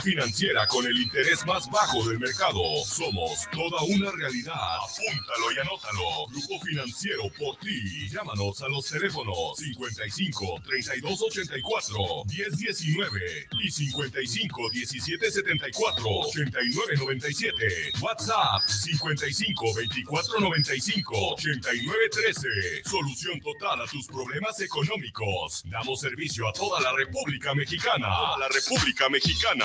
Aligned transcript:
Financiera 0.00 0.66
con 0.66 0.86
el 0.86 0.98
interés 1.00 1.44
más 1.46 1.70
bajo 1.70 2.06
del 2.08 2.18
mercado. 2.18 2.60
Somos 2.84 3.48
toda 3.50 3.82
una 3.82 4.10
realidad. 4.12 4.54
Apúntalo 4.54 5.52
y 5.54 5.58
anótalo. 5.60 6.26
Grupo 6.30 6.60
Financiero 6.64 7.24
por 7.38 7.56
ti. 7.58 8.08
Llámanos 8.08 8.62
a 8.62 8.68
los 8.68 8.86
teléfonos 8.88 9.56
55 9.56 10.62
32 10.64 11.22
84 11.22 12.22
10 12.26 12.56
19 12.56 13.48
y 13.62 13.70
55 13.70 14.70
17 14.70 15.30
74 15.30 16.04
89 16.08 16.96
97. 16.98 17.92
WhatsApp 18.00 18.62
55 18.68 19.74
24 19.74 20.40
95 20.40 21.32
89 21.34 21.98
13. 22.10 22.48
Solución 22.84 23.40
total 23.40 23.82
a 23.82 23.86
tus 23.86 24.06
problemas 24.06 24.60
económicos. 24.60 25.62
Damos 25.66 26.00
servicio 26.00 26.48
a 26.48 26.52
toda 26.52 26.80
la 26.80 26.92
República 26.92 27.54
Mexicana. 27.54 28.06
A 28.34 28.38
la 28.38 28.48
República 28.48 29.08
Mexicana. 29.08 29.64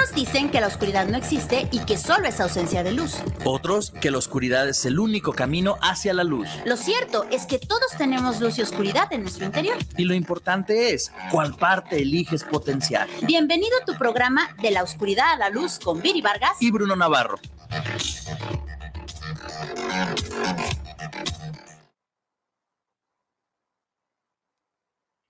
Algunos 0.00 0.14
dicen 0.14 0.50
que 0.50 0.62
la 0.62 0.66
oscuridad 0.66 1.06
no 1.08 1.18
existe 1.18 1.68
y 1.70 1.80
que 1.80 1.98
solo 1.98 2.26
es 2.26 2.40
ausencia 2.40 2.82
de 2.82 2.92
luz. 2.92 3.16
Otros 3.44 3.90
que 4.00 4.10
la 4.10 4.16
oscuridad 4.16 4.66
es 4.66 4.86
el 4.86 4.98
único 4.98 5.34
camino 5.34 5.76
hacia 5.82 6.14
la 6.14 6.24
luz. 6.24 6.48
Lo 6.64 6.78
cierto 6.78 7.26
es 7.30 7.44
que 7.44 7.58
todos 7.58 7.90
tenemos 7.98 8.40
luz 8.40 8.58
y 8.58 8.62
oscuridad 8.62 9.12
en 9.12 9.22
nuestro 9.22 9.44
interior. 9.44 9.76
Y 9.98 10.04
lo 10.04 10.14
importante 10.14 10.94
es 10.94 11.12
cuál 11.30 11.54
parte 11.54 12.00
eliges 12.00 12.44
potenciar. 12.44 13.08
Bienvenido 13.26 13.76
a 13.82 13.84
tu 13.84 13.94
programa 13.98 14.48
De 14.62 14.70
la 14.70 14.82
oscuridad 14.82 15.32
a 15.32 15.36
la 15.36 15.50
luz 15.50 15.78
con 15.78 16.00
Viri 16.00 16.22
Vargas 16.22 16.56
y 16.60 16.70
Bruno 16.70 16.96
Navarro. 16.96 17.38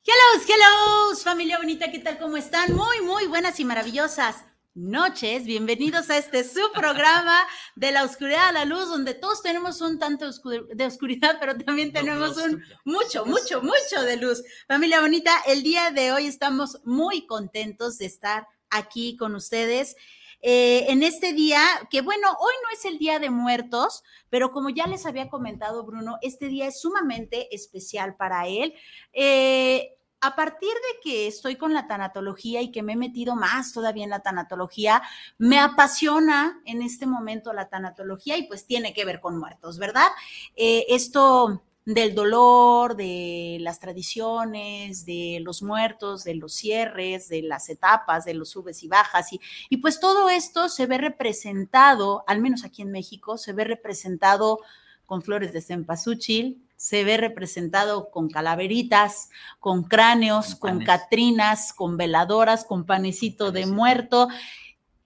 Hello, 0.05 0.45
hello, 0.47 1.17
familia 1.17 1.59
bonita, 1.59 1.91
¿qué 1.91 1.99
tal? 1.99 2.19
¿Cómo 2.19 2.37
están? 2.37 2.73
Muy, 2.75 3.01
muy 3.01 3.27
buenas 3.27 3.59
y 3.59 3.65
maravillosas 3.65 4.45
noches. 4.75 5.45
Bienvenidos 5.47 6.11
a 6.11 6.19
este 6.19 6.45
su 6.45 6.61
programa 6.73 7.47
de 7.75 7.91
la 7.91 8.05
oscuridad 8.05 8.49
a 8.49 8.53
la 8.53 8.65
luz, 8.65 8.89
donde 8.89 9.15
todos 9.15 9.43
tenemos 9.43 9.81
un 9.81 9.99
tanto 9.99 10.27
de 10.27 10.87
oscuridad, 10.87 11.39
pero 11.41 11.57
también 11.59 11.93
tenemos 11.93 12.37
un 12.37 12.63
mucho, 12.85 13.27
mucho, 13.27 13.63
mucho 13.63 14.03
de 14.05 14.17
luz. 14.17 14.43
Familia 14.69 15.01
bonita, 15.01 15.33
el 15.47 15.63
día 15.63 15.91
de 15.91 16.13
hoy 16.13 16.27
estamos 16.27 16.79
muy 16.85 17.27
contentos 17.27 17.99
de 17.99 18.07
estar 18.07 18.47
aquí 18.71 19.17
con 19.17 19.35
ustedes. 19.35 19.97
Eh, 20.43 20.87
en 20.89 21.03
este 21.03 21.33
día, 21.33 21.61
que 21.91 22.01
bueno, 22.01 22.29
hoy 22.31 22.55
no 22.63 22.71
es 22.73 22.85
el 22.87 22.99
Día 22.99 23.19
de 23.19 23.29
Muertos, 23.29 24.03
pero 24.31 24.53
como 24.53 24.71
ya 24.71 24.87
les 24.87 25.05
había 25.05 25.29
comentado 25.29 25.85
Bruno, 25.85 26.17
este 26.23 26.47
día 26.47 26.69
es 26.69 26.81
sumamente 26.81 27.55
especial 27.55 28.17
para 28.17 28.47
él. 28.47 28.73
Eh, 29.13 29.99
a 30.21 30.37
partir 30.37 30.69
de 30.69 31.01
que 31.03 31.27
estoy 31.27 31.57
con 31.57 31.73
la 31.73 31.87
tanatología 31.87 32.61
y 32.61 32.71
que 32.71 32.83
me 32.83 32.93
he 32.93 32.97
metido 32.97 33.37
más 33.37 33.73
todavía 33.73 34.05
en 34.05 34.11
la 34.11 34.21
tanatología, 34.21 35.03
me 35.39 35.59
apasiona 35.59 36.61
en 36.67 36.83
este 36.83 37.07
momento 37.07 37.53
la 37.53 37.69
tanatología 37.69 38.37
y 38.37 38.47
pues 38.47 38.67
tiene 38.67 38.93
que 38.93 39.05
ver 39.05 39.21
con 39.21 39.39
muertos, 39.39 39.79
¿verdad? 39.79 40.09
Eh, 40.57 40.85
esto 40.89 41.63
del 41.87 42.15
dolor, 42.15 42.97
de 42.97 43.57
las 43.61 43.81
tradiciones, 43.81 45.07
de 45.07 45.39
los 45.43 45.63
muertos, 45.63 46.25
de 46.25 46.35
los 46.35 46.53
cierres, 46.55 47.29
de 47.29 47.43
las 47.43 47.69
etapas, 47.69 48.25
de 48.25 48.35
los 48.35 48.51
subes 48.51 48.83
y 48.83 48.89
bajas. 48.89 49.33
Y, 49.33 49.41
y 49.71 49.79
pues 49.79 49.99
todo 49.99 50.29
esto 50.29 50.69
se 50.69 50.87
ve 50.87 50.99
representado, 50.99 52.23
al 52.27 52.41
menos 52.41 52.65
aquí 52.65 52.83
en 52.83 52.93
México, 52.93 53.39
se 53.39 53.55
ve 53.55 53.65
representado 53.65 54.61
con 55.11 55.23
flores 55.23 55.53
de 55.53 55.61
cempasúchil, 55.61 56.65
se 56.77 57.03
ve 57.03 57.17
representado 57.17 58.13
con 58.13 58.31
calaveritas, 58.31 59.29
con 59.59 59.83
cráneos, 59.83 60.55
con, 60.55 60.85
catrinas, 60.85 61.73
con 61.73 61.97
veladoras, 61.97 62.65
con 62.65 62.87
panecito 62.87 63.51
de 63.51 63.67
muerto. 63.67 64.29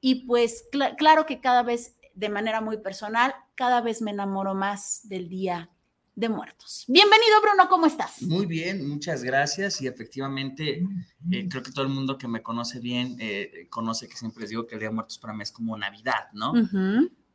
Y 0.02 0.26
pues 0.26 0.66
claro 0.98 1.24
que 1.24 1.40
cada 1.40 1.62
vez, 1.62 1.96
de 2.14 2.28
manera 2.28 2.60
muy 2.60 2.76
personal, 2.76 3.34
cada 3.54 3.80
vez 3.80 4.02
me 4.02 4.10
enamoro 4.10 4.54
más 4.54 5.08
del 5.08 5.30
Día 5.30 5.70
de 6.14 6.28
Muertos. 6.28 6.84
Bienvenido, 6.86 7.40
Bruno, 7.40 7.66
¿cómo 7.70 7.86
estás? 7.86 8.20
Muy 8.20 8.44
bien, 8.44 8.86
muchas 8.86 9.24
gracias. 9.24 9.80
Y 9.80 9.86
efectivamente, 9.86 10.86
eh, 11.30 11.48
creo 11.48 11.62
que 11.62 11.72
todo 11.72 11.86
el 11.86 11.90
mundo 11.90 12.18
que 12.18 12.28
me 12.28 12.42
conoce 12.42 12.78
bien 12.78 13.16
eh, 13.18 13.68
conoce 13.70 14.06
que 14.06 14.18
siempre 14.18 14.42
les 14.42 14.50
digo 14.50 14.66
que 14.66 14.74
el 14.74 14.80
Día 14.80 14.90
de 14.90 14.94
Muertos 14.96 15.16
para 15.16 15.32
mí 15.32 15.42
es 15.42 15.50
como 15.50 15.78
Navidad, 15.78 16.28
¿no? 16.34 16.52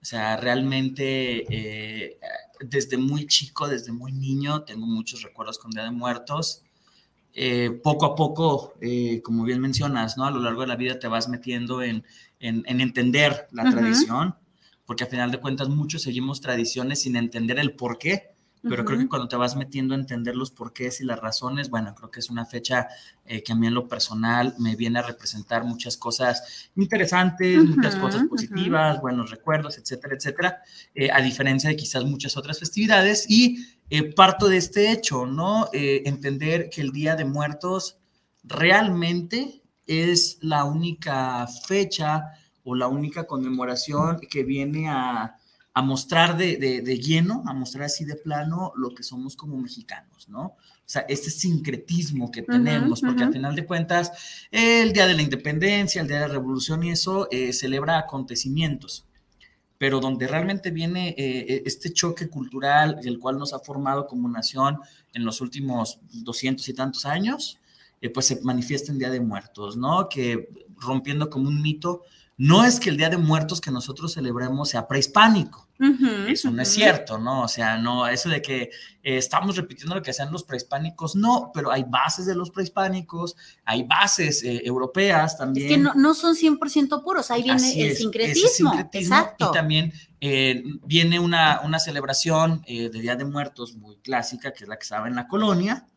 O 0.02 0.06
sea, 0.06 0.38
realmente 0.38 1.46
eh, 1.50 2.18
desde 2.62 2.98
muy 2.98 3.28
chico, 3.28 3.68
desde 3.68 3.92
muy 3.92 4.12
niño, 4.12 4.64
tengo 4.64 4.86
muchos 4.86 5.22
recuerdos 5.24 5.60
con 5.60 5.72
Día 5.72 5.84
de 5.84 5.92
Muertos. 5.92 6.64
Eh, 7.34 7.70
poco 7.84 8.06
a 8.06 8.16
poco, 8.16 8.74
eh, 8.82 9.22
como 9.22 9.44
bien 9.44 9.62
mencionas, 9.62 10.18
¿no? 10.18 10.26
A 10.26 10.32
lo 10.32 10.40
largo 10.40 10.62
de 10.62 10.68
la 10.68 10.76
vida 10.76 11.00
te 11.00 11.08
vas 11.08 11.30
metiendo 11.30 11.84
en, 11.84 12.04
entender 12.40 13.48
la 13.52 13.70
tradición, 13.70 14.36
porque 14.86 15.04
a 15.04 15.08
final 15.08 15.30
de 15.32 15.40
cuentas 15.40 15.70
muchos 15.70 16.02
seguimos 16.02 16.42
tradiciones 16.42 17.02
sin 17.02 17.16
entender 17.16 17.60
el 17.60 17.74
por 17.74 17.98
qué 17.98 18.39
pero 18.62 18.84
creo 18.84 19.00
que 19.00 19.08
cuando 19.08 19.28
te 19.28 19.38
vas 19.38 19.56
metiendo 19.56 19.94
a 19.94 19.98
entender 19.98 20.36
los 20.36 20.52
porqués 20.52 21.00
y 21.00 21.06
las 21.06 21.20
razones, 21.20 21.70
bueno, 21.70 21.96
creo 21.96 22.12
que 22.12 22.20
es 22.20 22.30
una 22.30 22.46
fecha 22.46 22.88
eh, 23.26 23.42
que 23.42 23.54
a 23.54 23.56
mí 23.56 23.68
en 23.68 23.74
lo 23.74 23.88
personal 23.88 24.54
me 24.60 24.76
viene 24.76 25.00
a 25.00 25.04
representar 25.04 25.64
muchas 25.64 25.96
cosas 25.96 26.70
interesantes, 26.76 27.64
muchas 27.64 27.96
cosas 27.96 28.24
positivas, 28.28 29.00
buenos 29.00 29.32
recuerdos, 29.32 29.78
etcétera, 29.78 30.16
etcétera, 30.16 30.62
eh, 30.94 31.10
a 31.12 31.22
diferencia 31.22 31.70
de 31.70 31.78
quizás 31.78 32.04
muchas 32.04 32.36
otras 32.36 32.60
festividades. 32.60 33.30
Y 33.30 33.66
eh, 33.90 34.14
parto 34.14 34.50
de 34.50 34.58
este 34.58 34.92
hecho, 34.92 35.26
¿no? 35.26 35.70
entender 35.72 36.70
que 36.70 36.82
el 36.82 36.92
Día 36.92 37.16
de 37.16 37.26
Muertos 37.26 37.98
realmente 38.44 39.62
es 39.88 40.38
la 40.42 40.66
única 40.66 41.48
fecha 41.68 42.26
o 42.64 42.76
la 42.76 42.88
única 42.88 43.26
conmemoración 43.26 44.20
que 44.30 44.44
viene 44.44 44.90
a 44.90 45.39
a 45.80 45.82
mostrar 45.82 46.36
de, 46.36 46.58
de, 46.58 47.00
lleno, 47.00 47.42
a 47.48 47.54
mostrar 47.54 47.86
así 47.86 48.04
de 48.04 48.18
plano 48.18 48.74
lo 48.76 48.94
que 48.94 49.02
somos 49.02 49.38
como 49.38 49.58
mexicanos, 49.58 50.28
¿no? 50.28 50.42
O 50.42 50.92
sea, 50.92 51.06
este 51.08 51.30
sincretismo 51.30 52.32
que 52.32 52.42
tenemos, 52.42 53.00
porque 53.00 53.24
al 53.24 53.32
final 53.32 53.56
de 53.56 53.66
cuentas, 53.66 54.12
el 54.52 54.92
Día 54.92 55.08
de 55.08 55.14
la 55.14 55.22
Independencia, 55.22 56.02
el 56.02 56.08
Día 56.10 56.20
de 56.20 56.28
la 56.28 56.34
Revolución 56.34 56.84
y 56.84 56.92
eso 56.92 57.30
eh, 57.32 57.54
celebra 57.54 57.98
acontecimientos, 57.98 59.06
pero 59.78 60.02
donde 60.02 60.28
realmente 60.28 60.70
viene 60.72 61.16
eh, 61.18 61.46
e, 61.48 61.64
este 61.66 61.94
choque 61.94 62.28
cultural, 62.28 63.00
el 63.04 63.18
cual 63.18 63.38
nos 63.38 63.54
ha 63.54 63.60
formado 63.60 64.06
como 64.06 64.28
nación 64.28 64.80
en 65.14 65.24
los 65.24 65.40
últimos 65.40 66.00
doscientos 66.12 66.68
y 66.68 66.74
tantos 66.74 67.06
años, 67.06 67.58
eh, 68.02 68.10
pues 68.10 68.26
se 68.26 68.42
manifiesta 68.42 68.92
en 68.92 69.00
Día 69.00 69.12
de 69.12 69.22
Muertos, 69.22 69.78
¿no? 69.78 70.10
Que 70.10 70.50
rompiendo 70.76 71.30
como 71.30 71.48
un 71.48 71.62
mito, 71.62 72.04
no 72.40 72.64
es 72.64 72.80
que 72.80 72.90
el 72.90 72.96
Día 72.96 73.10
de 73.10 73.18
Muertos 73.18 73.60
que 73.60 73.70
nosotros 73.70 74.14
celebremos 74.14 74.70
sea 74.70 74.88
prehispánico. 74.88 75.68
eso 76.30 76.50
no 76.50 76.62
es 76.62 76.70
cierto, 76.70 77.18
¿no? 77.18 77.42
O 77.44 77.48
sea, 77.50 77.78
no, 77.78 78.08
eso 78.08 78.30
de 78.30 78.42
que 78.42 78.62
eh, 78.62 78.70
estamos 79.18 79.58
repitiendo 79.58 79.94
lo 79.94 80.02
que 80.02 80.12
hacían 80.12 80.32
los 80.32 80.46
prehispánicos, 80.46 81.18
no, 81.18 81.52
pero 81.54 81.70
hay 81.70 81.84
bases 81.86 82.26
de 82.26 82.36
los 82.36 82.50
prehispánicos, 82.50 83.36
hay 83.66 83.84
bases 83.84 84.42
eh, 84.44 84.62
europeas 84.64 85.38
también. 85.38 85.66
Es 85.66 85.74
que 85.74 86.00
no, 86.00 86.14
son 86.14 86.34
100% 86.34 87.04
puros, 87.04 87.30
ahí 87.30 87.44
viene 87.44 87.90
el 87.90 87.98
sincretismo. 87.98 88.88
Exacto. 88.94 89.50
Y 89.50 89.54
también 89.54 89.92
eh, 90.22 90.64
viene 90.86 91.20
una, 91.20 91.60
una 91.66 91.78
celebración 91.78 92.62
de 92.66 92.90
Día 92.90 93.18
de 93.18 93.26
Muertos 93.26 93.76
muy 93.76 93.98
clásica, 93.98 94.54
que 94.54 94.64
es 94.64 94.70
la 94.70 94.80
que 94.80 94.86
se 94.86 94.96
en 94.96 95.16
la 95.16 95.28
colonia, 95.28 95.90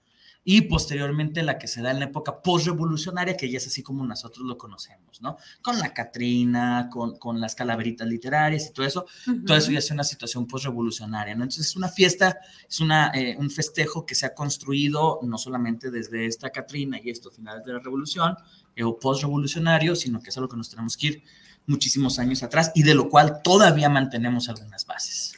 y 0.45 0.63
posteriormente 0.63 1.43
la 1.43 1.57
que 1.57 1.69
se 1.69 1.83
da 1.83 1.93
en 1.93 2.01
la 2.01 2.07
época 2.07 2.43
postrevolucionaria, 2.43 3.37
que 3.37 3.49
ya 3.49 3.59
es 3.59 3.67
así 3.67 3.83
como 3.83 4.05
nosotros 4.05 4.45
lo 4.45 4.59
conocemos, 4.59 5.21
¿no? 5.23 5.37
Con 5.63 5.79
la 5.79 5.95
Catrina, 5.95 6.89
con, 6.91 7.17
con 7.17 7.41
las 7.41 7.55
calaveritas 7.55 8.09
literarias 8.09 8.67
y 8.67 8.73
todo 8.73 8.85
eso, 8.85 9.07
todo 9.47 9.57
eso 9.57 9.71
ya 9.71 9.79
es 9.79 9.91
una 9.91 10.03
situación 10.03 10.47
postrevolucionaria, 10.47 11.37
¿no? 11.37 11.45
Entonces 11.45 11.69
es 11.69 11.77
una 11.77 11.89
fiesta, 11.89 12.41
es 12.69 12.81
una, 12.81 13.13
eh, 13.15 13.37
un 13.39 13.51
festejo 13.51 14.05
que 14.05 14.17
se 14.17 14.27
ha 14.27 14.35
construido 14.35 15.21
no 15.23 15.39
solamente 15.39 15.91
desde 15.91 16.27
esta 16.27 16.51
Catrina 16.51 16.99
y 17.03 17.11
estos 17.11 17.37
finales 17.37 17.65
de 17.65 17.75
la 17.75 17.79
revolución 17.79 18.37
eh, 18.75 18.83
o 18.83 18.99
postrevolucionario, 18.99 19.95
sino 19.95 20.21
que 20.21 20.31
es 20.31 20.37
algo 20.37 20.49
que 20.49 20.57
nos 20.57 20.71
tenemos 20.71 20.97
que 20.97 21.07
ir 21.07 21.23
muchísimos 21.67 22.19
años 22.19 22.43
atrás 22.43 22.73
y 22.75 22.83
de 22.83 22.97
lo 22.97 23.09
cual 23.09 23.43
todavía 23.45 23.89
mantenemos 23.89 24.49
algunas 24.49 24.85
bases. 24.87 25.35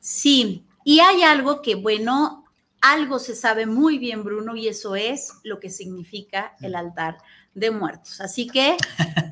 Sí, 0.00 0.64
y 0.84 1.00
hay 1.00 1.22
algo 1.22 1.60
que, 1.60 1.74
bueno, 1.74 2.45
algo 2.80 3.18
se 3.18 3.34
sabe 3.34 3.66
muy 3.66 3.98
bien, 3.98 4.24
Bruno, 4.24 4.56
y 4.56 4.68
eso 4.68 4.96
es 4.96 5.32
lo 5.42 5.60
que 5.60 5.70
significa 5.70 6.54
el 6.60 6.72
mm. 6.72 6.76
altar 6.76 7.18
de 7.54 7.70
muertos. 7.70 8.20
Así 8.20 8.46
que, 8.46 8.76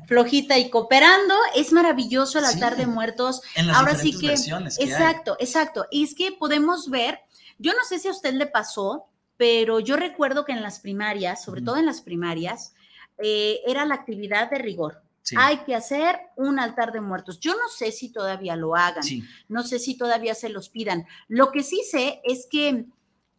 flojita 0.07 0.57
y 0.57 0.69
cooperando, 0.69 1.35
es 1.55 1.71
maravilloso 1.71 2.39
el 2.39 2.45
altar 2.45 2.75
de 2.75 2.87
muertos. 2.87 3.41
En 3.55 3.67
las 3.67 3.77
Ahora 3.77 3.95
sí 3.95 4.17
que, 4.17 4.33
exacto, 4.33 5.37
exacto. 5.39 5.85
Y 5.91 6.03
es 6.03 6.15
que 6.15 6.31
podemos 6.31 6.89
ver, 6.89 7.19
yo 7.59 7.73
no 7.73 7.83
sé 7.87 7.99
si 7.99 8.07
a 8.07 8.11
usted 8.11 8.33
le 8.33 8.47
pasó, 8.47 9.05
pero 9.37 9.79
yo 9.79 9.95
recuerdo 9.95 10.43
que 10.43 10.53
en 10.53 10.63
las 10.63 10.79
primarias, 10.79 11.43
sobre 11.43 11.61
todo 11.61 11.77
en 11.77 11.85
las 11.85 12.01
primarias, 12.01 12.73
eh, 13.19 13.61
era 13.65 13.85
la 13.85 13.95
actividad 13.95 14.49
de 14.49 14.57
rigor. 14.57 15.01
Hay 15.37 15.57
que 15.59 15.73
hacer 15.73 16.19
un 16.35 16.59
altar 16.59 16.91
de 16.91 17.01
muertos. 17.01 17.39
Yo 17.39 17.53
no 17.53 17.67
sé 17.69 17.91
si 17.91 18.09
todavía 18.09 18.55
lo 18.55 18.75
hagan, 18.75 19.03
no 19.47 19.63
sé 19.63 19.79
si 19.79 19.97
todavía 19.97 20.35
se 20.35 20.49
los 20.49 20.69
pidan. 20.69 21.07
Lo 21.27 21.51
que 21.51 21.63
sí 21.63 21.81
sé 21.89 22.21
es 22.23 22.47
que 22.49 22.85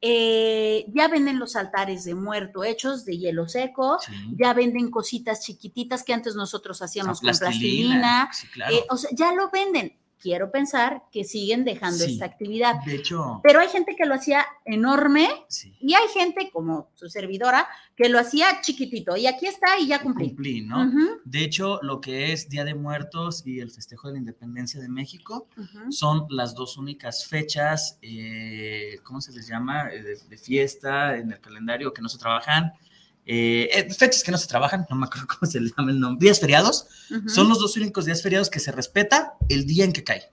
eh, 0.01 0.85
ya 0.95 1.09
venden 1.09 1.39
los 1.39 1.57
altares 1.57 2.05
de 2.05 2.15
muerto 2.15 2.65
hechos 2.65 3.05
de 3.05 3.19
hielo 3.19 3.49
seco, 3.49 3.99
ya 4.37 4.53
venden 4.53 4.91
cositas 4.91 5.41
chiquititas 5.41 6.05
que 6.05 6.13
antes 6.13 6.35
nosotros 6.35 6.83
hacíamos 6.83 7.21
con 7.21 7.37
plastilina, 7.37 8.31
eh, 8.71 8.85
o 8.91 8.97
sea, 8.97 9.11
ya 9.13 9.33
lo 9.33 9.51
venden 9.51 9.97
quiero 10.21 10.51
pensar 10.51 11.03
que 11.13 11.25
siguen 11.25 11.65
dejando 11.65 12.05
esta 12.05 12.25
actividad. 12.25 12.77
De 12.85 12.97
hecho. 12.97 13.41
Pero 13.43 13.61
hay 13.61 13.69
gente 13.69 13.95
que 13.97 14.07
lo 14.07 14.15
hacía 14.15 14.47
enorme 14.65 15.29
y 15.81 15.95
hay 15.95 16.09
gente 16.15 16.51
como 16.53 16.91
su 16.95 17.09
servidora 17.09 17.67
que 17.95 18.09
lo 18.09 18.19
hacía 18.19 18.61
chiquitito 18.61 19.17
y 19.17 19.27
aquí 19.27 19.47
está 19.47 19.79
y 19.79 19.87
ya 19.87 20.03
cumplí. 20.03 20.29
Cumplí, 20.29 20.61
¿no? 20.63 20.91
De 21.25 21.43
hecho, 21.43 21.79
lo 21.83 22.01
que 22.01 22.33
es 22.33 22.49
Día 22.49 22.65
de 22.65 22.75
Muertos 22.75 23.43
y 23.47 23.61
el 23.61 23.71
festejo 23.71 24.09
de 24.09 24.15
la 24.15 24.19
independencia 24.21 24.81
de 24.81 24.89
México 24.89 25.49
son 25.91 26.27
las 26.31 26.55
dos 26.55 26.77
únicas 26.77 27.27
fechas, 27.27 27.99
eh, 28.03 28.99
¿cómo 29.03 29.21
se 29.21 29.33
les 29.33 29.47
llama? 29.47 29.91
Eh, 29.91 30.03
de, 30.03 30.17
de, 30.17 30.37
fiesta 30.37 31.17
en 31.17 31.33
el 31.33 31.41
calendario 31.41 31.93
que 31.93 32.03
no 32.03 32.09
se 32.09 32.19
trabajan. 32.19 32.73
Eh, 33.27 33.69
eh, 33.73 33.93
fechas 33.93 34.23
que 34.23 34.31
no 34.31 34.39
se 34.39 34.47
trabajan, 34.47 34.87
no 34.89 34.97
me 34.97 35.07
acuerdo 35.07 35.27
cómo 35.39 35.51
se 35.51 35.61
les 35.61 35.75
llama 35.77 35.91
el 35.91 36.01
nombre, 36.01 36.25
días 36.25 36.41
feriados, 36.41 36.87
son 37.27 37.49
los 37.49 37.59
dos 37.59 37.77
únicos 37.77 38.05
días 38.05 38.23
feriados 38.23 38.51
que 38.51 38.61
se 38.61 38.73
respeta 38.73 39.35
el 39.49 39.67
día 39.67 39.85
en 39.85 39.93
que 39.93 40.05
cae 40.05 40.31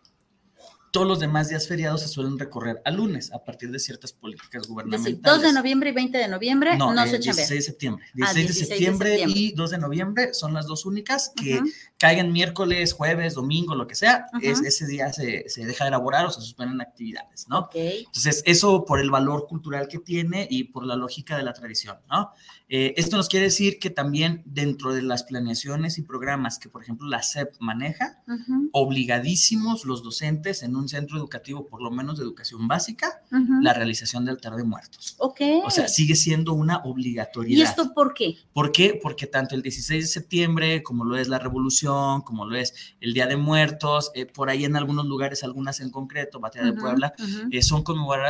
todos 0.94 1.08
los 1.08 1.20
demás 1.20 1.50
días 1.50 1.68
feriados 1.68 2.02
se 2.02 2.08
suelen 2.08 2.38
recorrer 2.38 2.80
a 2.86 2.92
lunes 2.92 3.34
a 3.34 3.44
partir 3.44 3.72
de 3.72 3.80
ciertas 3.80 4.14
políticas 4.14 4.68
gubernamentales. 4.68 5.20
2 5.24 5.42
de 5.42 5.52
noviembre 5.52 5.90
y 5.90 5.94
20 5.94 6.18
de 6.20 6.28
noviembre 6.28 6.78
no, 6.78 6.94
no 6.94 7.04
se 7.08 7.18
16 7.18 7.50
de 7.50 7.62
septiembre. 7.64 8.06
16, 8.14 8.48
de, 8.48 8.54
septiembre 8.54 9.24
y 9.26 9.54
2 9.54 9.72
de 9.72 9.78
noviembre 9.80 10.36
son 10.36 10.54
las 10.54 10.68
dos 10.68 10.86
únicas 10.86 11.34
que 11.36 11.60
caigan 11.98 12.32
miércoles, 12.32 12.94
jueves, 12.94 13.34
domingo, 13.34 13.74
lo 13.74 13.88
que 13.88 13.96
sea. 13.96 14.28
es, 14.44 14.62
ese 14.62 14.86
día 14.86 15.12
se, 15.12 15.50
se, 15.50 15.66
deja 15.66 15.86
de 15.86 15.88
elaborar 15.88 16.28
o 16.28 16.30
se 16.30 16.42
suspenden 16.42 16.80
actividades, 16.80 17.48
¿no? 17.48 17.70
Entonces, 17.74 18.44
eso 18.46 18.86
por 18.86 19.00
el 19.00 19.10
valor 19.10 19.48
cultural 19.48 19.88
que 19.88 19.98
tiene 19.98 20.48
y 20.48 20.66
por 20.66 20.86
la 20.86 20.96
lógica 20.96 21.38
de 21.38 21.44
la 21.44 21.54
tradición, 21.54 21.98
¿no? 22.08 22.32
Eh, 22.70 22.94
esto 22.98 23.18
nos 23.18 23.30
quiere 23.30 23.46
decir 23.46 23.80
que 23.80 23.90
también 23.90 24.42
dentro 24.46 24.94
de 24.94 25.02
las 25.02 25.24
planeaciones 25.24 25.98
y 25.98 26.02
programas 26.02 26.60
que, 26.60 26.70
por 26.70 26.82
ejemplo, 26.82 27.08
la 27.08 27.22
SEP 27.22 27.54
maneja, 27.60 28.24
obligadísimos 28.72 29.86
los 29.86 30.04
docentes 30.04 30.64
en 30.64 30.76
un 30.76 30.83
centro 30.88 31.18
educativo, 31.18 31.68
por 31.68 31.82
lo 31.82 31.92
menos 31.92 32.18
de 32.18 32.24
educación 32.24 32.68
básica, 32.68 33.22
la 33.62 33.74
realización 33.74 34.26
del 34.26 34.36
altar 34.36 34.56
de 34.56 34.64
muertos. 34.64 35.16
Ok. 35.20 35.42
O 35.66 35.70
sea, 35.70 35.88
sigue 35.88 36.16
siendo 36.16 36.54
una 36.54 36.78
obligatoriedad. 36.84 37.60
¿Y 37.60 37.62
esto 37.62 37.94
por 37.94 38.14
qué? 38.14 38.38
¿Por 38.54 38.72
qué? 38.72 39.00
Porque 39.02 39.28
tanto 39.28 39.56
el 39.56 39.62
16 39.62 40.04
de 40.04 40.08
septiembre, 40.08 40.84
como 40.84 41.06
lo 41.06 41.18
es 41.18 41.28
la 41.28 41.40
Revolución, 41.40 42.22
como 42.22 42.46
lo 42.46 42.56
es 42.56 42.74
el 43.02 43.14
Día 43.14 43.28
de 43.28 43.38
Muertos, 43.38 44.12
eh, 44.16 44.26
por 44.26 44.50
ahí 44.50 44.66
en 44.66 44.76
algunos 44.76 45.06
lugares, 45.06 45.44
algunas 45.44 45.80
en 45.80 45.90
concreto, 45.90 46.40
Batalla 46.40 46.66
de 46.66 46.74
Puebla, 46.74 47.14
eh, 47.52 47.62
son, 47.62 47.84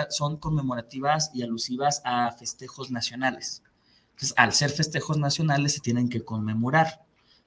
son 0.10 0.38
conmemorativas 0.38 1.32
y 1.34 1.44
alusivas 1.44 2.02
a 2.06 2.32
festejos 2.32 2.92
nacionales. 2.92 3.64
Entonces, 4.12 4.34
al 4.38 4.54
ser 4.54 4.70
festejos 4.70 5.18
nacionales, 5.18 5.74
se 5.74 5.80
tienen 5.80 6.10
que 6.10 6.24
conmemorar. 6.24 7.04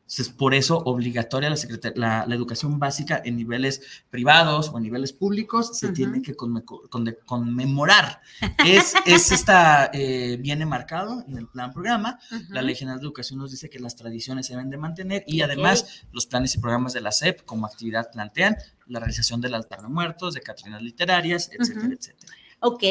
Entonces, 0.06 0.28
por 0.28 0.54
eso 0.54 0.78
obligatoria 0.78 1.50
la, 1.96 2.26
la, 2.28 2.34
educación 2.36 2.78
básica 2.78 3.20
en 3.24 3.36
niveles 3.36 3.82
privados 4.08 4.68
o 4.68 4.76
en 4.76 4.84
niveles 4.84 5.12
públicos 5.12 5.76
se 5.76 5.88
tiene 5.88 6.22
que 6.22 6.36
conmemorar. 6.36 8.22
Es, 8.64 8.94
es 9.04 9.32
esta, 9.32 9.90
eh, 9.92 10.38
viene 10.40 10.64
marcado 10.64 11.24
en 11.26 11.38
el 11.38 11.48
plan 11.48 11.72
programa. 11.72 12.20
La 12.50 12.62
Ley 12.62 12.76
General 12.76 13.00
de 13.00 13.04
Educación 13.04 13.40
nos 13.40 13.50
dice 13.50 13.68
que 13.68 13.80
las 13.80 13.96
tradiciones 13.96 14.46
se 14.46 14.52
deben 14.52 14.70
de 14.70 14.76
mantener 14.76 15.24
y 15.26 15.40
además 15.40 16.04
los 16.12 16.26
planes 16.26 16.54
y 16.54 16.58
programas 16.58 16.92
de 16.92 17.00
la 17.00 17.10
SEP 17.10 17.44
como 17.44 17.66
actividad 17.66 18.08
plantean 18.12 18.56
la 18.86 19.00
realización 19.00 19.40
del 19.40 19.54
altar 19.54 19.82
de 19.82 19.88
muertos, 19.88 20.34
de 20.34 20.40
catrinas 20.40 20.82
literarias, 20.82 21.50
etcétera, 21.52 21.88
etcétera. 21.92 22.32
Ok. 22.66 22.82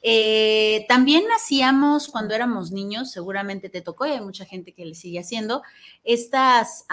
Eh, 0.00 0.86
también 0.88 1.24
hacíamos 1.36 2.08
cuando 2.08 2.34
éramos 2.34 2.72
niños, 2.72 3.10
seguramente 3.10 3.68
te 3.68 3.82
tocó 3.82 4.06
y 4.06 4.12
hay 4.12 4.22
mucha 4.22 4.46
gente 4.46 4.72
que 4.72 4.86
le 4.86 4.94
sigue 4.94 5.18
haciendo, 5.18 5.62
estas, 6.02 6.86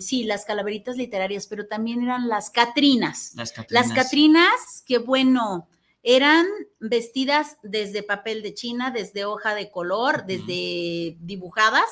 sí, 0.00 0.24
las 0.24 0.44
calaveritas 0.44 0.96
literarias, 0.96 1.46
pero 1.46 1.68
también 1.68 2.02
eran 2.02 2.28
las 2.28 2.50
catrinas. 2.50 3.34
Las 3.36 3.52
catrinas. 3.52 3.86
Las 3.86 3.96
catrinas, 3.96 4.82
que 4.84 4.98
bueno, 4.98 5.68
eran 6.02 6.44
vestidas 6.80 7.58
desde 7.62 8.02
papel 8.02 8.42
de 8.42 8.54
china, 8.54 8.90
desde 8.90 9.24
hoja 9.24 9.54
de 9.54 9.70
color, 9.70 10.26
desde 10.26 11.16
dibujadas 11.20 11.84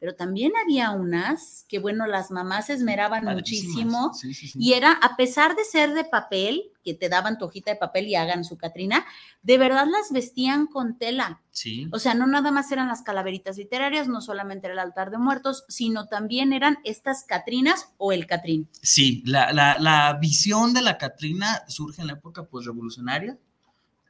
pero 0.00 0.14
también 0.14 0.52
había 0.62 0.90
unas 0.90 1.64
que, 1.68 1.78
bueno, 1.78 2.06
las 2.06 2.30
mamás 2.30 2.66
se 2.66 2.74
esmeraban 2.74 3.24
muchísimo 3.24 4.12
y 4.54 4.74
era, 4.74 4.92
a 4.92 5.16
pesar 5.16 5.56
de 5.56 5.64
ser 5.64 5.94
de 5.94 6.04
papel, 6.04 6.70
que 6.84 6.94
te 6.94 7.08
daban 7.08 7.36
tu 7.36 7.44
hojita 7.44 7.72
de 7.72 7.76
papel 7.76 8.06
y 8.06 8.14
hagan 8.14 8.44
su 8.44 8.56
Catrina, 8.56 9.04
de 9.42 9.58
verdad 9.58 9.86
las 9.86 10.10
vestían 10.12 10.66
con 10.66 10.96
tela. 10.98 11.42
Sí. 11.50 11.88
O 11.92 11.98
sea, 11.98 12.14
no 12.14 12.26
nada 12.26 12.50
más 12.50 12.70
eran 12.70 12.88
las 12.88 13.02
calaveritas 13.02 13.58
literarias, 13.58 14.08
no 14.08 14.20
solamente 14.20 14.68
era 14.68 14.74
el 14.74 14.78
altar 14.78 15.10
de 15.10 15.18
muertos, 15.18 15.64
sino 15.68 16.06
también 16.06 16.52
eran 16.52 16.78
estas 16.84 17.24
Catrinas 17.24 17.92
o 17.98 18.12
el 18.12 18.26
Catrín. 18.26 18.70
Sí, 18.80 19.22
la, 19.26 19.52
la, 19.52 19.76
la 19.78 20.16
visión 20.20 20.72
de 20.72 20.82
la 20.82 20.96
Catrina 20.96 21.64
surge 21.66 22.00
en 22.00 22.06
la 22.06 22.14
época 22.14 22.44
postrevolucionaria 22.44 23.36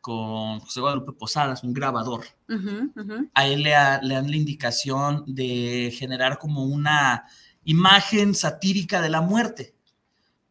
con 0.00 0.60
José 0.60 0.80
Guadalupe 0.80 1.12
Posadas, 1.12 1.62
un 1.62 1.72
grabador. 1.72 2.24
A 3.34 3.46
él 3.46 3.62
le, 3.62 3.70
dan 3.70 4.02
la 4.02 4.36
indicación 4.36 5.24
de 5.26 5.94
generar 5.96 6.38
como 6.38 6.64
una 6.64 7.24
imagen 7.64 8.34
satírica 8.34 9.02
de 9.02 9.10
la 9.10 9.20
muerte. 9.20 9.74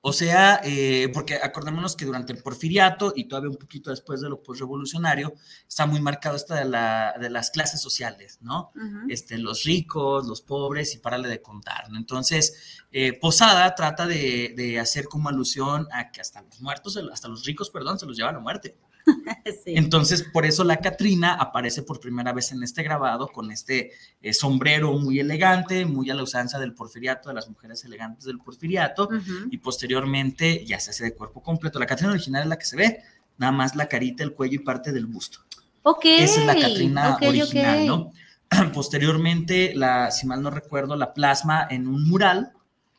O 0.02 0.14
sea, 0.14 0.62
eh, 0.64 1.10
porque 1.14 1.36
acordémonos 1.36 1.98
que 1.98 2.06
durante 2.06 2.32
el 2.32 2.42
porfiriato 2.42 3.12
y 3.14 3.26
todavía 3.26 3.50
un 3.50 3.58
poquito 3.58 3.90
después 3.90 4.22
de 4.22 4.30
lo 4.30 4.42
postrevolucionario, 4.42 5.34
está 5.68 5.86
muy 5.86 6.00
marcado 6.00 6.38
esto 6.38 6.54
de, 6.54 6.64
las 6.64 7.50
clases 7.50 7.82
sociales, 7.82 8.38
¿no? 8.40 8.72
este, 9.10 9.38
los 9.38 9.64
ricos, 9.64 10.26
los 10.26 10.42
pobres 10.42 10.96
y 10.96 11.00
párale 11.00 11.28
de 11.28 11.42
contar, 11.42 11.86
Entonces, 11.94 12.86
eh, 12.92 13.20
Posada 13.20 13.76
trata 13.76 14.08
de, 14.08 14.54
de, 14.56 14.80
hacer 14.80 15.06
como 15.06 15.28
alusión 15.28 15.88
a 15.92 16.10
que 16.10 16.22
hasta 16.22 16.42
los 16.42 16.62
muertos, 16.62 16.98
hasta 17.12 17.28
los 17.28 17.44
ricos, 17.44 17.70
perdón, 17.70 18.00
se 18.00 18.06
los 18.06 18.16
llevan 18.16 18.36
a 18.36 18.40
muerte. 18.40 18.78
Entonces, 19.65 20.24
por 20.24 20.45
eso 20.45 20.63
la 20.63 20.77
Catrina 20.77 21.33
aparece 21.33 21.83
por 21.83 22.00
primera 22.00 22.33
vez 22.33 22.51
en 22.51 22.63
este 22.63 22.83
grabado 22.83 23.27
con 23.27 23.51
este 23.51 23.92
eh, 24.21 24.33
sombrero 24.33 24.94
muy 24.94 25.19
elegante, 25.19 25.85
muy 25.85 26.09
a 26.09 26.16
la 26.16 26.23
usanza 26.23 26.59
del 26.59 26.73
porfiriato, 26.73 27.30
de 27.30 27.35
las 27.35 27.49
mujeres 27.49 27.83
elegantes 27.85 28.26
del 28.26 28.40
porfiriato, 28.40 29.09
y 29.49 29.57
posteriormente 29.57 30.66
ya 30.66 30.80
se 30.80 30.92
hace 30.92 31.06
de 31.06 31.14
cuerpo 31.14 31.42
completo. 31.42 31.80
La 31.80 31.85
Catrina 31.85 32.11
original 32.11 32.44
es 32.44 32.49
la 32.49 32.57
que 32.57 32.66
se 32.66 32.76
ve, 32.76 33.02
nada 33.37 33.52
más 33.52 33.76
la 33.76 33.87
carita, 33.87 34.23
el 34.23 34.33
cuello 34.33 34.56
y 34.56 34.64
parte 34.64 34.92
del 34.92 35.06
busto. 35.06 35.40
Ok. 35.83 36.06
Esa 36.06 36.42
es 36.42 36.45
la 36.45 36.56
Catrina 36.56 37.18
original, 37.21 37.87
¿no? 37.87 38.11
Posteriormente, 38.73 39.73
la, 39.76 40.11
si 40.11 40.28
mal 40.28 40.42
no 40.42 40.49
recuerdo, 40.49 40.95
la 40.95 41.14
plasma 41.14 41.68
en 41.69 41.87
un 41.87 42.07
mural 42.07 42.54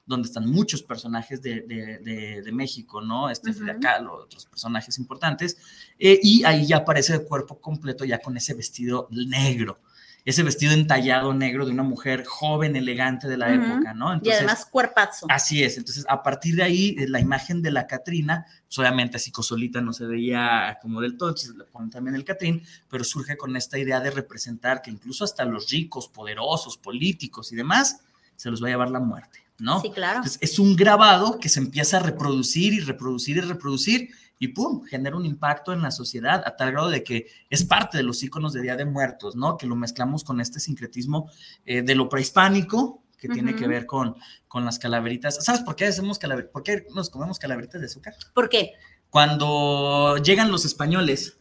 donde 0.08 0.26
están 0.26 0.50
muchos 0.50 0.82
personajes 0.82 1.42
de, 1.42 1.60
de, 1.60 2.42
de, 2.42 2.52
México, 2.52 3.02
¿no? 3.02 3.28
Este 3.28 3.52
Frida 3.52 3.78
Kahlo, 3.78 4.24
otros 4.24 4.46
personajes 4.46 4.98
importantes, 4.98 5.58
eh, 5.98 6.18
y 6.22 6.44
ahí 6.44 6.66
ya 6.66 6.78
aparece 6.78 7.12
el 7.12 7.24
cuerpo 7.24 7.60
completo 7.60 8.06
ya 8.06 8.18
con 8.18 8.34
ese 8.36 8.54
vestido 8.54 9.06
negro, 9.10 9.78
ese 10.24 10.42
vestido 10.42 10.72
entallado 10.72 11.34
negro 11.34 11.66
de 11.66 11.72
una 11.72 11.82
mujer 11.82 12.24
joven, 12.24 12.74
elegante 12.74 13.28
de 13.28 13.36
la 13.36 13.52
época, 13.52 13.92
¿no? 13.92 14.18
y 14.22 14.30
además 14.30 14.64
cuerpazo. 14.64 15.26
Así 15.28 15.62
es, 15.62 15.76
entonces 15.76 16.06
a 16.08 16.22
partir 16.22 16.56
de 16.56 16.62
ahí, 16.62 16.96
eh, 16.98 17.06
la 17.06 17.20
imagen 17.20 17.60
de 17.60 17.70
la 17.70 17.86
Catrina, 17.86 18.46
pues, 18.66 18.78
obviamente 18.78 19.18
así 19.18 19.30
cosolita 19.30 19.82
no 19.82 19.92
se 19.92 20.06
veía 20.06 20.78
como 20.80 21.02
del 21.02 21.18
todo, 21.18 21.28
entonces 21.28 21.54
le 21.54 21.64
ponen 21.64 21.90
también 21.90 22.14
el 22.14 22.24
Catrín, 22.24 22.62
pero 22.88 23.04
surge 23.04 23.36
con 23.36 23.54
esta 23.56 23.78
idea 23.78 24.00
de 24.00 24.10
representar 24.10 24.80
que 24.80 24.90
incluso 24.90 25.22
hasta 25.22 25.44
los 25.44 25.68
ricos, 25.68 26.08
poderosos, 26.08 26.78
políticos 26.78 27.52
y 27.52 27.56
demás, 27.56 28.00
se 28.38 28.50
los 28.50 28.62
va 28.62 28.68
a 28.68 28.70
llevar 28.70 28.90
la 28.90 29.00
muerte. 29.00 29.40
¿no? 29.58 29.80
Sí, 29.80 29.90
claro. 29.90 30.22
es 30.40 30.58
un 30.60 30.76
grabado 30.76 31.40
que 31.40 31.48
se 31.48 31.58
empieza 31.58 31.96
a 31.96 32.00
reproducir 32.00 32.72
y 32.72 32.80
reproducir 32.80 33.38
y 33.38 33.40
reproducir 33.40 34.10
y 34.38 34.48
¡pum! 34.48 34.84
genera 34.84 35.16
un 35.16 35.26
impacto 35.26 35.72
en 35.72 35.82
la 35.82 35.90
sociedad 35.90 36.42
a 36.46 36.56
tal 36.56 36.72
grado 36.72 36.90
de 36.90 37.02
que 37.02 37.26
es 37.50 37.64
parte 37.64 37.96
de 37.96 38.04
los 38.04 38.22
iconos 38.22 38.52
de 38.52 38.62
Día 38.62 38.76
de 38.76 38.84
Muertos, 38.84 39.36
¿no? 39.36 39.56
Que 39.56 39.66
lo 39.66 39.74
mezclamos 39.74 40.24
con 40.24 40.40
este 40.40 40.60
sincretismo 40.60 41.30
eh, 41.66 41.82
de 41.82 41.94
lo 41.94 42.08
prehispánico 42.08 43.02
que 43.18 43.28
tiene 43.28 43.56
que 43.56 43.66
ver 43.66 43.84
con, 43.84 44.14
con 44.46 44.64
las 44.64 44.78
calaveritas. 44.78 45.44
¿Sabes 45.44 45.62
por 45.62 45.74
qué 45.74 45.86
hacemos 45.86 46.20
calaveritas? 46.20 46.52
¿Por 46.52 46.62
qué 46.62 46.86
nos 46.94 47.10
comemos 47.10 47.40
calaveritas 47.40 47.80
de 47.80 47.88
azúcar? 47.88 48.14
¿Por 48.32 48.48
qué? 48.48 48.74
Cuando 49.10 50.18
llegan 50.18 50.50
los 50.50 50.66
españoles 50.66 51.36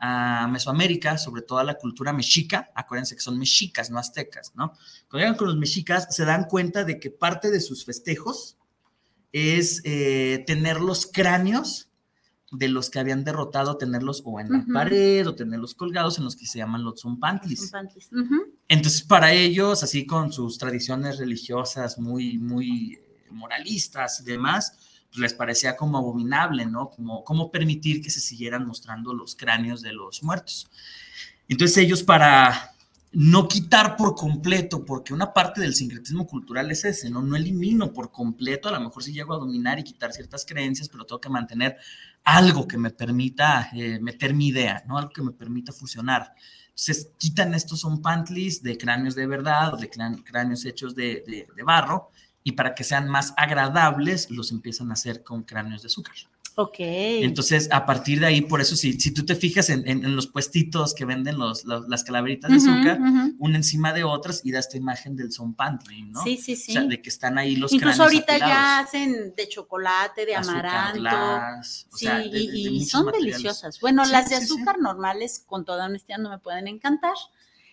a 0.00 0.48
Mesoamérica, 0.50 1.18
sobre 1.18 1.42
todo 1.42 1.58
a 1.58 1.64
la 1.64 1.74
cultura 1.74 2.12
mexica, 2.12 2.70
acuérdense 2.74 3.14
que 3.14 3.20
son 3.20 3.38
mexicas, 3.38 3.90
no 3.90 3.98
aztecas, 3.98 4.52
¿no? 4.54 4.72
Cuando 5.08 5.18
llegan 5.18 5.36
con 5.36 5.48
los 5.48 5.56
mexicas, 5.56 6.06
se 6.10 6.24
dan 6.24 6.44
cuenta 6.44 6.84
de 6.84 6.98
que 6.98 7.10
parte 7.10 7.50
de 7.50 7.60
sus 7.60 7.84
festejos 7.84 8.56
es 9.30 9.82
eh, 9.84 10.42
tener 10.46 10.80
los 10.80 11.06
cráneos 11.06 11.90
de 12.52 12.68
los 12.68 12.90
que 12.90 12.98
habían 12.98 13.24
derrotado, 13.24 13.78
tenerlos 13.78 14.22
o 14.24 14.38
en 14.38 14.52
la 14.52 14.64
pared 14.72 15.26
o 15.26 15.34
tenerlos 15.34 15.74
colgados 15.74 16.18
en 16.18 16.24
los 16.24 16.36
que 16.36 16.46
se 16.46 16.58
llaman 16.58 16.84
los 16.84 17.00
zompantlis. 17.00 17.72
Entonces, 18.68 19.02
para 19.02 19.32
ellos, 19.32 19.82
así 19.82 20.06
con 20.06 20.32
sus 20.32 20.58
tradiciones 20.58 21.18
religiosas 21.18 21.98
muy, 21.98 22.38
muy 22.38 22.98
moralistas 23.30 24.20
y 24.20 24.24
demás, 24.24 24.91
les 25.14 25.34
parecía 25.34 25.76
como 25.76 25.98
abominable, 25.98 26.66
¿no? 26.66 26.90
Como, 26.90 27.24
cómo 27.24 27.50
permitir 27.50 28.02
que 28.02 28.10
se 28.10 28.20
siguieran 28.20 28.66
mostrando 28.66 29.12
los 29.14 29.36
cráneos 29.36 29.82
de 29.82 29.92
los 29.92 30.22
muertos. 30.22 30.70
Entonces 31.48 31.76
ellos 31.78 32.02
para 32.02 32.72
no 33.12 33.46
quitar 33.46 33.96
por 33.96 34.14
completo, 34.14 34.86
porque 34.86 35.12
una 35.12 35.34
parte 35.34 35.60
del 35.60 35.74
sincretismo 35.74 36.26
cultural 36.26 36.70
es 36.70 36.84
ese, 36.86 37.10
¿no? 37.10 37.20
No 37.20 37.36
elimino 37.36 37.92
por 37.92 38.10
completo, 38.10 38.68
a 38.68 38.72
lo 38.72 38.80
mejor 38.80 39.02
sí 39.02 39.12
llego 39.12 39.34
a 39.34 39.38
dominar 39.38 39.78
y 39.78 39.84
quitar 39.84 40.12
ciertas 40.12 40.46
creencias, 40.46 40.88
pero 40.88 41.04
tengo 41.04 41.20
que 41.20 41.28
mantener 41.28 41.76
algo 42.24 42.66
que 42.66 42.78
me 42.78 42.90
permita 42.90 43.68
eh, 43.74 44.00
meter 44.00 44.32
mi 44.32 44.48
idea, 44.48 44.82
¿no? 44.86 44.96
Algo 44.96 45.10
que 45.10 45.22
me 45.22 45.32
permita 45.32 45.72
fusionar. 45.72 46.32
Entonces 46.68 47.10
quitan 47.18 47.52
estos 47.52 47.80
son 47.80 48.00
pantlis 48.00 48.62
de 48.62 48.78
cráneos 48.78 49.14
de 49.14 49.26
verdad 49.26 49.78
de 49.78 49.90
cráneos 49.90 50.64
hechos 50.64 50.94
de 50.94 51.44
barro 51.66 52.11
y 52.44 52.52
para 52.52 52.74
que 52.74 52.84
sean 52.84 53.08
más 53.08 53.34
agradables 53.36 54.30
los 54.30 54.50
empiezan 54.52 54.90
a 54.90 54.94
hacer 54.94 55.22
con 55.22 55.42
cráneos 55.42 55.82
de 55.82 55.86
azúcar. 55.86 56.14
Ok. 56.54 56.76
Entonces, 56.78 57.68
a 57.72 57.86
partir 57.86 58.20
de 58.20 58.26
ahí, 58.26 58.42
por 58.42 58.60
eso, 58.60 58.76
si, 58.76 59.00
si 59.00 59.12
tú 59.12 59.24
te 59.24 59.34
fijas 59.34 59.70
en, 59.70 59.88
en, 59.88 60.14
los 60.14 60.26
puestitos 60.26 60.94
que 60.94 61.06
venden 61.06 61.38
los, 61.38 61.64
las 61.64 62.04
calaveritas 62.04 62.50
de 62.50 62.56
azúcar, 62.58 62.98
una 63.38 63.56
encima 63.56 63.92
de 63.92 64.04
otras, 64.04 64.42
y 64.44 64.52
da 64.52 64.58
esta 64.58 64.76
imagen 64.76 65.16
del 65.16 65.32
son 65.32 65.54
pantry, 65.54 66.02
¿no? 66.02 66.22
Sí, 66.22 66.36
sí, 66.36 66.56
sí. 66.56 66.72
O 66.72 66.74
sea, 66.74 66.84
de 66.84 67.00
que 67.00 67.08
están 67.08 67.38
ahí 67.38 67.56
los 67.56 67.72
Incluso 67.72 68.02
ahorita 68.02 68.36
ya 68.38 68.80
hacen 68.80 69.34
de 69.34 69.48
chocolate, 69.48 70.26
de 70.26 70.36
amaranto. 70.36 71.16
sí, 71.62 72.06
y, 72.32 72.84
son 72.84 73.10
deliciosas. 73.10 73.80
Bueno, 73.80 74.04
las 74.04 74.28
de 74.28 74.36
azúcar 74.36 74.78
normales, 74.78 75.42
con 75.46 75.64
toda 75.64 75.86
honestidad, 75.86 76.18
no 76.18 76.28
me 76.28 76.38
pueden 76.38 76.68
encantar. 76.68 77.14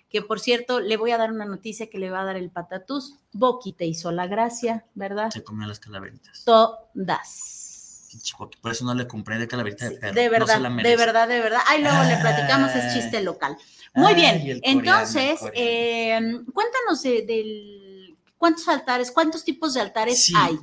Que 0.09 0.21
por 0.21 0.39
cierto, 0.39 0.79
le 0.79 0.97
voy 0.97 1.11
a 1.11 1.17
dar 1.17 1.31
una 1.31 1.45
noticia 1.45 1.89
que 1.89 1.99
le 1.99 2.09
va 2.09 2.21
a 2.21 2.25
dar 2.25 2.35
el 2.35 2.49
patatús. 2.49 3.15
Boqui 3.31 3.73
te 3.73 3.85
hizo 3.85 4.11
la 4.11 4.27
gracia, 4.27 4.85
¿verdad? 4.95 5.29
Se 5.29 5.43
comió 5.43 5.67
las 5.67 5.79
calaveritas. 5.79 6.43
Todas. 6.43 7.59
Por 8.61 8.71
eso 8.71 8.85
no 8.85 8.95
le 8.95 9.07
compré 9.07 9.37
de 9.37 9.47
calaverita 9.47 9.87
de 9.87 9.97
perro. 9.97 10.13
De 10.13 10.29
verdad, 10.29 10.59
de 10.59 10.95
verdad, 10.95 11.27
de 11.27 11.39
verdad. 11.39 11.59
Ay, 11.67 11.83
luego 11.83 12.03
le 12.03 12.17
platicamos, 12.17 12.75
es 12.75 12.93
chiste 12.93 13.21
local. 13.21 13.55
Muy 13.93 14.13
bien, 14.13 14.59
entonces, 14.63 15.39
em, 15.53 16.45
cuéntanos 16.45 17.01
del 17.03 17.88
cuántos 18.39 18.67
altares, 18.69 19.11
cuántos 19.11 19.43
tipos 19.43 19.75
de 19.75 19.81
altares 19.81 20.31
hay. 20.35 20.57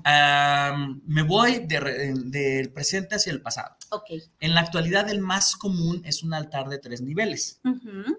me 1.07 1.23
voy 1.23 1.67
del 1.69 2.73
presente 2.73 3.15
hacia 3.15 3.33
el 3.33 3.41
pasado. 3.41 3.77
Ok. 3.91 4.11
En 4.41 4.55
la 4.55 4.63
actualidad, 4.63 5.09
el 5.09 5.21
más 5.21 5.55
común 5.55 6.03
es 6.05 6.25
un 6.25 6.35
altar 6.35 6.69
de 6.69 6.79
tres 6.79 7.03
niveles, 7.03 7.61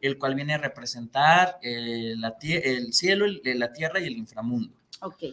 el 0.01 0.17
cual 0.17 0.35
viene 0.35 0.53
a 0.53 0.59
representar 0.59 1.57
eh, 1.61 2.13
el 2.63 2.93
cielo, 2.93 3.25
la 3.43 3.73
tierra 3.73 3.99
y 3.99 4.05
el 4.05 4.15
inframundo. 4.15 4.73
Ok. 5.01 5.23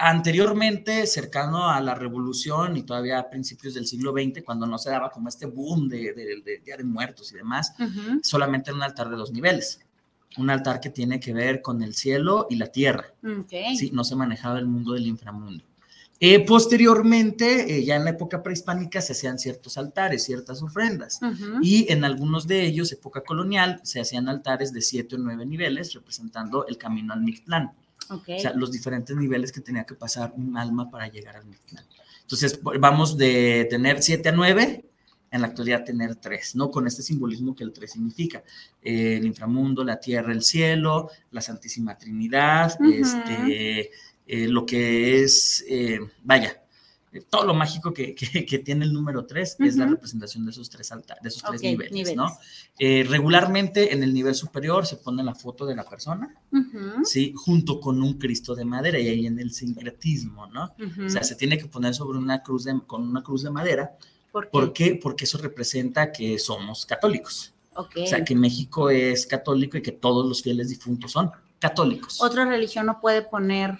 Anteriormente, 0.00 1.06
cercano 1.08 1.70
a 1.70 1.80
la 1.80 1.94
revolución 1.94 2.76
y 2.76 2.82
todavía 2.84 3.18
a 3.18 3.30
principios 3.30 3.74
del 3.74 3.86
siglo 3.86 4.12
XX, 4.12 4.44
cuando 4.44 4.64
no 4.66 4.78
se 4.78 4.90
daba 4.90 5.10
como 5.10 5.28
este 5.28 5.46
boom 5.46 5.88
de, 5.88 6.60
Día 6.64 6.76
de 6.76 6.84
Muertos 6.84 7.32
y 7.32 7.36
demás, 7.36 7.74
solamente 8.22 8.70
era 8.70 8.76
un 8.76 8.82
altar 8.82 9.08
de 9.08 9.16
dos 9.16 9.32
niveles. 9.32 9.80
Un 10.36 10.50
altar 10.50 10.80
que 10.80 10.90
tiene 10.90 11.18
que 11.18 11.32
ver 11.32 11.62
con 11.62 11.82
el 11.82 11.94
cielo 11.94 12.46
y 12.50 12.56
la 12.56 12.66
tierra. 12.66 13.12
Sí, 13.76 13.90
no 13.92 14.04
se 14.04 14.14
manejaba 14.14 14.58
el 14.58 14.66
mundo 14.66 14.92
del 14.92 15.06
inframundo. 15.06 15.64
Eh, 16.20 16.44
posteriormente, 16.44 17.78
eh, 17.78 17.84
ya 17.84 17.94
en 17.94 18.04
la 18.04 18.10
época 18.10 18.42
prehispánica, 18.42 19.00
se 19.00 19.12
hacían 19.12 19.38
ciertos 19.38 19.78
altares, 19.78 20.24
ciertas 20.24 20.62
ofrendas. 20.62 21.20
Y 21.62 21.90
en 21.92 22.04
algunos 22.04 22.46
de 22.46 22.64
ellos, 22.64 22.92
época 22.92 23.22
colonial, 23.22 23.80
se 23.84 24.00
hacían 24.00 24.28
altares 24.28 24.72
de 24.72 24.82
siete 24.82 25.14
o 25.14 25.18
nueve 25.18 25.46
niveles, 25.46 25.94
representando 25.94 26.66
el 26.66 26.76
camino 26.76 27.14
al 27.14 27.22
Mictlán. 27.22 27.72
O 28.10 28.20
sea, 28.24 28.52
los 28.54 28.72
diferentes 28.72 29.16
niveles 29.16 29.52
que 29.52 29.60
tenía 29.60 29.84
que 29.84 29.94
pasar 29.94 30.32
un 30.36 30.56
alma 30.56 30.90
para 30.90 31.08
llegar 31.08 31.36
al 31.36 31.46
Mictlán. 31.46 31.84
Entonces, 32.28 32.60
vamos 32.62 33.16
de 33.16 33.66
tener 33.70 34.02
7 34.02 34.28
a 34.28 34.32
9, 34.32 34.84
en 35.30 35.40
la 35.40 35.48
actualidad 35.48 35.84
tener 35.84 36.16
3, 36.16 36.56
¿no? 36.56 36.70
Con 36.70 36.86
este 36.86 37.02
simbolismo 37.02 37.54
que 37.54 37.64
el 37.64 37.72
3 37.72 37.92
significa. 37.92 38.42
Eh, 38.82 39.16
el 39.18 39.26
inframundo, 39.26 39.84
la 39.84 40.00
tierra, 40.00 40.32
el 40.32 40.42
cielo, 40.42 41.10
la 41.30 41.40
Santísima 41.40 41.96
Trinidad, 41.98 42.78
este, 42.82 43.90
eh, 44.26 44.48
lo 44.48 44.66
que 44.66 45.22
es, 45.22 45.64
eh, 45.68 46.00
vaya, 46.22 46.62
todo 47.30 47.46
lo 47.46 47.54
mágico 47.54 47.92
que, 47.92 48.14
que, 48.14 48.58
tiene 48.58 48.84
el 48.84 48.92
número 48.92 49.24
3 49.24 49.56
es 49.60 49.76
la 49.76 49.86
representación 49.86 50.44
de 50.44 50.50
esos 50.50 50.68
tres, 50.68 50.92
alta, 50.92 51.16
de 51.22 51.28
esos 51.28 51.42
tres 51.42 51.62
niveles, 51.62 52.14
¿no? 52.14 52.36
Eh, 52.78 53.04
regularmente 53.08 53.94
en 53.94 54.02
el 54.02 54.12
nivel 54.12 54.34
superior 54.34 54.86
se 54.86 54.96
pone 54.96 55.22
la 55.22 55.34
foto 55.34 55.64
de 55.64 55.74
la 55.74 55.84
persona, 55.84 56.34
¿sí? 57.04 57.32
Junto 57.34 57.80
con 57.80 58.02
un 58.02 58.18
Cristo 58.18 58.54
de 58.54 58.64
madera 58.64 58.98
y 58.98 59.08
ahí 59.08 59.26
en 59.26 59.38
el 59.38 59.52
sincretismo, 59.52 60.46
¿no? 60.48 60.74
O 61.04 61.08
sea, 61.08 61.22
se 61.22 61.34
tiene 61.34 61.56
que 61.56 61.66
poner 61.66 61.94
sobre 61.94 62.18
una 62.18 62.42
cruz 62.42 62.64
de, 62.64 62.78
con 62.86 63.08
una 63.08 63.22
cruz 63.22 63.42
de 63.42 63.50
madera. 63.50 63.96
¿Por 64.50 64.72
qué? 64.72 64.98
Porque 65.00 65.24
eso 65.24 65.38
representa 65.38 66.12
que 66.12 66.38
somos 66.38 66.86
católicos. 66.86 67.52
O 67.74 67.86
sea, 68.06 68.24
que 68.24 68.34
México 68.34 68.90
es 68.90 69.26
católico 69.26 69.76
y 69.76 69.82
que 69.82 69.92
todos 69.92 70.26
los 70.26 70.42
fieles 70.42 70.68
difuntos 70.68 71.12
son 71.12 71.30
católicos. 71.60 72.20
Otra 72.20 72.44
religión 72.44 72.86
no 72.86 73.00
puede 73.00 73.22
poner 73.22 73.78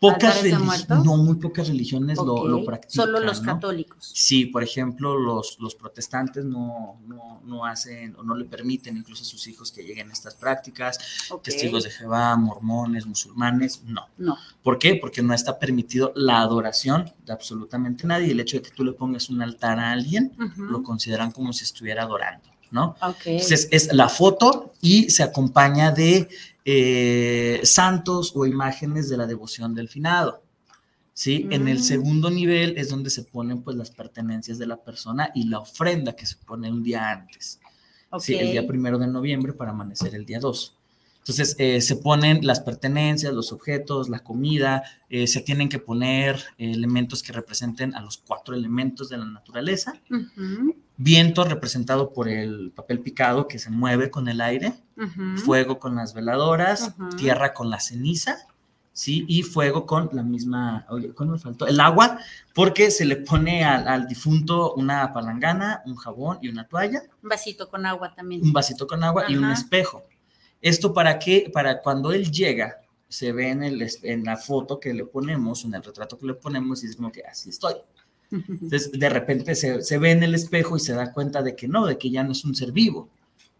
Pocas 0.00 0.42
religiones, 0.42 0.88
no, 0.88 1.18
muy 1.18 1.36
pocas 1.36 1.68
religiones 1.68 2.16
lo, 2.16 2.48
lo, 2.48 2.64
practican. 2.64 3.04
Solo 3.04 3.20
los 3.20 3.40
católicos. 3.42 4.10
Sí, 4.14 4.46
por 4.46 4.62
ejemplo, 4.62 5.18
los, 5.18 5.58
los 5.60 5.74
protestantes 5.74 6.42
no, 6.42 6.98
no, 7.06 7.42
no, 7.44 7.66
hacen 7.66 8.16
o 8.16 8.22
no 8.22 8.34
le 8.34 8.46
permiten 8.46 8.96
incluso 8.96 9.24
a 9.24 9.26
sus 9.26 9.46
hijos 9.46 9.70
que 9.70 9.82
lleguen 9.82 10.08
a 10.08 10.14
estas 10.14 10.34
prácticas. 10.34 10.98
Testigos 11.42 11.84
de 11.84 11.90
Jehová, 11.90 12.34
mormones, 12.36 13.04
musulmanes, 13.04 13.82
no. 13.84 14.06
No. 14.16 14.38
¿Por 14.62 14.78
qué? 14.78 14.94
Porque 14.94 15.20
no 15.20 15.34
está 15.34 15.58
permitido 15.58 16.14
la 16.16 16.40
adoración 16.40 17.12
de 17.26 17.34
absolutamente 17.34 18.06
nadie. 18.06 18.30
El 18.30 18.40
hecho 18.40 18.56
de 18.56 18.62
que 18.62 18.70
tú 18.70 18.82
le 18.84 18.92
pongas 18.92 19.28
un 19.28 19.42
altar 19.42 19.78
a 19.78 19.92
alguien, 19.92 20.32
lo 20.56 20.82
consideran 20.82 21.30
como 21.30 21.52
si 21.52 21.64
estuviera 21.64 22.04
adorando. 22.04 22.48
¿no? 22.70 22.96
Entonces 23.24 23.68
es 23.70 23.92
la 23.92 24.08
foto 24.08 24.72
y 24.80 25.10
se 25.10 25.22
acompaña 25.22 25.90
de 25.90 26.28
eh, 26.64 27.60
santos 27.64 28.32
o 28.34 28.46
imágenes 28.46 29.08
de 29.08 29.16
la 29.16 29.26
devoción 29.26 29.74
del 29.74 29.88
finado. 29.88 30.42
¿sí? 31.12 31.46
En 31.50 31.68
el 31.68 31.78
mm. 31.78 31.82
segundo 31.82 32.30
nivel 32.30 32.76
es 32.76 32.88
donde 32.88 33.10
se 33.10 33.24
ponen 33.24 33.62
pues 33.62 33.76
las 33.76 33.90
pertenencias 33.90 34.58
de 34.58 34.66
la 34.66 34.76
persona 34.76 35.30
y 35.34 35.48
la 35.48 35.58
ofrenda 35.60 36.14
que 36.14 36.26
se 36.26 36.36
pone 36.36 36.70
un 36.70 36.82
día 36.82 37.10
antes. 37.10 37.60
¿sí? 38.18 38.34
El 38.34 38.52
día 38.52 38.66
primero 38.66 38.98
de 38.98 39.06
noviembre 39.06 39.52
para 39.52 39.70
amanecer 39.70 40.14
el 40.14 40.24
día 40.24 40.40
2. 40.40 40.76
Entonces 41.30 41.54
eh, 41.60 41.80
se 41.80 41.94
ponen 41.94 42.44
las 42.44 42.58
pertenencias, 42.58 43.32
los 43.32 43.52
objetos, 43.52 44.08
la 44.08 44.18
comida, 44.18 44.82
eh, 45.08 45.28
se 45.28 45.40
tienen 45.40 45.68
que 45.68 45.78
poner 45.78 46.42
elementos 46.58 47.22
que 47.22 47.32
representen 47.32 47.94
a 47.94 48.00
los 48.00 48.18
cuatro 48.18 48.56
elementos 48.56 49.08
de 49.08 49.18
la 49.18 49.26
naturaleza. 49.26 49.94
Viento 50.96 51.44
representado 51.44 52.12
por 52.12 52.28
el 52.28 52.72
papel 52.72 52.98
picado 52.98 53.46
que 53.46 53.60
se 53.60 53.70
mueve 53.70 54.10
con 54.10 54.26
el 54.26 54.40
aire, 54.40 54.72
fuego 55.36 55.78
con 55.78 55.94
las 55.94 56.14
veladoras, 56.14 56.96
tierra 57.16 57.54
con 57.54 57.70
la 57.70 57.78
ceniza, 57.78 58.38
¿sí? 58.92 59.24
Y 59.28 59.44
fuego 59.44 59.86
con 59.86 60.10
la 60.12 60.24
misma, 60.24 60.84
oye, 60.88 61.14
¿cuál 61.14 61.28
me 61.28 61.38
faltó? 61.38 61.68
El 61.68 61.78
agua, 61.78 62.18
porque 62.56 62.90
se 62.90 63.04
le 63.04 63.16
pone 63.16 63.64
al, 63.64 64.08
difunto 64.08 64.74
una 64.74 65.12
palangana, 65.12 65.80
un 65.86 65.94
jabón 65.94 66.38
y 66.42 66.48
una 66.48 66.66
toalla. 66.66 67.02
Un 67.22 67.28
vasito 67.28 67.68
con 67.68 67.86
agua 67.86 68.12
también. 68.16 68.42
Un 68.42 68.52
vasito 68.52 68.88
con 68.88 69.04
agua 69.04 69.26
y 69.28 69.36
un 69.36 69.48
espejo. 69.52 70.02
¿Esto 70.60 70.92
para 70.92 71.18
qué? 71.18 71.50
Para 71.52 71.80
cuando 71.80 72.12
él 72.12 72.30
llega, 72.30 72.80
se 73.08 73.32
ve 73.32 73.50
en, 73.50 73.62
el, 73.62 73.88
en 74.02 74.24
la 74.24 74.36
foto 74.36 74.78
que 74.78 74.94
le 74.94 75.04
ponemos, 75.04 75.64
en 75.64 75.74
el 75.74 75.82
retrato 75.82 76.18
que 76.18 76.26
le 76.26 76.34
ponemos, 76.34 76.84
y 76.84 76.86
es 76.86 76.96
como 76.96 77.10
que 77.10 77.22
así 77.22 77.50
estoy. 77.50 77.74
Entonces, 78.30 78.92
de 78.92 79.08
repente 79.08 79.54
se, 79.54 79.82
se, 79.82 79.98
ve 79.98 80.12
en 80.12 80.22
el 80.22 80.34
espejo 80.34 80.76
y 80.76 80.80
se 80.80 80.92
da 80.92 81.12
cuenta 81.12 81.42
de 81.42 81.56
que 81.56 81.66
no, 81.66 81.86
de 81.86 81.98
que 81.98 82.10
ya 82.10 82.22
no 82.22 82.32
es 82.32 82.44
un 82.44 82.54
ser 82.54 82.70
vivo, 82.70 83.08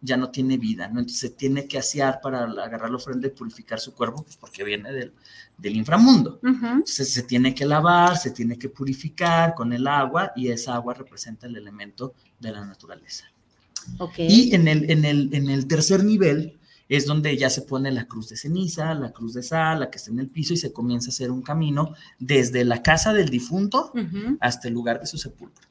ya 0.00 0.16
no 0.16 0.30
tiene 0.30 0.56
vida, 0.56 0.88
¿no? 0.88 1.00
Entonces 1.00 1.18
se 1.20 1.30
tiene 1.30 1.66
que 1.66 1.78
asear 1.78 2.20
para 2.22 2.44
agarrar 2.44 2.90
la 2.90 2.96
ofrenda 2.96 3.26
y 3.26 3.30
purificar 3.30 3.80
su 3.80 3.92
cuerpo, 3.92 4.22
pues 4.22 4.36
porque 4.36 4.64
viene 4.64 4.92
del, 4.92 5.12
del 5.58 5.76
inframundo. 5.76 6.38
Entonces 6.42 7.12
se 7.12 7.24
tiene 7.24 7.54
que 7.54 7.66
lavar, 7.66 8.16
se 8.16 8.30
tiene 8.30 8.58
que 8.58 8.68
purificar 8.68 9.54
con 9.54 9.72
el 9.72 9.86
agua 9.86 10.32
y 10.36 10.48
esa 10.48 10.74
agua 10.74 10.94
representa 10.94 11.46
el 11.46 11.56
elemento 11.56 12.14
de 12.38 12.52
la 12.52 12.64
naturaleza. 12.64 13.24
Okay. 13.98 14.26
Y 14.28 14.54
en 14.54 14.68
el, 14.68 14.90
en, 14.90 15.04
el, 15.04 15.34
en 15.34 15.50
el 15.50 15.66
tercer 15.66 16.04
nivel 16.04 16.59
es 16.90 17.06
donde 17.06 17.36
ya 17.36 17.48
se 17.48 17.62
pone 17.62 17.92
la 17.92 18.06
cruz 18.06 18.28
de 18.28 18.36
ceniza, 18.36 18.92
la 18.94 19.12
cruz 19.12 19.32
de 19.32 19.44
sal, 19.44 19.78
la 19.78 19.90
que 19.90 19.98
está 19.98 20.10
en 20.10 20.18
el 20.18 20.28
piso 20.28 20.54
y 20.54 20.56
se 20.56 20.72
comienza 20.72 21.08
a 21.08 21.12
hacer 21.12 21.30
un 21.30 21.40
camino 21.40 21.94
desde 22.18 22.64
la 22.64 22.82
casa 22.82 23.12
del 23.12 23.28
difunto 23.28 23.92
hasta 24.40 24.66
el 24.66 24.74
lugar 24.74 24.98
de 24.98 25.06
su 25.06 25.16
sepulcro. 25.16 25.70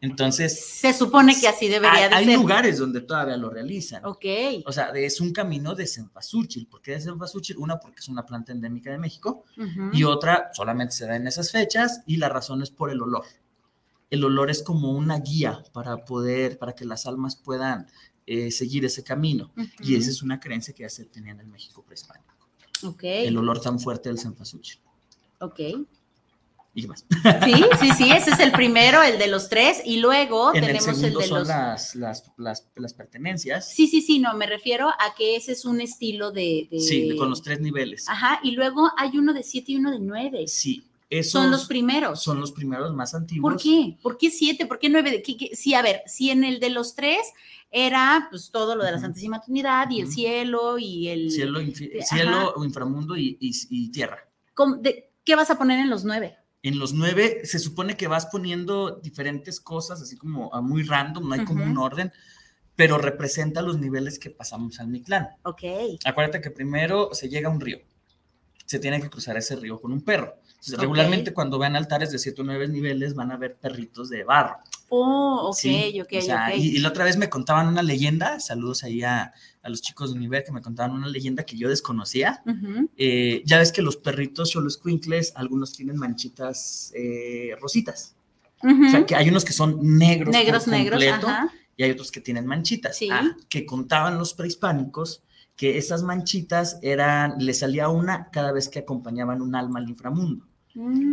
Entonces. 0.00 0.64
Se 0.64 0.92
supone 0.92 1.34
que 1.38 1.48
así 1.48 1.66
debería 1.66 2.04
hay, 2.04 2.10
de 2.10 2.18
ser. 2.18 2.28
Hay 2.28 2.36
lugares 2.36 2.78
donde 2.78 3.00
todavía 3.00 3.36
lo 3.36 3.50
realizan. 3.50 4.04
Ok. 4.04 4.24
O 4.64 4.70
sea, 4.70 4.90
es 4.94 5.20
un 5.20 5.32
camino 5.32 5.74
de 5.74 5.88
cempasúchil. 5.88 6.68
¿Por 6.68 6.80
qué 6.82 6.92
de 6.92 7.00
cempasúchil? 7.00 7.56
Una, 7.56 7.80
porque 7.80 7.98
es 7.98 8.08
una 8.08 8.24
planta 8.24 8.52
endémica 8.52 8.92
de 8.92 8.98
México. 8.98 9.44
Y 9.92 10.04
otra, 10.04 10.50
solamente 10.52 10.94
se 10.94 11.06
da 11.06 11.16
en 11.16 11.26
esas 11.26 11.50
fechas. 11.50 12.02
Y 12.06 12.18
la 12.18 12.28
razón 12.28 12.62
es 12.62 12.70
por 12.70 12.92
el 12.92 13.02
olor. 13.02 13.24
el 14.10 14.24
olor 14.24 14.50
es 14.50 14.62
como 14.62 14.92
una 14.92 15.18
guía 15.18 15.62
para 15.72 16.04
poder, 16.04 16.58
para 16.58 16.74
que 16.74 16.84
las 16.84 17.06
almas 17.06 17.34
puedan 17.34 17.88
eh, 18.30 18.50
seguir 18.50 18.84
ese 18.84 19.02
camino. 19.02 19.52
Y 19.80 19.96
esa 19.96 20.10
es 20.10 20.22
una 20.22 20.38
creencia 20.38 20.74
que 20.74 20.82
ya 20.82 20.88
se 20.90 21.06
tenía 21.06 21.32
en 21.32 21.40
el 21.40 21.46
México 21.46 21.82
prehispánico. 21.82 22.34
Ok. 22.84 23.00
El 23.04 23.36
olor 23.38 23.60
tan 23.60 23.80
fuerte 23.80 24.08
del 24.10 24.18
cempasúchil. 24.18 24.78
Ok. 25.40 25.60
Y 26.74 26.86
más. 26.86 27.04
Sí, 27.44 27.54
sí, 27.80 27.90
sí, 27.96 28.10
ese 28.12 28.30
es 28.30 28.38
el 28.38 28.52
primero, 28.52 29.02
el 29.02 29.18
de 29.18 29.26
los 29.26 29.48
tres, 29.48 29.80
y 29.84 29.96
luego 29.96 30.54
en 30.54 30.60
tenemos 30.60 30.86
el, 30.86 30.94
segundo 30.94 31.20
de 31.20 31.26
son 31.26 31.38
los... 31.40 31.48
las, 31.48 31.94
las, 31.96 32.30
las, 32.36 32.68
las 32.76 32.94
pertenencias. 32.94 33.68
Sí, 33.68 33.88
sí, 33.88 34.00
sí, 34.00 34.18
no, 34.20 34.34
me 34.36 34.46
refiero 34.46 34.88
a 34.88 35.14
que 35.16 35.34
ese 35.34 35.52
es 35.52 35.64
un 35.64 35.80
estilo 35.80 36.30
de... 36.30 36.68
de- 36.70 36.78
Sí, 36.78 37.16
con 37.16 37.30
los 37.30 37.42
tres 37.42 37.60
niveles. 37.60 38.08
Ajá, 38.08 38.38
y 38.44 38.52
luego 38.52 38.92
hay 38.96 39.16
uno 39.18 39.32
de 39.32 39.42
siete 39.42 39.72
y 39.72 39.76
uno 39.76 39.90
de 39.90 39.98
nueve. 39.98 40.46
Sí, 40.46 40.84
esos 41.10 41.32
Son 41.32 41.50
los 41.50 41.64
primeros. 41.66 42.22
son 42.22 42.38
los 42.38 42.52
primeros 42.52 42.94
más 42.94 43.12
antiguos. 43.14 43.54
¿Por 43.54 43.60
qué? 43.62 43.96
¿Por 44.02 44.18
qué 44.18 44.30
siete? 44.30 44.66
¿Por 44.66 44.78
qué 44.78 44.88
nueve? 44.88 45.22
¿Qué- 45.24 45.36
qué? 45.36 45.56
Sí, 45.56 45.74
a 45.74 45.82
ver, 45.82 46.02
si 46.06 46.30
en 46.30 46.44
el 46.44 46.60
de 46.60 46.68
los 46.70 46.94
tres 46.94 47.18
era 47.70 48.28
pues 48.30 48.50
todo 48.50 48.74
lo 48.76 48.84
de 48.84 48.92
la. 48.92 48.98
Santísima 48.98 49.40
Trinidad 49.40 49.88
y 49.90 50.00
el 50.00 50.08
cielo 50.10 50.78
y 50.78 51.08
el... 51.08 51.30
Cielo, 51.30 51.60
Ajá. 51.60 52.06
cielo 52.06 52.54
inframundo 52.64 53.16
y, 53.16 53.36
y- 53.40 53.52
y 53.70 53.90
tierra. 53.90 54.18
¿Cómo- 54.54 54.76
de- 54.76 55.10
¿Qué 55.24 55.34
vas 55.36 55.50
a 55.50 55.58
poner 55.58 55.78
en 55.78 55.90
los 55.90 56.04
nueve? 56.04 56.36
En 56.62 56.78
los 56.78 56.92
nueve 56.94 57.42
se 57.44 57.58
supone 57.58 57.96
que 57.96 58.08
vas 58.08 58.26
poniendo 58.26 58.96
diferentes 59.02 59.60
cosas, 59.60 60.00
así 60.02 60.16
como 60.16 60.52
a 60.54 60.60
muy 60.60 60.82
random, 60.82 61.28
no 61.28 61.34
hay 61.34 61.44
como 61.44 61.62
un 61.64 61.76
orden, 61.78 62.10
pero 62.74 62.96
representa 62.98 63.60
los 63.62 63.78
niveles 63.78 64.18
que 64.18 64.30
pasamos 64.30 64.80
al 64.80 64.88
Mictlán. 64.88 65.28
Ok. 65.44 65.62
Acuérdate 66.04 66.40
que 66.40 66.50
primero 66.50 67.10
se 67.12 67.28
llega 67.28 67.48
a 67.48 67.52
un 67.52 67.60
río. 67.60 67.78
Se 68.66 68.78
tiene 68.78 69.00
que 69.00 69.08
cruzar 69.10 69.36
ese 69.36 69.56
río 69.56 69.80
con 69.80 69.92
un 69.92 70.02
perro. 70.02 70.34
Entonces, 70.58 70.78
regularmente 70.80 71.32
cuando 71.32 71.58
vean 71.58 71.76
altares 71.76 72.10
de 72.10 72.18
7 72.18 72.42
o 72.42 72.44
9 72.44 72.68
niveles 72.68 73.14
van 73.14 73.30
a 73.30 73.36
ver 73.36 73.56
perritos 73.56 74.08
de 74.10 74.24
barro. 74.24 74.56
Oh, 74.88 75.50
ok, 75.50 75.56
¿sí? 75.56 76.00
ok, 76.00 76.12
O 76.18 76.22
sea, 76.22 76.48
ok. 76.48 76.58
Y, 76.58 76.76
y 76.76 76.78
la 76.78 76.88
otra 76.88 77.04
vez 77.04 77.16
me 77.16 77.28
contaban 77.28 77.68
una 77.68 77.82
leyenda, 77.82 78.40
saludos 78.40 78.82
ahí 78.84 79.02
a, 79.02 79.32
a 79.62 79.68
los 79.68 79.82
chicos 79.82 80.10
de 80.10 80.18
Univer 80.18 80.44
que 80.44 80.52
me 80.52 80.60
contaban 80.60 80.92
una 80.92 81.08
leyenda 81.08 81.44
que 81.44 81.56
yo 81.56 81.68
desconocía. 81.68 82.42
Eh, 82.96 83.42
ya 83.44 83.58
ves 83.58 83.70
que 83.70 83.82
los 83.82 83.96
perritos 83.96 84.56
o 84.56 84.60
los 84.60 84.78
quinkles, 84.78 85.32
algunos 85.36 85.72
tienen 85.72 85.96
manchitas 85.96 86.92
eh, 86.96 87.54
rositas. 87.60 88.16
O 88.62 88.90
sea, 88.90 89.06
que 89.06 89.14
hay 89.14 89.28
unos 89.28 89.44
que 89.44 89.52
son 89.52 89.78
negros. 89.98 90.32
Negros, 90.32 90.64
por 90.64 90.72
negros, 90.72 91.04
ajá. 91.04 91.52
Y 91.76 91.84
hay 91.84 91.92
otros 91.92 92.10
que 92.10 92.20
tienen 92.20 92.44
manchitas. 92.44 92.96
Sí. 92.96 93.08
Ah, 93.12 93.36
que 93.48 93.64
contaban 93.64 94.18
los 94.18 94.34
prehispánicos 94.34 95.22
que 95.58 95.78
esas 95.78 96.04
manchitas 96.04 96.78
eran, 96.82 97.34
le 97.38 97.52
salía 97.54 97.90
una 97.90 98.30
cada 98.30 98.52
vez 98.52 98.70
que 98.70 98.80
acompañaban 98.80 99.42
un 99.42 99.56
alma 99.56 99.80
al 99.80 99.90
inframundo. 99.90 100.46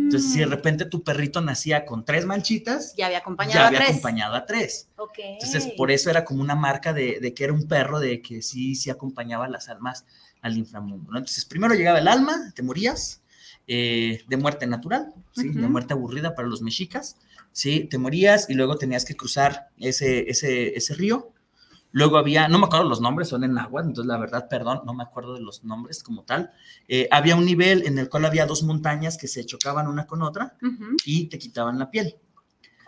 Entonces, 0.04 0.30
si 0.30 0.38
de 0.38 0.46
Mm, 0.46 0.50
repente 0.50 0.84
tu 0.86 1.02
perrito 1.04 1.40
nacía 1.42 1.84
con 1.84 2.04
tres 2.04 2.24
manchitas, 2.26 2.94
Ya 2.96 3.06
había 3.06 3.18
acompañado 3.18 3.60
ya 3.62 3.66
a 3.66 3.70
tres. 3.72 3.90
acompañado 3.90 4.34
a 4.36 4.46
tres. 4.46 4.88
Ok. 4.96 5.18
Entonces, 5.32 5.66
por 5.66 5.90
eso 5.90 6.10
era 6.10 6.24
como 6.24 6.40
una 6.42 6.54
marca 6.54 6.92
de, 6.94 7.18
de 7.20 7.34
que 7.34 7.44
era 7.44 7.52
un 7.52 7.68
perro, 7.68 8.00
de 8.00 8.22
que 8.22 8.40
sí, 8.42 8.76
sí 8.76 8.90
acompañaba 8.90 9.46
a 9.46 9.48
las 9.48 9.68
almas 9.68 10.06
al 10.42 10.56
inframundo. 10.56 11.10
¿no? 11.12 11.18
Entonces, 11.18 11.44
primero 11.44 11.74
llegaba 11.74 11.98
el 11.98 12.08
alma, 12.08 12.52
te 12.54 12.62
morías 12.62 13.22
eh, 13.66 14.22
de 14.28 14.36
muerte 14.36 14.66
natural, 14.68 15.12
¿sí? 15.32 15.48
de 15.50 15.66
muerte 15.68 15.94
aburrida 15.94 16.34
para 16.36 16.48
los 16.48 16.62
mexicas, 16.62 17.16
¿sí? 17.52 17.88
te 17.90 17.98
morías 17.98 18.48
y 18.48 18.54
luego 18.54 18.76
tenías 18.78 19.04
que 19.04 19.16
cruzar 19.16 19.70
ese, 19.78 20.30
ese, 20.30 20.76
ese 20.76 20.94
río. 20.94 21.32
Luego 21.96 22.18
había, 22.18 22.46
no 22.46 22.58
me 22.58 22.66
acuerdo 22.66 22.86
los 22.90 23.00
nombres, 23.00 23.28
son 23.28 23.42
en 23.42 23.56
agua, 23.56 23.80
entonces 23.80 24.04
la 24.04 24.18
verdad, 24.18 24.48
perdón, 24.50 24.82
no 24.84 24.92
me 24.92 25.02
acuerdo 25.02 25.32
de 25.32 25.40
los 25.40 25.64
nombres 25.64 26.02
como 26.02 26.24
tal. 26.24 26.52
Eh, 26.88 27.08
había 27.10 27.36
un 27.36 27.46
nivel 27.46 27.86
en 27.86 27.96
el 27.96 28.10
cual 28.10 28.26
había 28.26 28.44
dos 28.44 28.62
montañas 28.64 29.16
que 29.16 29.28
se 29.28 29.46
chocaban 29.46 29.88
una 29.88 30.06
con 30.06 30.20
otra 30.20 30.58
y 31.06 31.24
te 31.28 31.38
quitaban 31.38 31.78
la 31.78 31.90
piel. 31.90 32.16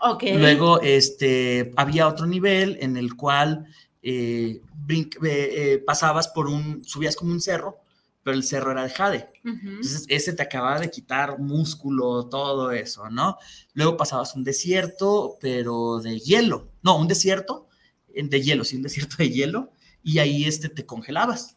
Ok. 0.03 0.25
Luego, 0.37 0.83
este, 0.83 1.73
había 1.77 2.07
otro 2.07 2.27
nivel 2.27 2.77
en 2.83 2.99
el 2.99 3.15
cual 3.17 3.65
eh, 4.03 4.61
brin- 4.87 5.09
eh, 5.25 5.83
pasabas 5.87 6.29
por 6.29 6.47
un, 6.47 6.85
subías 6.85 7.17
como 7.17 7.33
un 7.33 7.41
cerro, 7.41 7.79
pero 8.23 8.37
el 8.37 8.45
cerro 8.45 8.73
era 8.73 8.83
de 8.83 8.91
jade. 8.91 9.31
Entonces, 9.43 10.05
ese 10.09 10.35
te 10.35 10.43
acababa 10.43 10.79
de 10.81 10.91
quitar 10.91 11.39
músculo, 11.39 12.27
todo 12.27 12.73
eso, 12.73 13.09
¿no? 13.09 13.39
Luego 13.73 13.97
pasabas 13.97 14.35
un 14.35 14.45
desierto, 14.45 15.39
pero 15.41 15.99
de 16.01 16.19
hielo. 16.21 16.69
No, 16.83 16.99
un 16.99 17.09
desierto 17.09 17.68
de 18.15 18.43
hielo, 18.43 18.65
sí, 18.65 18.77
un 18.77 18.83
desierto 18.83 19.17
de 19.19 19.31
hielo, 19.31 19.73
y 20.03 20.19
ahí 20.19 20.45
este, 20.45 20.69
te 20.69 20.87
congelabas. 20.87 21.57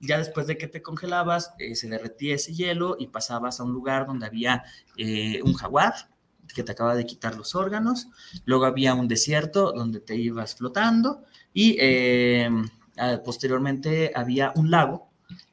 Ya 0.00 0.18
después 0.18 0.48
de 0.48 0.58
que 0.58 0.66
te 0.66 0.82
congelabas, 0.82 1.54
eh, 1.58 1.76
se 1.76 1.88
derretía 1.88 2.34
ese 2.34 2.52
hielo 2.52 2.96
y 2.98 3.06
pasabas 3.06 3.60
a 3.60 3.64
un 3.64 3.72
lugar 3.72 4.06
donde 4.06 4.26
había 4.26 4.64
eh, 4.96 5.40
un 5.44 5.54
jaguar 5.54 5.94
que 6.52 6.64
te 6.64 6.72
acaba 6.72 6.96
de 6.96 7.06
quitar 7.06 7.36
los 7.36 7.54
órganos. 7.54 8.08
Luego 8.44 8.64
había 8.64 8.94
un 8.94 9.06
desierto 9.06 9.72
donde 9.72 10.00
te 10.00 10.16
ibas 10.16 10.56
flotando 10.56 11.22
y 11.54 11.76
eh, 11.78 12.50
posteriormente 13.24 14.10
había 14.14 14.52
un 14.56 14.70
lago 14.70 15.11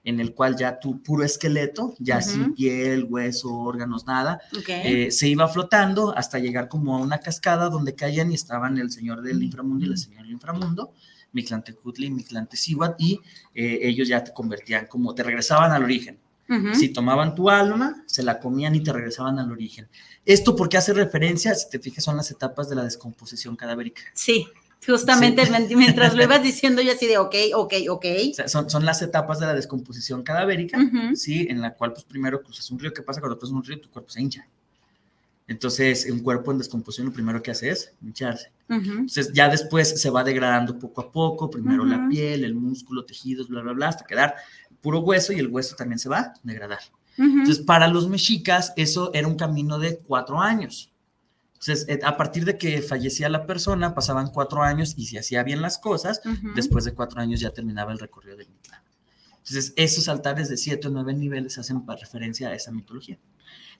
en 0.09 0.19
el 0.19 0.33
cual 0.33 0.57
ya 0.57 0.79
tu 0.79 1.01
puro 1.01 1.23
esqueleto, 1.23 1.93
ya 1.99 2.21
sin 2.21 2.53
piel, 2.53 3.05
hueso, 3.05 3.53
órganos, 3.53 4.05
nada, 4.07 4.41
eh, 4.67 5.11
se 5.11 5.27
iba 5.27 5.47
flotando 5.47 6.13
hasta 6.17 6.39
llegar 6.39 6.67
como 6.67 6.95
a 6.95 6.99
una 6.99 7.19
cascada 7.19 7.69
donde 7.69 7.95
caían 7.95 8.31
y 8.31 8.35
estaban 8.35 8.77
el 8.77 8.91
señor 8.91 9.21
del 9.21 9.41
inframundo 9.43 9.85
y 9.85 9.89
la 9.89 9.97
señora 9.97 10.23
del 10.23 10.31
inframundo, 10.31 10.93
Mictlantecutli 11.31 12.07
y 12.07 12.11
Mictlantecíhuatl, 12.11 12.95
y 13.03 13.21
eh, 13.53 13.79
ellos 13.83 14.07
ya 14.07 14.23
te 14.23 14.33
convertían 14.33 14.87
como, 14.87 15.13
te 15.13 15.23
regresaban 15.23 15.71
al 15.71 15.83
origen. 15.83 16.19
Si 16.73 16.89
tomaban 16.89 17.35
tu 17.35 17.47
alma, 17.47 18.03
se 18.07 18.23
la 18.23 18.39
comían 18.39 18.73
y 18.73 18.81
te 18.81 18.91
regresaban 18.91 19.37
al 19.37 19.51
origen. 19.51 19.87
Esto 20.25 20.55
porque 20.55 20.77
hace 20.77 20.93
referencia, 20.93 21.53
si 21.53 21.69
te 21.69 21.77
fijas, 21.77 22.03
son 22.03 22.17
las 22.17 22.31
etapas 22.31 22.67
de 22.67 22.75
la 22.75 22.83
descomposición 22.83 23.55
cadavérica. 23.55 24.01
Sí, 24.15 24.47
justamente 24.85 25.45
Sí. 25.45 25.75
mientras 25.75 26.15
lo 26.15 26.23
ibas 26.23 26.41
diciendo 26.43 26.81
yo 26.81 26.91
así 26.93 27.05
de 27.07 27.17
ok, 27.17 27.35
ok, 27.55 27.73
ok. 27.89 28.05
O 28.31 28.33
sea, 28.33 28.47
son, 28.47 28.69
son 28.69 28.85
las 28.85 29.01
etapas 29.01 29.39
de 29.39 29.45
la 29.45 29.53
descomposición 29.53 30.23
cadavérica, 30.23 30.77
Ujú. 30.77 31.15
¿sí? 31.15 31.47
En 31.49 31.61
la 31.61 31.73
cual, 31.73 31.93
pues, 31.93 32.05
primero 32.05 32.41
cruzas 32.41 32.69
un 32.71 32.79
río. 32.79 32.93
¿Qué 32.93 33.01
pasa 33.01 33.19
cuando 33.19 33.37
cruzas 33.37 33.55
un 33.55 33.63
río? 33.63 33.79
Tu 33.79 33.89
cuerpo 33.89 34.09
se 34.09 34.21
hincha. 34.21 34.47
Entonces, 35.47 36.07
un 36.11 36.19
cuerpo 36.19 36.51
en 36.51 36.59
descomposición 36.59 37.07
lo 37.07 37.13
primero 37.13 37.41
que 37.41 37.49
hace 37.49 37.71
es 37.71 37.91
hincharse. 38.03 38.51
Entonces, 38.69 39.33
ya 39.33 39.49
después 39.49 39.99
se 39.99 40.09
va 40.11 40.23
degradando 40.23 40.77
poco 40.77 41.01
a 41.01 41.11
poco, 41.11 41.49
primero 41.49 41.83
la 41.85 42.07
piel, 42.07 42.43
el 42.43 42.53
músculo, 42.53 43.03
tejidos, 43.03 43.47
bla, 43.47 43.61
bla, 43.61 43.73
bla, 43.73 43.87
hasta 43.87 44.05
quedar 44.05 44.35
puro 44.79 44.99
hueso 44.99 45.33
y 45.33 45.39
el 45.39 45.47
hueso 45.47 45.75
también 45.75 45.97
se 45.97 46.07
va 46.07 46.19
a 46.19 46.33
degradar. 46.43 46.79
Entonces, 47.17 47.59
para 47.59 47.87
los 47.87 48.07
mexicas, 48.07 48.71
eso 48.77 49.09
era 49.13 49.27
un 49.27 49.35
camino 49.35 49.79
de 49.79 49.97
cuatro 49.97 50.39
años. 50.39 50.88
Entonces, 51.59 51.89
eh, 51.89 51.99
a 52.03 52.15
partir 52.15 52.45
de 52.45 52.57
que 52.57 52.81
fallecía 52.81 53.27
la 53.27 53.45
persona, 53.45 53.93
pasaban 53.93 54.29
cuatro 54.31 54.63
años 54.63 54.93
y 54.95 55.07
si 55.07 55.17
hacía 55.17 55.43
bien 55.43 55.61
las 55.61 55.77
cosas, 55.77 56.21
después 56.55 56.85
de 56.85 56.93
cuatro 56.93 57.19
años 57.19 57.41
ya 57.41 57.49
terminaba 57.49 57.91
el 57.91 57.99
recorrido 57.99 58.37
del 58.37 58.47
Mictlán. 58.47 58.81
Entonces, 59.39 59.73
esos 59.75 60.07
altares 60.07 60.47
de 60.47 60.55
siete 60.55 60.87
o 60.87 60.91
nueve 60.91 61.13
niveles 61.13 61.57
hacen 61.57 61.85
referencia 61.85 62.49
a 62.49 62.53
esa 62.53 62.71
mitología. 62.71 63.17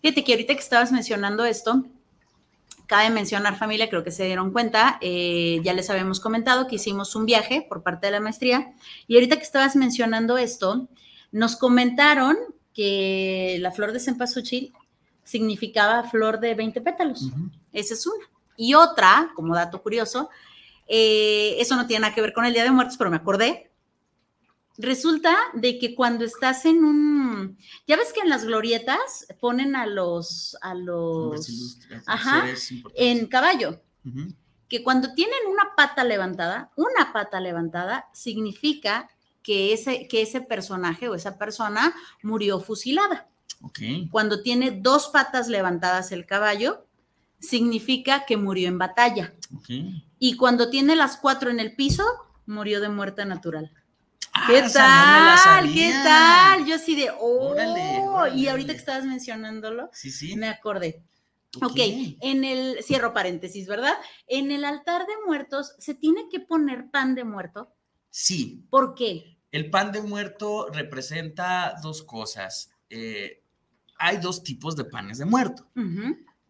Fíjate 0.02 0.24
que 0.24 0.34
ahorita 0.34 0.54
que 0.56 0.60
estabas 0.60 0.92
mencionando 0.92 1.46
esto, 1.46 1.86
cabe 2.86 3.12
mencionar 3.12 3.58
familia, 3.58 3.88
creo 3.88 4.04
que 4.04 4.12
se 4.12 4.26
dieron 4.26 4.52
cuenta, 4.52 4.98
eh, 5.00 5.62
ya 5.64 5.74
les 5.74 5.90
habíamos 5.90 6.20
comentado 6.20 6.68
que 6.68 6.76
hicimos 6.76 7.16
un 7.16 7.26
viaje 7.26 7.66
por 7.70 7.84
parte 7.84 8.08
de 8.08 8.12
la 8.12 8.20
maestría 8.20 8.74
y 9.08 9.16
ahorita 9.16 9.38
que 9.38 9.44
estabas 9.44 9.76
mencionando 9.76 10.38
esto, 10.38 10.90
nos 11.32 11.56
comentaron 11.56 12.36
que 12.74 13.58
la 13.60 13.72
flor 13.72 13.94
de 13.94 14.00
cempasúchil 14.00 14.74
significaba 15.30 16.04
flor 16.04 16.40
de 16.40 16.56
20 16.56 16.82
pétalos. 16.82 17.30
Esa 17.72 17.94
es 17.94 18.08
una. 18.08 18.26
Y 18.58 18.74
otra, 18.74 19.32
como 19.36 19.56
dato 19.56 19.82
curioso, 19.82 20.30
eh, 20.88 21.56
eso 21.60 21.76
no 21.76 21.86
tiene 21.86 22.02
nada 22.02 22.16
que 22.16 22.22
ver 22.22 22.34
con 22.34 22.46
el 22.46 22.54
Día 22.54 22.64
de 22.64 22.72
Muertos, 22.72 22.98
pero 22.98 23.12
me 23.12 23.18
acordé. 23.18 23.72
Resulta 24.78 25.38
de 25.54 25.78
que 25.78 25.94
cuando 25.94 26.26
estás 26.26 26.66
en 26.66 26.84
un, 26.84 27.58
ya 27.86 27.96
ves 27.96 28.12
que 28.12 28.22
en 28.22 28.30
las 28.30 28.46
glorietas 28.46 29.28
ponen 29.40 29.76
a 29.76 29.86
los, 29.86 30.58
a 30.62 30.74
los, 30.74 31.78
ajá, 32.08 32.46
en 32.96 33.28
caballo, 33.28 33.82
que 34.68 34.84
cuando 34.84 35.14
tienen 35.14 35.40
una 35.48 35.76
pata 35.76 36.04
levantada, 36.04 36.72
una 36.76 37.14
pata 37.14 37.40
levantada 37.40 38.10
significa 38.14 39.10
que 39.44 39.74
ese, 39.74 40.08
que 40.08 40.22
ese 40.22 40.42
personaje 40.42 41.08
o 41.08 41.16
esa 41.16 41.38
persona 41.38 41.94
murió 42.24 42.60
fusilada. 42.60 43.30
Cuando 44.12 44.42
tiene 44.42 44.72
dos 44.72 45.10
patas 45.10 45.48
levantadas 45.48 46.12
el 46.12 46.26
caballo, 46.26 46.86
significa 47.40 48.26
que 48.26 48.38
murió 48.38 48.68
en 48.68 48.78
batalla. 48.78 49.34
Y 50.18 50.36
cuando 50.38 50.70
tiene 50.70 50.96
las 50.96 51.18
cuatro 51.18 51.50
en 51.50 51.60
el 51.60 51.76
piso, 51.76 52.04
murió 52.46 52.82
de 52.82 52.90
muerte 52.90 53.26
natural. 53.26 53.72
Ah, 54.34 54.48
¿Qué 54.48 54.62
no 54.62 54.72
tal? 54.72 55.74
¿Qué 55.74 55.92
tal? 56.04 56.66
Yo 56.66 56.76
así 56.76 56.96
de, 56.96 57.10
oh, 57.10 57.50
Órale, 57.52 58.00
órale, 58.08 58.38
y 58.38 58.48
ahorita 58.48 58.74
que 58.74 58.80
estabas 58.80 59.06
mencionándolo, 59.06 59.90
Sí, 59.94 60.12
sí. 60.12 60.36
me 60.36 60.48
acordé. 60.48 61.04
ok, 61.62 61.78
en 62.22 62.44
el, 62.44 62.84
cierro 62.84 63.14
paréntesis, 63.14 63.68
¿verdad? 63.68 63.94
En 64.28 64.52
el 64.52 64.66
altar 64.66 65.02
de 65.08 65.14
muertos 65.26 65.74
se 65.80 65.96
tiene 65.96 66.30
que 66.32 66.40
poner 66.40 66.92
pan 66.92 67.16
de 67.16 67.24
muerto. 67.24 67.74
Sí, 68.10 68.66
¿Por 68.70 68.96
qué? 68.96 69.38
el 69.52 69.70
pan 69.72 69.92
de 69.92 70.02
muerto 70.04 70.68
representa 70.72 71.74
dos 71.82 72.04
cosas. 72.04 72.72
Eh, 72.92 73.39
hay 74.00 74.18
dos 74.18 74.44
tipos 74.44 74.76
de 74.76 74.86
panes 74.86 75.18
de 75.20 75.26
muerto. 75.26 75.68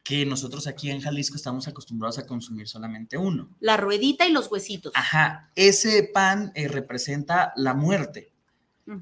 Que 0.04 0.26
nosotros 0.26 0.66
aquí 0.66 0.90
en 0.90 1.02
Jalisco 1.02 1.36
estamos 1.36 1.68
acostumbrados 1.68 2.18
a 2.18 2.26
consumir 2.26 2.68
solamente 2.68 3.18
uno. 3.18 3.50
La 3.60 3.78
ruedita 3.78 4.28
y 4.28 4.32
los 4.32 4.50
huesitos. 4.50 4.94
Ajá, 4.96 5.52
ese 5.56 6.10
pan 6.14 6.52
eh, 6.56 6.68
representa 6.68 7.52
la 7.56 7.74
muerte. 7.74 8.32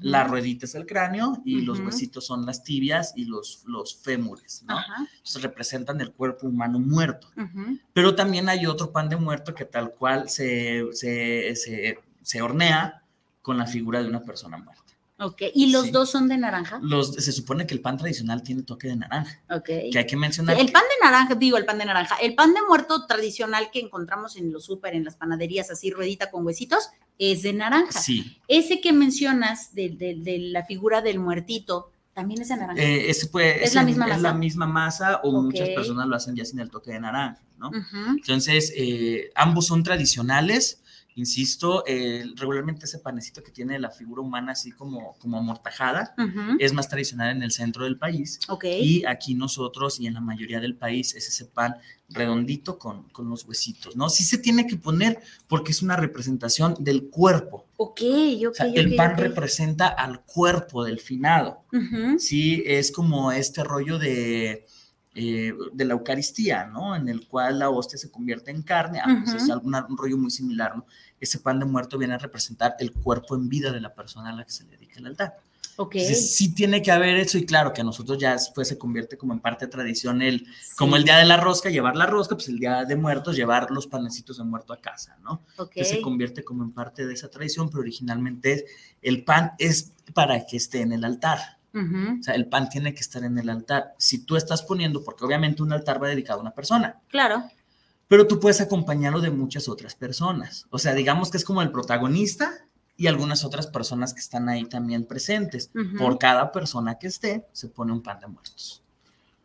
La 0.02 0.24
ruedita 0.24 0.66
es 0.66 0.74
el 0.74 0.84
cráneo 0.84 1.40
y 1.46 1.62
los 1.62 1.80
huesitos 1.80 2.26
son 2.26 2.44
las 2.44 2.62
tibias 2.62 3.14
y 3.16 3.24
los, 3.24 3.62
los 3.64 3.96
fémures, 3.96 4.62
¿no? 4.66 4.76
Ajá. 4.76 5.08
Entonces 5.16 5.40
representan 5.40 5.98
el 6.02 6.12
cuerpo 6.12 6.46
humano 6.46 6.78
muerto. 6.78 7.30
Pero 7.94 8.14
también 8.14 8.50
hay 8.50 8.66
otro 8.66 8.92
pan 8.92 9.08
de 9.08 9.16
muerto 9.16 9.54
que 9.54 9.64
tal 9.64 9.92
cual 9.94 10.28
se, 10.28 10.84
se, 10.92 11.56
se, 11.56 11.98
se 12.20 12.42
hornea 12.42 13.02
con 13.40 13.56
la 13.56 13.66
figura 13.66 14.02
de 14.02 14.08
una 14.08 14.22
persona 14.24 14.58
muerta. 14.58 14.87
Ok. 15.20 15.42
¿Y 15.54 15.72
los 15.72 15.86
Sí. 15.86 15.90
dos 15.90 16.10
son 16.10 16.28
de 16.28 16.38
naranja? 16.38 16.78
Los, 16.82 17.14
se 17.14 17.32
supone 17.32 17.66
que 17.66 17.74
el 17.74 17.80
pan 17.80 17.96
tradicional 17.96 18.42
tiene 18.42 18.62
toque 18.62 18.88
de 18.88 18.96
naranja, 18.96 19.40
Ok. 19.50 19.64
que 19.90 19.98
hay 19.98 20.06
que 20.06 20.16
mencionar. 20.16 20.58
El 20.58 20.66
que- 20.66 20.72
pan 20.72 20.82
de 20.84 21.04
naranja, 21.04 21.34
digo 21.34 21.56
el 21.56 21.64
pan 21.64 21.78
de 21.78 21.84
naranja, 21.86 22.14
el 22.22 22.34
pan 22.36 22.54
de 22.54 22.60
muerto 22.68 23.04
tradicional 23.06 23.70
que 23.72 23.80
encontramos 23.80 24.36
en 24.36 24.52
los 24.52 24.64
súper, 24.64 24.94
en 24.94 25.04
las 25.04 25.16
panaderías, 25.16 25.70
así 25.70 25.90
ruedita 25.90 26.30
con 26.30 26.46
huesitos, 26.46 26.90
es 27.18 27.42
de 27.42 27.52
naranja. 27.52 27.98
Sí, 28.00 28.38
Ese 28.46 28.80
que 28.80 28.92
mencionas 28.92 29.74
de, 29.74 29.88
de- 29.88 30.14
de 30.16 30.38
la 30.38 30.64
figura 30.64 31.02
del 31.02 31.18
muertito, 31.18 31.90
también 32.14 32.40
es 32.42 32.48
de 32.48 32.56
naranja. 32.56 32.80
eh, 32.82 33.10
ese 33.10 33.26
puede, 33.26 33.64
¿Es 33.64 33.74
la 33.74 33.82
misma 33.84 34.04
es 34.06 34.10
masa? 34.10 34.22
la 34.22 34.34
misma 34.34 34.66
masa 34.66 35.20
o 35.24 35.42
muchas 35.42 35.68
personas 35.70 36.06
lo 36.06 36.14
hacen 36.16 36.36
ya 36.36 36.44
sin 36.44 36.60
el 36.60 36.70
toque 36.70 36.92
de 36.92 37.00
naranja, 37.00 37.42
¿no? 37.58 37.70
Entonces, 38.16 38.72
eh, 38.76 39.30
ambos 39.34 39.66
son 39.66 39.82
tradicionales. 39.82 40.80
Insisto, 41.18 41.82
eh, 41.84 42.24
regularmente 42.36 42.84
ese 42.84 43.00
panecito 43.00 43.42
que 43.42 43.50
tiene 43.50 43.76
la 43.80 43.90
figura 43.90 44.22
humana 44.22 44.52
así 44.52 44.70
como, 44.70 45.16
como 45.18 45.36
amortajada 45.38 46.14
es 46.60 46.72
más 46.72 46.88
tradicional 46.88 47.36
en 47.36 47.42
el 47.42 47.50
centro 47.50 47.82
del 47.84 47.98
país. 47.98 48.38
Ok. 48.48 48.64
Y 48.64 49.04
aquí 49.04 49.34
nosotros 49.34 49.98
y 49.98 50.06
en 50.06 50.14
la 50.14 50.20
mayoría 50.20 50.60
del 50.60 50.76
país 50.76 51.14
es 51.16 51.26
ese 51.28 51.44
pan 51.46 51.74
redondito 52.08 52.78
con, 52.78 53.08
con 53.10 53.28
los 53.28 53.44
huesitos, 53.44 53.96
¿no? 53.96 54.08
Sí 54.08 54.22
se 54.22 54.38
tiene 54.38 54.66
que 54.68 54.76
poner 54.76 55.20
porque 55.48 55.72
es 55.72 55.82
una 55.82 55.96
representación 55.96 56.76
del 56.78 57.08
cuerpo. 57.10 57.66
Ok, 57.78 58.00
ok, 58.00 58.50
O 58.50 58.54
sea, 58.54 58.66
el 58.66 58.94
pan 58.96 59.10
representa 59.18 59.88
al 59.88 60.22
cuerpo 60.24 60.84
del 60.84 61.00
finado. 61.00 61.64
Sí, 62.18 62.62
es 62.64 62.92
como 62.92 63.32
este 63.32 63.62
rollo 63.64 63.98
de, 63.98 64.66
eh, 65.14 65.52
de 65.72 65.84
la 65.84 65.94
Eucaristía, 65.94 66.64
¿no? 66.66 66.94
En 66.96 67.08
el 67.08 67.26
cual 67.26 67.58
la 67.58 67.70
hostia 67.70 67.98
se 67.98 68.10
convierte 68.10 68.50
en 68.52 68.62
carne. 68.62 69.00
Ah, 69.02 69.20
pues 69.24 69.34
es 69.42 69.50
alguna- 69.50 69.84
un 69.88 69.96
rollo 69.98 70.16
muy 70.16 70.30
similar, 70.30 70.76
¿no? 70.76 70.86
Ese 71.20 71.38
pan 71.38 71.58
de 71.58 71.64
muerto 71.66 71.98
viene 71.98 72.14
a 72.14 72.18
representar 72.18 72.76
el 72.78 72.92
cuerpo 72.92 73.34
en 73.34 73.48
vida 73.48 73.72
de 73.72 73.80
la 73.80 73.94
persona 73.94 74.30
a 74.30 74.32
la 74.32 74.44
que 74.44 74.50
se 74.52 74.64
le 74.64 74.70
dedica 74.72 74.98
el 75.00 75.06
altar. 75.06 75.36
Ok. 75.80 75.94
Entonces, 75.94 76.34
sí 76.34 76.54
tiene 76.54 76.82
que 76.82 76.90
haber 76.90 77.16
eso 77.18 77.38
y 77.38 77.46
claro 77.46 77.72
que 77.72 77.82
a 77.82 77.84
nosotros 77.84 78.18
ya 78.18 78.32
después 78.32 78.66
se 78.66 78.76
convierte 78.76 79.16
como 79.16 79.32
en 79.32 79.38
parte 79.38 79.66
de 79.66 79.70
tradición 79.70 80.22
el, 80.22 80.44
como 80.76 80.94
Sí. 80.96 80.98
el 80.98 81.04
día 81.04 81.18
de 81.18 81.24
la 81.24 81.36
rosca, 81.36 81.70
llevar 81.70 81.94
la 81.94 82.06
rosca, 82.06 82.34
pues 82.34 82.48
el 82.48 82.58
día 82.58 82.84
de 82.84 82.96
muertos, 82.96 83.36
llevar 83.36 83.70
los 83.70 83.86
panecitos 83.86 84.38
de 84.38 84.44
muerto 84.44 84.72
a 84.72 84.80
casa, 84.80 85.16
¿no? 85.22 85.42
Ok. 85.56 85.70
que 85.70 85.84
se 85.84 86.00
convierte 86.00 86.42
como 86.42 86.64
en 86.64 86.72
parte 86.72 87.06
de 87.06 87.14
esa 87.14 87.28
tradición, 87.30 87.68
pero 87.70 87.80
originalmente 87.82 88.66
el 89.02 89.22
pan 89.24 89.52
es 89.58 89.92
para 90.14 90.44
que 90.46 90.56
esté 90.56 90.80
en 90.80 90.92
el 90.92 91.04
altar. 91.04 91.38
Ujú. 91.72 92.18
O 92.18 92.22
sea, 92.24 92.34
el 92.34 92.46
pan 92.46 92.68
tiene 92.68 92.92
que 92.92 93.00
estar 93.00 93.22
en 93.22 93.38
el 93.38 93.48
altar. 93.48 93.94
Si 93.98 94.24
tú 94.24 94.36
estás 94.36 94.62
poniendo, 94.62 95.04
porque 95.04 95.24
obviamente 95.24 95.62
un 95.62 95.72
altar 95.72 96.02
va 96.02 96.08
dedicado 96.08 96.40
a 96.40 96.42
una 96.42 96.54
persona, 96.54 96.96
Claro. 97.08 97.44
Pero 98.08 98.26
tú 98.26 98.40
puedes 98.40 98.60
acompañarlo 98.60 99.20
de 99.20 99.30
muchas 99.30 99.68
otras 99.68 99.94
personas. 99.94 100.66
O 100.70 100.78
sea, 100.78 100.94
digamos 100.94 101.30
que 101.30 101.36
es 101.36 101.44
como 101.44 101.62
el 101.62 101.70
protagonista 101.70 102.50
y 102.96 103.06
algunas 103.06 103.44
otras 103.44 103.66
personas 103.66 104.14
que 104.14 104.20
están 104.20 104.48
ahí 104.48 104.64
también 104.64 105.04
presentes. 105.04 105.70
Por 105.96 106.18
cada 106.18 106.50
persona 106.50 106.98
que 106.98 107.06
esté, 107.06 107.46
se 107.52 107.68
pone 107.68 107.92
un 107.92 108.02
pan 108.02 108.18
de 108.18 108.26
muertos. 108.26 108.82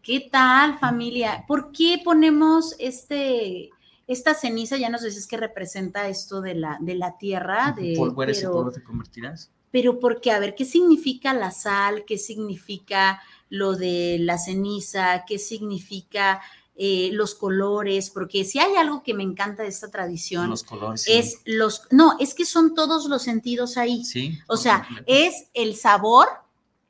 ¿Qué 0.01 0.27
tal, 0.31 0.79
familia? 0.79 1.45
¿Por 1.47 1.71
qué 1.71 2.01
ponemos 2.03 2.75
este, 2.79 3.69
esta 4.07 4.33
ceniza? 4.33 4.77
Ya 4.77 4.89
nos 4.89 5.01
decís 5.01 5.27
que 5.27 5.37
representa 5.37 6.07
esto 6.07 6.41
de 6.41 6.55
la, 6.55 6.77
de 6.81 6.95
la 6.95 7.17
tierra, 7.17 7.73
de, 7.77 7.93
polvo 7.95 8.23
eres 8.23 8.39
y 8.39 8.41
pero, 8.41 8.53
polvo 8.53 8.71
te 8.71 8.83
convertirás. 8.83 9.51
pero 9.71 9.99
porque, 9.99 10.31
a 10.31 10.39
ver, 10.39 10.55
¿qué 10.55 10.65
significa 10.65 11.33
la 11.33 11.51
sal? 11.51 12.03
¿Qué 12.05 12.17
significa 12.17 13.21
lo 13.49 13.75
de 13.75 14.17
la 14.19 14.37
ceniza? 14.37 15.25
¿Qué 15.25 15.37
significa 15.37 16.41
eh, 16.75 17.09
los 17.13 17.35
colores? 17.35 18.09
Porque 18.09 18.43
si 18.45 18.59
hay 18.59 18.75
algo 18.75 19.03
que 19.03 19.13
me 19.13 19.23
encanta 19.23 19.63
de 19.63 19.69
esta 19.69 19.89
tradición, 19.91 20.49
Los 20.49 20.63
colores. 20.63 21.01
sí. 21.03 21.13
es 21.13 21.37
los, 21.45 21.83
no, 21.91 22.13
es 22.19 22.33
que 22.33 22.45
son 22.45 22.73
todos 22.73 23.05
los 23.05 23.21
sentidos 23.21 23.77
ahí. 23.77 24.03
Sí. 24.05 24.37
O 24.47 24.57
sea, 24.57 24.83
completo. 24.83 25.03
es 25.07 25.47
el 25.53 25.75
sabor, 25.75 26.27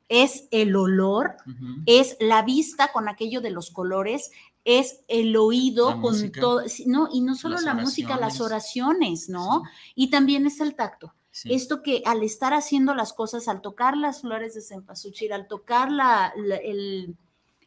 es 0.08 0.44
el 0.50 0.76
olor, 0.76 1.36
es 1.86 2.16
la 2.20 2.42
vista 2.42 2.92
con 2.92 3.08
aquello 3.08 3.40
de 3.40 3.50
los 3.50 3.70
colores, 3.70 4.30
es 4.64 5.00
el 5.08 5.36
oído 5.36 5.90
La 5.96 6.00
con 6.00 6.32
todo, 6.32 6.62
no, 6.86 7.08
y 7.12 7.20
no 7.20 7.34
solo 7.34 7.60
la 7.60 7.74
música, 7.74 8.16
las 8.16 8.40
oraciones. 8.40 9.28
¿no? 9.28 9.62
Y 9.94 10.08
también 10.10 10.46
es 10.46 10.60
el 10.60 10.74
tacto. 10.74 11.14
Sí. 11.30 11.52
Esto 11.52 11.82
que 11.82 12.02
al 12.06 12.22
estar 12.22 12.54
haciendo 12.54 12.94
las 12.94 13.12
cosas, 13.12 13.48
al 13.48 13.60
tocar 13.60 13.96
las 13.96 14.20
flores 14.20 14.54
de 14.54 14.60
cempasúchil, 14.62 15.32
al 15.32 15.48
tocar 15.48 15.90
la, 15.90 16.32
la- 16.36 16.56
el, 16.56 17.16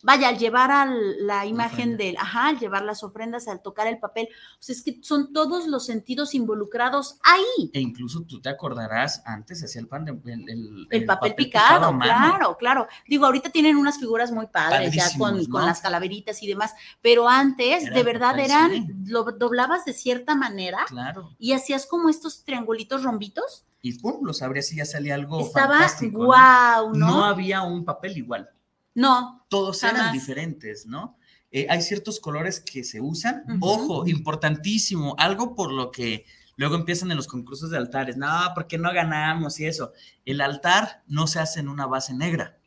vaya, 0.07 0.29
al 0.29 0.37
llevar 0.37 0.71
al- 0.71 1.27
la 1.27 1.45
imagen 1.45 1.93
ofrenda. 1.93 1.97
del, 2.05 2.17
ajá, 2.17 2.47
al 2.47 2.59
llevar 2.59 2.83
las 2.83 3.03
ofrendas, 3.03 3.49
al 3.49 3.61
tocar 3.61 3.87
el 3.87 3.99
papel, 3.99 4.29
o 4.53 4.57
sea, 4.61 4.73
es 4.73 4.81
que 4.81 4.99
son 5.03 5.33
todos 5.33 5.67
los 5.67 5.85
sentidos 5.85 6.33
involucrados 6.33 7.19
ahí. 7.23 7.69
E 7.73 7.81
incluso 7.81 8.21
tú 8.21 8.39
te 8.39 8.47
acordarás, 8.47 9.21
antes 9.25 9.61
hacía 9.63 9.81
el 9.81 9.87
pan 9.89 10.05
de, 10.05 10.11
el, 10.11 10.49
el- 10.49 10.87
El 10.89 11.01
el 11.01 11.05
papel, 11.05 11.35
picado, 11.35 11.97
claro, 11.99 12.55
claro. 12.57 12.87
Digo, 13.05 13.25
ahorita 13.25 13.49
tienen 13.49 13.75
unas 13.75 13.99
figuras 13.99 14.31
muy 14.31 14.47
padres, 14.47 14.93
ya 14.93 15.09
con, 15.17 15.43
las 15.65 15.81
calaveritas 15.81 16.41
y 16.41 16.47
demás, 16.47 16.73
pero 17.01 17.27
antes, 17.27 17.83
Era 17.83 17.95
de 17.95 18.03
verdad, 18.03 18.39
eran, 18.39 19.03
lo 19.05 19.23
doblabas 19.25 19.83
de 19.83 19.91
cierta 19.91 20.35
manera 20.35 20.85
Claro. 20.87 21.35
y 21.37 21.51
hacías 21.51 21.85
como 21.85 22.07
estos 22.07 22.45
triangulitos 22.45 23.03
rombitos. 23.03 23.65
Y 23.81 23.99
pum, 23.99 24.19
lo 24.23 24.33
sabrías 24.33 24.71
y 24.71 24.77
ya 24.77 24.85
salía 24.85 25.15
algo 25.15 25.41
Estaba 25.41 25.73
fantástico. 25.79 26.19
¿no? 26.19 26.25
guau, 26.27 26.93
¿no? 26.95 27.07
¿no? 27.07 27.25
había 27.25 27.61
un 27.61 27.83
papel 27.85 28.17
igual. 28.17 28.49
No, 28.97 29.45
Todos 29.47 29.83
eran 29.83 30.12
diferentes, 30.12 30.86
¿no? 30.88 31.17
Eh, 31.51 31.67
hay 31.69 31.81
ciertos 31.81 32.19
colores 32.19 32.60
que 32.60 32.83
se 32.83 32.99
usan. 32.99 33.43
Ojo, 33.62 34.07
importantísimo, 34.07 35.15
algo 35.19 35.55
por 35.55 35.71
lo 35.71 35.91
que 35.91 36.25
luego 36.55 36.75
empiezan 36.75 37.12
en 37.12 37.17
los 37.17 37.27
concursos 37.27 37.69
de 37.69 37.77
altares. 37.77 38.17
No, 38.17 38.27
porque 38.55 38.77
no 38.79 38.91
ganamos 38.91 39.60
y 39.60 39.67
eso. 39.67 39.93
El 40.25 40.41
altar 40.41 41.03
no 41.07 41.27
se 41.27 41.39
hace 41.39 41.60
en 41.60 41.69
una 41.69 41.86
base 41.86 42.13
negra. 42.13 42.57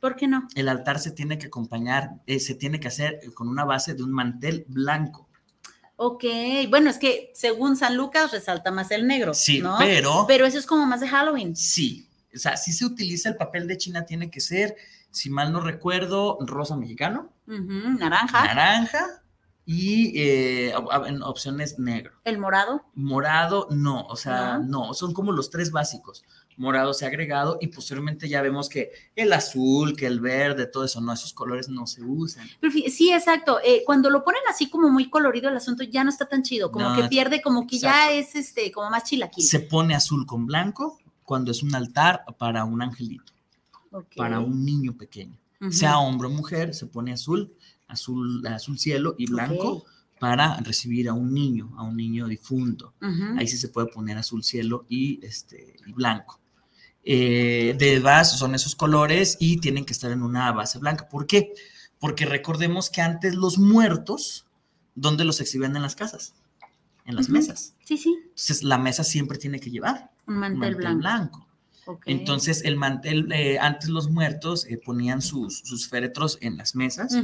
¿por 0.00 0.16
qué 0.16 0.28
no? 0.28 0.46
El 0.54 0.68
altar 0.68 0.98
se 0.98 1.12
tiene 1.12 1.38
que 1.38 1.46
acompañar, 1.46 2.20
eh, 2.26 2.38
se 2.38 2.54
tiene 2.54 2.78
que 2.78 2.88
hacer 2.88 3.20
con 3.32 3.48
una 3.48 3.64
base 3.64 3.94
de 3.94 4.02
un 4.02 4.12
mantel 4.12 4.66
blanco. 4.68 5.30
Ok, 5.96 6.24
bueno, 6.68 6.90
es 6.90 6.98
que 6.98 7.30
según 7.34 7.74
San 7.74 7.96
Lucas 7.96 8.30
resalta 8.30 8.70
más 8.70 8.90
el 8.90 9.06
negro, 9.06 9.32
Sí, 9.32 9.60
¿no? 9.60 9.76
pero 9.78 10.26
Pero 10.28 10.44
eso 10.44 10.58
es 10.58 10.66
como 10.66 10.84
más 10.84 11.00
de 11.00 11.08
Halloween. 11.08 11.56
sí, 11.56 12.06
o 12.34 12.38
sea, 12.38 12.58
si 12.58 12.72
se 12.74 12.84
utiliza 12.84 13.30
el 13.30 13.36
papel 13.36 13.66
de 13.66 13.78
China, 13.78 14.04
tiene 14.04 14.30
que 14.30 14.40
ser, 14.40 14.76
si 15.14 15.30
mal 15.30 15.52
no 15.52 15.60
recuerdo, 15.60 16.36
rosa 16.42 16.76
mexicano, 16.76 17.30
naranja, 17.46 18.44
naranja 18.44 19.22
y 19.66 20.12
eh, 20.20 20.74
en 21.06 21.22
opciones 21.22 21.78
negro. 21.78 22.12
el 22.24 22.38
morado. 22.38 22.82
Morado, 22.94 23.66
no, 23.70 24.02
o 24.06 24.16
sea, 24.16 24.58
No. 24.58 24.88
no, 24.88 24.94
son 24.94 25.14
como 25.14 25.32
los 25.32 25.48
tres 25.50 25.70
básicos. 25.70 26.22
Morado 26.56 26.94
se 26.94 27.04
ha 27.04 27.08
agregado 27.08 27.58
y 27.60 27.66
posteriormente 27.68 28.28
ya 28.28 28.40
vemos 28.42 28.68
que 28.68 28.90
el 29.16 29.32
azul, 29.32 29.96
que 29.96 30.06
el 30.06 30.20
verde, 30.20 30.66
todo 30.66 30.84
eso, 30.84 31.00
no, 31.00 31.12
esos 31.12 31.32
colores 31.32 31.68
no 31.68 31.86
se 31.86 32.02
usan. 32.04 32.46
Pero 32.60 32.72
Sí, 32.72 33.10
exacto. 33.12 33.58
eh, 33.64 33.82
cuando 33.86 34.08
lo 34.10 34.22
ponen 34.22 34.42
así 34.48 34.68
como 34.70 34.88
muy 34.90 35.10
colorido 35.10 35.48
el 35.48 35.56
asunto 35.56 35.82
ya 35.82 36.04
no 36.04 36.10
está 36.10 36.26
tan 36.28 36.42
chido, 36.44 36.70
como 36.70 36.90
No, 36.90 36.94
que 36.96 37.08
pierde, 37.08 37.42
como 37.42 37.66
que 37.66 37.78
ya 37.78 38.12
es 38.12 38.36
este, 38.36 38.70
como 38.70 38.88
más 38.90 39.02
chilaquil. 39.04 39.44
Se 39.44 39.60
pone 39.60 39.94
azul 39.96 40.26
con 40.26 40.46
blanco 40.46 40.98
cuando 41.24 41.50
es 41.50 41.62
un 41.62 41.74
altar 41.74 42.22
para 42.38 42.64
un 42.64 42.82
angelito, 42.82 43.32
Para 44.16 44.40
un 44.40 44.64
niño 44.64 44.96
pequeño. 44.96 45.38
Sea 45.70 45.98
hombre 45.98 46.28
o 46.28 46.30
mujer, 46.30 46.74
se 46.74 46.86
pone 46.86 47.12
azul, 47.12 47.54
azul, 47.88 48.46
azul 48.46 48.78
cielo 48.78 49.14
y 49.18 49.26
blanco 49.30 49.84
para 50.18 50.56
recibir 50.60 51.08
a 51.08 51.14
un 51.14 51.32
niño, 51.32 51.72
a 51.76 51.82
un 51.82 51.96
niño 51.96 52.26
difunto. 52.26 52.94
Ahí 53.38 53.48
sí 53.48 53.56
se 53.56 53.68
puede 53.68 53.88
poner 53.88 54.18
azul 54.18 54.42
cielo 54.44 54.84
y, 54.88 55.24
este, 55.24 55.76
y 55.86 55.92
blanco. 55.92 56.40
Eh, 57.02 57.76
de 57.78 58.00
base 58.00 58.36
son 58.36 58.54
esos 58.54 58.74
colores 58.74 59.36
y 59.38 59.58
tienen 59.58 59.84
que 59.84 59.92
estar 59.92 60.10
en 60.10 60.22
una 60.22 60.50
base 60.52 60.78
blanca. 60.78 61.08
¿Por 61.08 61.26
qué? 61.26 61.52
Porque 61.98 62.24
recordemos 62.26 62.90
que 62.90 63.02
antes 63.02 63.34
los 63.34 63.58
muertos, 63.58 64.46
¿dónde 64.94 65.24
los 65.24 65.40
exhibían 65.40 65.76
en 65.76 65.82
las 65.82 65.96
casas? 65.96 66.34
En 67.04 67.16
las 67.16 67.28
mesas. 67.28 67.74
Sí, 67.84 67.98
sí, 67.98 68.16
Entonces 68.22 68.62
la 68.62 68.78
mesa 68.78 69.04
siempre 69.04 69.36
tiene 69.38 69.60
que 69.60 69.70
llevar 69.70 70.10
un 70.26 70.34
un 70.34 70.40
mantel, 70.40 70.58
mantel 70.58 70.76
blanco. 70.76 70.98
blanco. 70.98 71.43
Entonces 72.06 72.64
el 72.64 72.76
mantel, 72.76 73.30
eh, 73.32 73.58
antes 73.58 73.88
los 73.88 74.10
muertos 74.10 74.66
eh, 74.66 74.78
ponían 74.78 75.22
sus, 75.22 75.58
sus 75.60 75.88
féretros 75.88 76.38
en 76.40 76.56
las 76.56 76.74
mesas. 76.74 77.16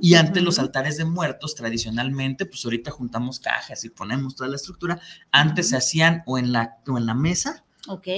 Y 0.00 0.14
antes 0.14 0.42
los 0.42 0.58
altares 0.58 0.96
de 0.96 1.04
muertos, 1.04 1.54
tradicionalmente, 1.54 2.46
pues 2.46 2.64
ahorita 2.64 2.90
juntamos 2.90 3.40
cajas 3.40 3.84
y 3.84 3.90
ponemos 3.90 4.36
toda 4.36 4.48
la 4.48 4.56
estructura. 4.56 5.00
Antes 5.30 5.70
se 5.70 5.76
hacían 5.76 6.22
o 6.26 6.38
en 6.38 6.52
la, 6.52 6.78
o 6.86 6.98
en 6.98 7.06
la 7.06 7.14
mesa 7.14 7.64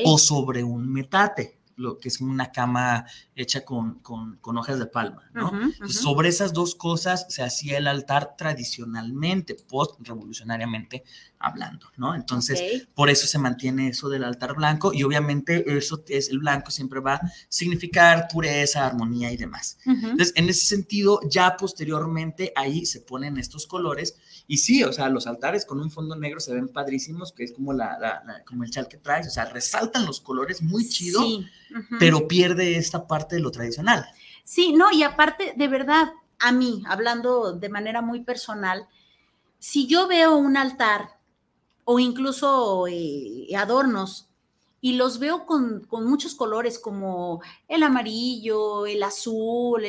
o 0.04 0.18
sobre 0.18 0.64
un 0.64 0.90
metate. 0.92 1.56
lo 1.76 1.98
que 2.00 2.08
es 2.08 2.20
una 2.20 2.50
cama 2.50 3.06
hecha 3.36 3.64
con, 3.64 4.00
con, 4.00 4.58
hojas 4.58 4.80
de 4.80 4.86
palma, 4.86 5.30
¿no? 5.32 5.52
Sobre 5.86 6.28
esas 6.28 6.52
dos 6.52 6.74
cosas 6.74 7.26
se 7.28 7.44
hacía 7.44 7.78
el 7.78 7.86
altar 7.86 8.34
tradicionalmente, 8.36 9.54
post-revolucionariamente 9.54 11.04
hablando, 11.40 11.86
¿no? 11.96 12.14
Entonces, 12.14 12.88
por 12.94 13.10
eso 13.10 13.26
se 13.26 13.38
mantiene 13.38 13.88
eso 13.88 14.08
del 14.08 14.24
altar 14.24 14.54
blanco 14.54 14.92
y 14.92 15.02
obviamente 15.02 15.64
eso 15.76 16.04
es, 16.08 16.30
el 16.30 16.38
blanco 16.38 16.70
siempre 16.70 17.00
va 17.00 17.14
a 17.14 17.32
significar 17.48 18.28
pureza, 18.32 18.86
armonía 18.86 19.30
y 19.30 19.36
demás. 19.36 19.78
Entonces, 19.86 20.32
en 20.36 20.48
ese 20.48 20.66
sentido, 20.66 21.20
ya 21.30 21.56
posteriormente 21.56 22.52
ahí 22.56 22.86
se 22.86 23.00
ponen 23.00 23.38
estos 23.38 23.66
colores 23.66 24.16
y 24.46 24.58
sí, 24.58 24.82
o 24.82 24.92
sea, 24.92 25.08
los 25.08 25.26
altares 25.26 25.64
con 25.64 25.80
un 25.80 25.90
fondo 25.90 26.16
negro 26.16 26.40
se 26.40 26.54
ven 26.54 26.68
padrísimos, 26.68 27.32
que 27.32 27.44
es 27.44 27.52
como, 27.52 27.72
la, 27.72 28.42
como 28.46 28.64
el 28.64 28.70
chal 28.70 28.88
que 28.88 28.96
traes, 28.96 29.26
o 29.26 29.30
sea, 29.30 29.44
resaltan 29.44 30.06
los 30.06 30.20
colores 30.20 30.62
muy 30.62 30.88
chido. 30.88 31.22
Sí 31.22 31.46
pero 31.98 32.28
pierde 32.28 32.76
esta 32.76 33.06
parte 33.06 33.36
de 33.36 33.42
lo 33.42 33.50
tradicional. 33.50 34.06
Sí, 34.44 34.72
no, 34.72 34.90
y 34.90 35.02
aparte, 35.02 35.54
de 35.56 35.68
verdad, 35.68 36.12
a 36.38 36.52
mí, 36.52 36.82
hablando 36.86 37.52
de 37.52 37.68
manera 37.68 38.02
muy 38.02 38.20
personal, 38.20 38.86
si 39.58 39.86
yo 39.86 40.06
veo 40.06 40.36
un 40.36 40.56
altar 40.56 41.17
o 41.90 41.98
incluso 41.98 42.86
eh, 42.86 43.48
adornos 43.56 44.28
y 44.78 44.92
los 44.92 45.18
veo 45.18 45.46
con, 45.46 45.88
muchos 45.90 46.34
colores 46.34 46.78
como 46.78 47.40
el 47.66 47.82
amarillo, 47.82 48.84
el 48.84 49.02
azul, 49.02 49.82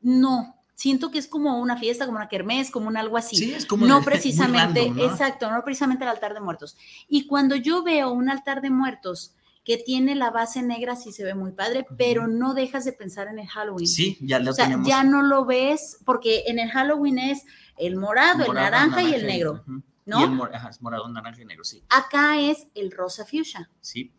no, 0.00 0.56
siento 0.74 1.12
que 1.12 1.20
es 1.20 1.28
como 1.28 1.60
una 1.60 1.76
fiesta, 1.76 2.06
como 2.06 2.16
una 2.16 2.28
kermés, 2.28 2.72
como 2.72 2.88
un 2.88 2.96
algo 2.96 3.16
así. 3.16 3.36
Sí, 3.36 3.54
es 3.54 3.66
como 3.66 3.86
no 3.86 4.02
precisamente, 4.04 4.86
exacto, 4.98 5.48
no 5.48 5.62
precisamente 5.62 6.02
el 6.02 6.10
altar 6.10 6.34
de 6.34 6.40
muertos. 6.40 6.76
Y 7.06 7.28
cuando 7.28 7.54
yo 7.54 7.84
veo 7.84 8.10
un 8.10 8.28
altar 8.28 8.60
de 8.60 8.70
muertos 8.70 9.36
que 9.62 9.76
tiene 9.76 10.16
la 10.16 10.32
base 10.32 10.60
negra, 10.60 10.96
sí 10.96 11.12
se 11.12 11.22
ve 11.22 11.36
muy 11.36 11.52
padre, 11.52 11.86
pero 11.96 12.26
no 12.26 12.52
dejas 12.52 12.84
de 12.84 12.94
pensar 12.94 13.28
en 13.28 13.38
el 13.38 13.46
Halloween. 13.46 13.86
Sí, 13.86 14.18
ya 14.22 14.40
lo 14.40 14.50
o 14.50 14.54
sea, 14.54 14.76
Ya 14.82 15.04
no 15.04 15.22
lo 15.22 15.44
ves, 15.44 15.98
porque 16.04 16.42
en 16.48 16.58
el 16.58 16.68
Halloween 16.68 17.20
es 17.20 17.44
el 17.78 17.94
morado, 17.94 18.44
el, 18.44 18.54
naranja, 18.54 19.04
y 19.04 19.14
el 19.14 19.24
negro. 19.24 19.64
¿No? 20.04 20.20
Y 20.20 20.22
el 20.24 20.30
morado, 20.80 21.08
naranja 21.08 21.42
y 21.42 21.44
negro, 21.44 21.64
sí. 21.64 21.84
Acá 21.88 22.40
es 22.40 22.66
el 22.74 22.90
rosa 22.90 23.24
fuchsia. 23.24 23.70
Sí 23.80 24.12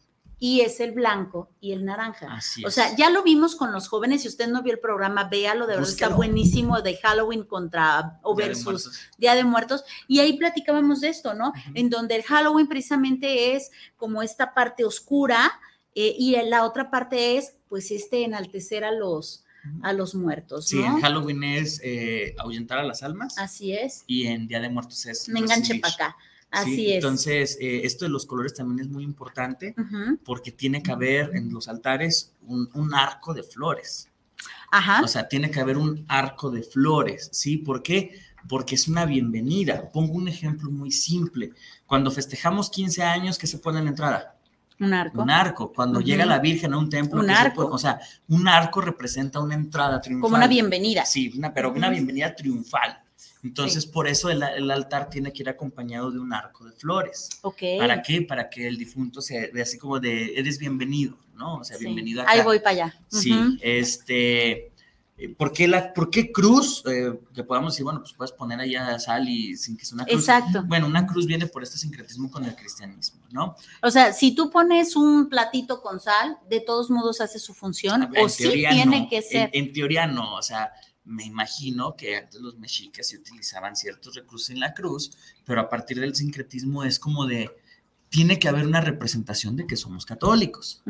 y 0.43 0.60
es 0.60 0.82
el 0.82 0.91
blanco 0.91 1.52
y 1.62 1.72
el 1.72 1.86
naranja. 1.86 2.38
o 2.65 2.69
sea, 2.69 2.93
ya 2.98 3.10
lo 3.10 3.24
vimos 3.24 3.56
con 3.56 3.72
los 3.72 3.88
jóvenes. 3.88 4.24
Si 4.24 4.28
usted 4.28 4.50
no 4.50 4.62
vio 4.62 4.74
el 4.74 4.80
programa, 4.80 5.30
véalo, 5.30 5.67
de 5.67 5.76
verdad 5.78 5.89
está 5.89 6.10
buenísimo 6.10 6.82
de 6.82 6.98
Halloween 6.98 7.46
contra 7.46 8.19
o 8.24 8.36
versus 8.36 8.91
Día 9.17 9.36
de 9.36 9.46
Muertos. 9.46 9.86
Y 10.06 10.19
ahí 10.19 10.38
platicábamos 10.38 11.00
de 11.00 11.08
esto, 11.08 11.34
¿no? 11.34 11.54
En 11.76 11.89
donde 11.89 12.17
el 12.17 12.24
Halloween 12.24 12.67
precisamente 12.67 13.56
es 13.56 13.72
como 13.96 14.22
esta 14.22 14.54
parte 14.54 14.84
oscura 14.84 15.50
eh, 15.96 16.13
y 16.19 16.36
la 16.50 16.65
otra 16.65 16.91
parte 16.91 17.38
es, 17.38 17.56
pues, 17.69 17.89
este 17.91 18.26
enaltecer 18.26 18.84
a 18.84 18.91
los 18.91 19.42
a 19.82 19.93
los 19.93 20.15
muertos. 20.15 20.67
Sí, 20.67 20.80
en 20.80 20.99
Halloween 21.02 21.43
es 21.43 21.80
eh, 21.84 22.36
ahuyentar 22.38 22.80
a 22.80 22.84
las 22.84 23.04
almas. 23.04 23.38
Así 23.38 23.73
es. 23.73 24.04
Y 24.08 24.28
en 24.28 24.47
Día 24.47 24.60
de 24.60 24.69
Muertos 24.69 25.06
es. 25.06 25.30
Me 25.30 25.39
enganche 25.39 25.80
para 25.80 25.93
acá. 25.93 26.17
Así 26.52 26.91
es. 26.91 26.95
Entonces, 26.95 27.58
eh, 27.60 27.82
esto 27.84 28.06
de 28.06 28.10
los 28.10 28.26
colores 28.26 28.54
también 28.54 28.80
es 28.80 28.88
muy 28.88 29.04
importante 29.04 29.76
porque 30.23 30.52
tiene 30.52 30.84
que 30.84 30.91
haber 30.91 31.36
en 31.36 31.52
los 31.52 31.67
altares 31.67 32.34
un, 32.45 32.93
arco 32.93 33.34
de 33.34 33.43
flores. 33.43 34.10
Ajá. 34.71 35.02
O 35.04 35.08
sea, 35.08 35.28
tiene 35.28 35.49
que 35.49 35.60
haber 35.60 35.78
un 35.78 36.06
arco 36.08 36.52
de 36.52 36.63
flores, 36.63 37.30
¿sí? 37.32 37.58
¿Por 37.58 37.82
qué? 37.82 38.19
Porque 38.47 38.76
es 38.76 38.88
una 38.88 39.06
bienvenida. 39.06 39.91
Pongo 39.91 40.13
un 40.13 40.28
ejemplo 40.28 40.69
muy 40.69 40.91
simple. 40.91 41.52
Cuando 41.88 42.12
festejamos 42.12 42.69
15 42.69 43.02
años, 43.02 43.38
¿qué 43.38 43.47
se 43.47 43.58
pone 43.58 43.80
en 43.80 43.86
la 43.86 43.91
entrada? 43.91 44.33
Un 44.84 44.93
arco. 44.93 45.22
Un 45.22 45.30
arco. 45.30 45.74
Cuando 45.74 46.02
llega 46.02 46.26
la 46.26 46.39
Virgen 46.39 46.74
a 46.74 46.78
un 46.78 46.89
templo, 46.89 47.22
un 47.22 47.30
arco. 47.30 47.67
o 47.67 47.78
sea, 47.78 48.00
un 48.28 48.48
arco 48.48 48.82
representa 48.82 49.39
una 49.39 49.56
entrada 49.56 50.02
triunfal. 50.02 50.22
Como 50.22 50.36
una 50.36 50.48
bienvenida. 50.48 51.06
Sí, 51.06 51.32
una, 51.38 51.54
pero 51.54 51.72
una 51.72 51.89
bienvenida 51.89 52.36
triunfal. 52.36 53.00
Entonces, 53.43 53.86
por 53.86 54.08
eso 54.08 54.30
el, 54.30 54.72
altar 54.72 55.10
tiene 55.10 55.34
que 55.34 55.43
ir 55.43 55.50
acompañado 55.50 56.12
de 56.12 56.19
un 56.19 56.34
arco 56.34 56.65
de 56.65 56.72
flores. 56.72 57.30
Ok. 57.41 57.62
¿Para 57.78 58.02
qué? 58.02 58.22
Para 58.22 58.50
que 58.50 58.67
el 58.67 58.78
difunto 58.78 59.22
se 59.22 59.52
vea 59.52 59.63
así 59.63 59.78
como 59.78 60.00
de, 60.00 60.34
eres 60.36 60.58
bienvenido, 60.58 61.17
¿no? 61.36 61.58
O 61.58 61.63
sea, 61.63 61.78
bienvenido 61.78 62.22
acá. 62.22 62.32
Ahí 62.32 62.41
voy 62.41 62.60
para 62.60 62.72
allá. 62.72 62.96
Sí, 63.10 63.58
este... 63.62 64.72
Eh, 65.15 65.30
¿Por 65.30 65.54
qué, 65.54 65.67
la, 65.67 65.93
¿Por 65.93 66.10
qué 66.10 66.32
cruz? 66.32 66.84
Eh, 66.88 67.19
que 67.34 67.43
podamos 67.43 67.73
decir, 67.73 67.84
bueno, 67.84 67.99
pues 67.99 68.13
puedes 68.13 68.32
poner 68.32 68.60
allá 68.60 68.97
sal 68.97 69.30
y 69.30 69.56
sin 69.56 69.78
que 69.78 69.86
sea 69.86 69.95
una 69.95 70.06
cruz. 70.06 70.19
Exacto. 70.19 70.63
Bueno, 70.65 70.88
una 70.88 71.06
cruz 71.06 71.28
viene 71.28 71.45
por 71.45 71.62
este 71.62 71.78
sincretismo 71.78 72.32
con 72.32 72.45
el 72.45 72.56
cristianismo, 72.56 73.21
¿no? 73.32 73.56
O 73.82 73.91
sea, 73.91 74.12
si 74.12 74.34
tú 74.34 74.49
pones 74.49 74.95
un 74.95 75.30
platito 75.30 75.82
con 75.82 75.99
sal, 75.99 76.38
de 76.49 76.62
todos 76.62 76.89
modos 76.89 77.21
hace 77.21 77.38
su 77.38 77.54
función, 77.54 78.10
o 78.19 78.30
sí 78.30 78.49
tiene 78.52 79.08
que 79.08 79.21
ser. 79.21 79.49
en, 79.54 79.71
teoría 79.71 80.08
no, 80.08 80.36
o 80.36 80.41
sea, 80.41 80.71
me 81.06 81.26
imagino 81.26 81.95
que 81.95 82.17
antes 82.17 82.41
los 82.41 82.58
mexicas 82.58 83.08
se 83.08 83.17
utilizaban 83.17 83.76
ciertos 83.76 84.15
recursos 84.15 84.49
en 84.49 84.60
la 84.60 84.73
cruz, 84.73 85.12
pero 85.45 85.62
a 85.62 85.69
partir 85.69 85.99
del 85.99 86.15
sincretismo 86.15 86.84
es 86.84 86.97
como 86.97 87.28
de, 87.28 87.52
tiene 88.13 88.38
que 88.38 88.47
haber 88.47 88.67
una 88.67 88.80
representación 88.80 89.56
de 89.56 89.65
que 89.65 89.76
somos 89.76 90.06
católicos. 90.06 90.84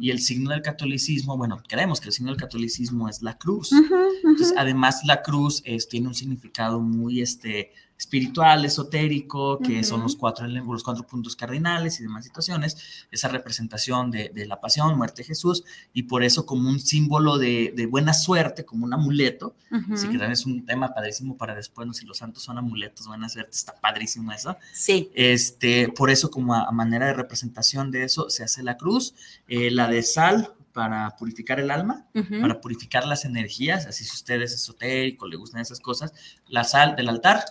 Y 0.00 0.10
el 0.10 0.18
signo 0.18 0.50
del 0.50 0.62
catolicismo, 0.62 1.36
bueno, 1.36 1.62
creemos 1.68 2.00
que 2.00 2.08
el 2.08 2.12
signo 2.12 2.32
del 2.32 2.40
catolicismo 2.40 3.08
es 3.08 3.22
la 3.22 3.38
cruz. 3.38 3.70
Entonces, 3.70 4.52
además 4.58 5.02
la 5.04 5.22
cruz 5.22 5.62
tiene 5.88 6.08
un 6.08 6.14
significado 6.16 6.80
muy, 6.80 7.22
este, 7.22 7.70
espiritual, 7.98 8.64
esotérico, 8.64 9.58
que 9.58 9.82
son 9.82 10.02
los 10.02 10.16
cuatro, 10.16 10.46
los 10.46 10.84
cuatro 10.84 11.06
puntos 11.06 11.34
cardinales 11.34 11.98
y 11.98 12.02
demás 12.02 12.24
situaciones, 12.24 13.06
esa 13.10 13.28
representación 13.28 14.10
de, 14.10 14.46
la 14.46 14.60
pasión, 14.60 14.96
muerte 14.96 15.22
de 15.22 15.28
Jesús, 15.28 15.64
y 15.92 16.04
por 16.04 16.22
eso 16.22 16.44
como 16.44 16.68
un 16.68 16.78
símbolo 16.78 17.38
de, 17.38 17.88
buena 17.90 18.12
suerte, 18.12 18.64
como 18.64 18.84
un 18.84 18.92
amuleto, 18.92 19.54
si 19.94 20.08
que 20.08 20.24
es 20.24 20.46
un 20.46 20.66
tema 20.66 20.92
padrísimo 20.92 21.36
para 21.36 21.54
después, 21.54 21.86
no 21.86 21.94
si 21.94 22.04
los 22.04 22.18
santos 22.18 22.42
son 22.42 22.58
amuletos, 22.58 23.06
buena 23.06 23.28
suerte, 23.28 23.52
está 23.52 23.74
padrísimo 23.80 24.32
eso. 24.32 24.56
Sí. 24.72 25.10
Este, 25.14 25.88
por 25.88 26.10
eso 26.10 26.30
como 26.30 26.54
a, 26.54 26.70
manera 26.72 27.06
de 27.06 27.14
representación 27.14 27.90
de 27.90 28.04
eso 28.04 28.28
se 28.28 28.44
hace 28.44 28.62
la 28.62 28.76
cruz, 28.76 29.14
eh, 29.48 29.70
la 29.70 29.88
de 29.88 30.02
sal, 30.02 30.52
para 30.76 31.16
purificar 31.16 31.58
el 31.58 31.70
alma, 31.70 32.04
para 32.12 32.60
purificar 32.60 33.06
las 33.06 33.24
energías, 33.24 33.86
así 33.86 34.04
si 34.04 34.14
usted 34.14 34.42
es 34.42 34.52
esotérico, 34.52 35.26
le 35.26 35.36
gustan 35.36 35.62
esas 35.62 35.80
cosas, 35.80 36.12
la 36.48 36.64
sal 36.64 36.96
del 36.96 37.08
altar, 37.08 37.42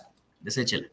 deséchela, 0.46 0.86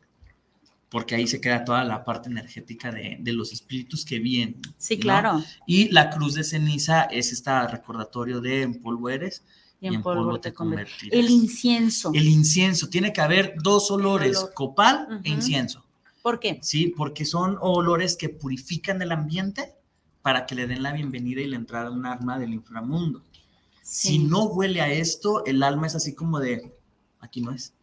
porque 0.90 1.16
ahí 1.16 1.28
se 1.28 1.40
queda 1.40 1.64
toda 1.64 1.84
la 1.84 2.04
parte 2.04 2.30
energética 2.30 2.92
de, 2.92 3.20
los 3.32 3.54
espíritus 3.54 4.04
que 4.04 4.20
vienen. 4.20 4.60
Sí, 4.78 5.00
claro. 5.00 5.42
Y 5.66 5.90
la 5.90 6.10
cruz 6.10 6.34
de 6.34 6.44
ceniza 6.44 7.04
es 7.04 7.32
este 7.32 7.68
recordatorio 7.68 8.42
de 8.42 8.64
en 8.64 8.82
polvo 8.82 9.10
eres 9.10 9.44
y 9.80 9.88
en, 9.88 10.02
polvo, 10.02 10.40
te 10.40 10.54
convertirás. 10.54 11.20
El 11.20 11.30
incienso. 11.30 12.12
El 12.14 12.28
incienso, 12.28 12.90
tiene 12.90 13.14
que 13.14 13.22
haber 13.22 13.56
dos 13.62 13.92
olores, 13.92 14.46
copal 14.54 15.22
e 15.24 15.30
incienso. 15.30 15.84
¿Por 16.22 16.40
qué? 16.40 16.60
Sí, 16.62 16.94
porque 16.96 17.26
son 17.26 17.58
olores 17.62 18.16
que 18.16 18.30
purifican 18.30 19.02
el 19.02 19.12
ambiente 19.12 19.74
para 20.22 20.46
que 20.46 20.56
le 20.56 20.68
den 20.68 20.82
la 20.82 20.94
bienvenida 20.94 21.42
y 21.42 21.48
la 21.48 21.58
entrada 21.58 21.88
a 21.88 21.92
un 21.92 22.06
alma 22.06 22.40
del 22.40 22.54
inframundo. 22.54 23.22
Si 23.82 24.20
no 24.20 24.46
huele 24.46 24.82
a 24.82 24.92
esto, 24.92 25.46
el 25.46 25.62
alma 25.62 25.88
es 25.88 25.96
así 25.96 26.16
como 26.16 26.40
de, 26.40 26.74
aquí 27.20 27.42
no 27.42 27.52
es. 27.52 27.74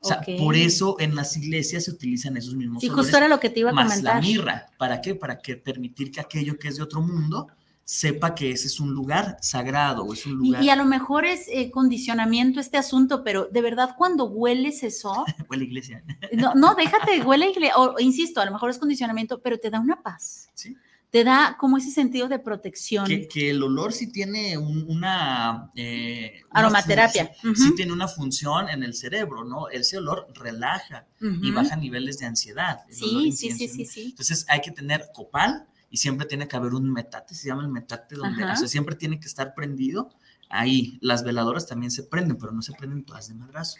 O 0.00 0.08
sea, 0.08 0.20
por 0.38 0.54
eso 0.54 0.96
en 1.00 1.14
las 1.16 1.36
iglesias 1.36 1.84
se 1.84 1.90
utilizan 1.90 2.36
esos 2.36 2.54
mismos 2.54 2.82
Y 2.84 2.88
justo 2.88 3.16
era 3.16 3.26
lo 3.26 3.40
que 3.40 3.50
te 3.50 3.60
iba 3.60 3.70
a 3.70 3.72
más 3.72 4.02
la 4.02 4.20
mirra. 4.20 4.66
¿Para 4.78 5.00
qué? 5.00 5.14
Para 5.14 5.38
que 5.40 5.56
permitir 5.56 6.12
que 6.12 6.20
aquello 6.20 6.58
que 6.58 6.68
es 6.68 6.76
de 6.76 6.82
otro 6.82 7.00
mundo 7.00 7.48
sepa 7.84 8.34
que 8.34 8.50
ese 8.50 8.66
es 8.66 8.80
un 8.80 8.92
lugar 8.92 9.38
sagrado 9.40 10.12
es 10.12 10.26
un 10.26 10.34
lugar... 10.34 10.62
Y, 10.62 10.68
a 10.68 10.76
lo 10.76 10.84
mejor 10.84 11.24
es 11.24 11.48
eh, 11.48 11.70
condicionamiento 11.70 12.60
este 12.60 12.76
asunto, 12.76 13.24
pero 13.24 13.46
de 13.46 13.62
verdad 13.62 13.94
cuando 13.96 14.26
hueles 14.26 14.82
eso... 14.82 15.24
huele 15.50 15.64
iglesia. 15.64 16.04
no, 16.32 16.54
no, 16.54 16.74
déjate, 16.74 17.22
huele 17.22 17.50
iglesia, 17.50 17.76
o 17.78 17.98
insisto, 17.98 18.42
a 18.42 18.44
lo 18.44 18.52
mejor 18.52 18.68
es 18.68 18.78
condicionamiento, 18.78 19.40
pero 19.40 19.58
te 19.58 19.70
da 19.70 19.80
una 19.80 20.02
paz. 20.02 20.50
Sí 20.54 20.76
te 21.10 21.24
da 21.24 21.56
como 21.58 21.78
ese 21.78 21.90
sentido 21.90 22.28
de 22.28 22.38
protección. 22.38 23.06
Que, 23.06 23.50
el 23.50 23.62
olor 23.62 23.92
sí 23.92 24.12
tiene 24.12 24.58
una... 24.58 25.70
Eh, 25.74 26.42
Aromaterapia. 26.50 27.32
Sí 27.54 27.74
tiene 27.74 27.92
una 27.92 28.08
función 28.08 28.68
en 28.68 28.82
el 28.82 28.94
cerebro, 28.94 29.44
¿no? 29.44 29.68
Ese 29.68 29.98
olor 29.98 30.26
relaja 30.34 31.06
y 31.20 31.50
baja 31.50 31.76
niveles 31.76 32.18
de 32.18 32.26
ansiedad. 32.26 32.80
Sí, 32.90 33.32
sí, 33.32 33.50
sí, 33.52 33.68
sí, 33.68 33.86
sí. 33.86 34.06
Entonces 34.10 34.44
hay 34.48 34.60
que 34.60 34.70
tener 34.70 35.08
copal 35.14 35.66
y 35.90 35.96
siempre 35.96 36.26
tiene 36.26 36.46
que 36.46 36.56
haber 36.56 36.74
un 36.74 36.92
metate, 36.92 37.34
se 37.34 37.48
llama 37.48 37.62
el 37.62 37.68
metate, 37.68 38.14
donde 38.14 38.44
o 38.44 38.56
sea, 38.56 38.68
siempre 38.68 38.94
tiene 38.94 39.18
que 39.18 39.26
estar 39.26 39.54
prendido. 39.54 40.10
Ahí, 40.50 40.98
las 41.00 41.24
veladoras 41.24 41.66
también 41.66 41.90
se 41.90 42.02
prenden, 42.02 42.36
pero 42.36 42.52
no 42.52 42.60
se 42.60 42.72
prenden 42.74 43.04
todas 43.04 43.28
de 43.28 43.34
madrazo. 43.34 43.78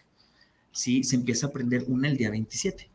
Sí, 0.73 1.05
se 1.05 1.17
empieza 1.17 1.49
a 1.49 1.51
prender 1.51 1.85
una 1.89 2.09
el 2.09 2.17
día 2.17 2.31
27 2.31 2.91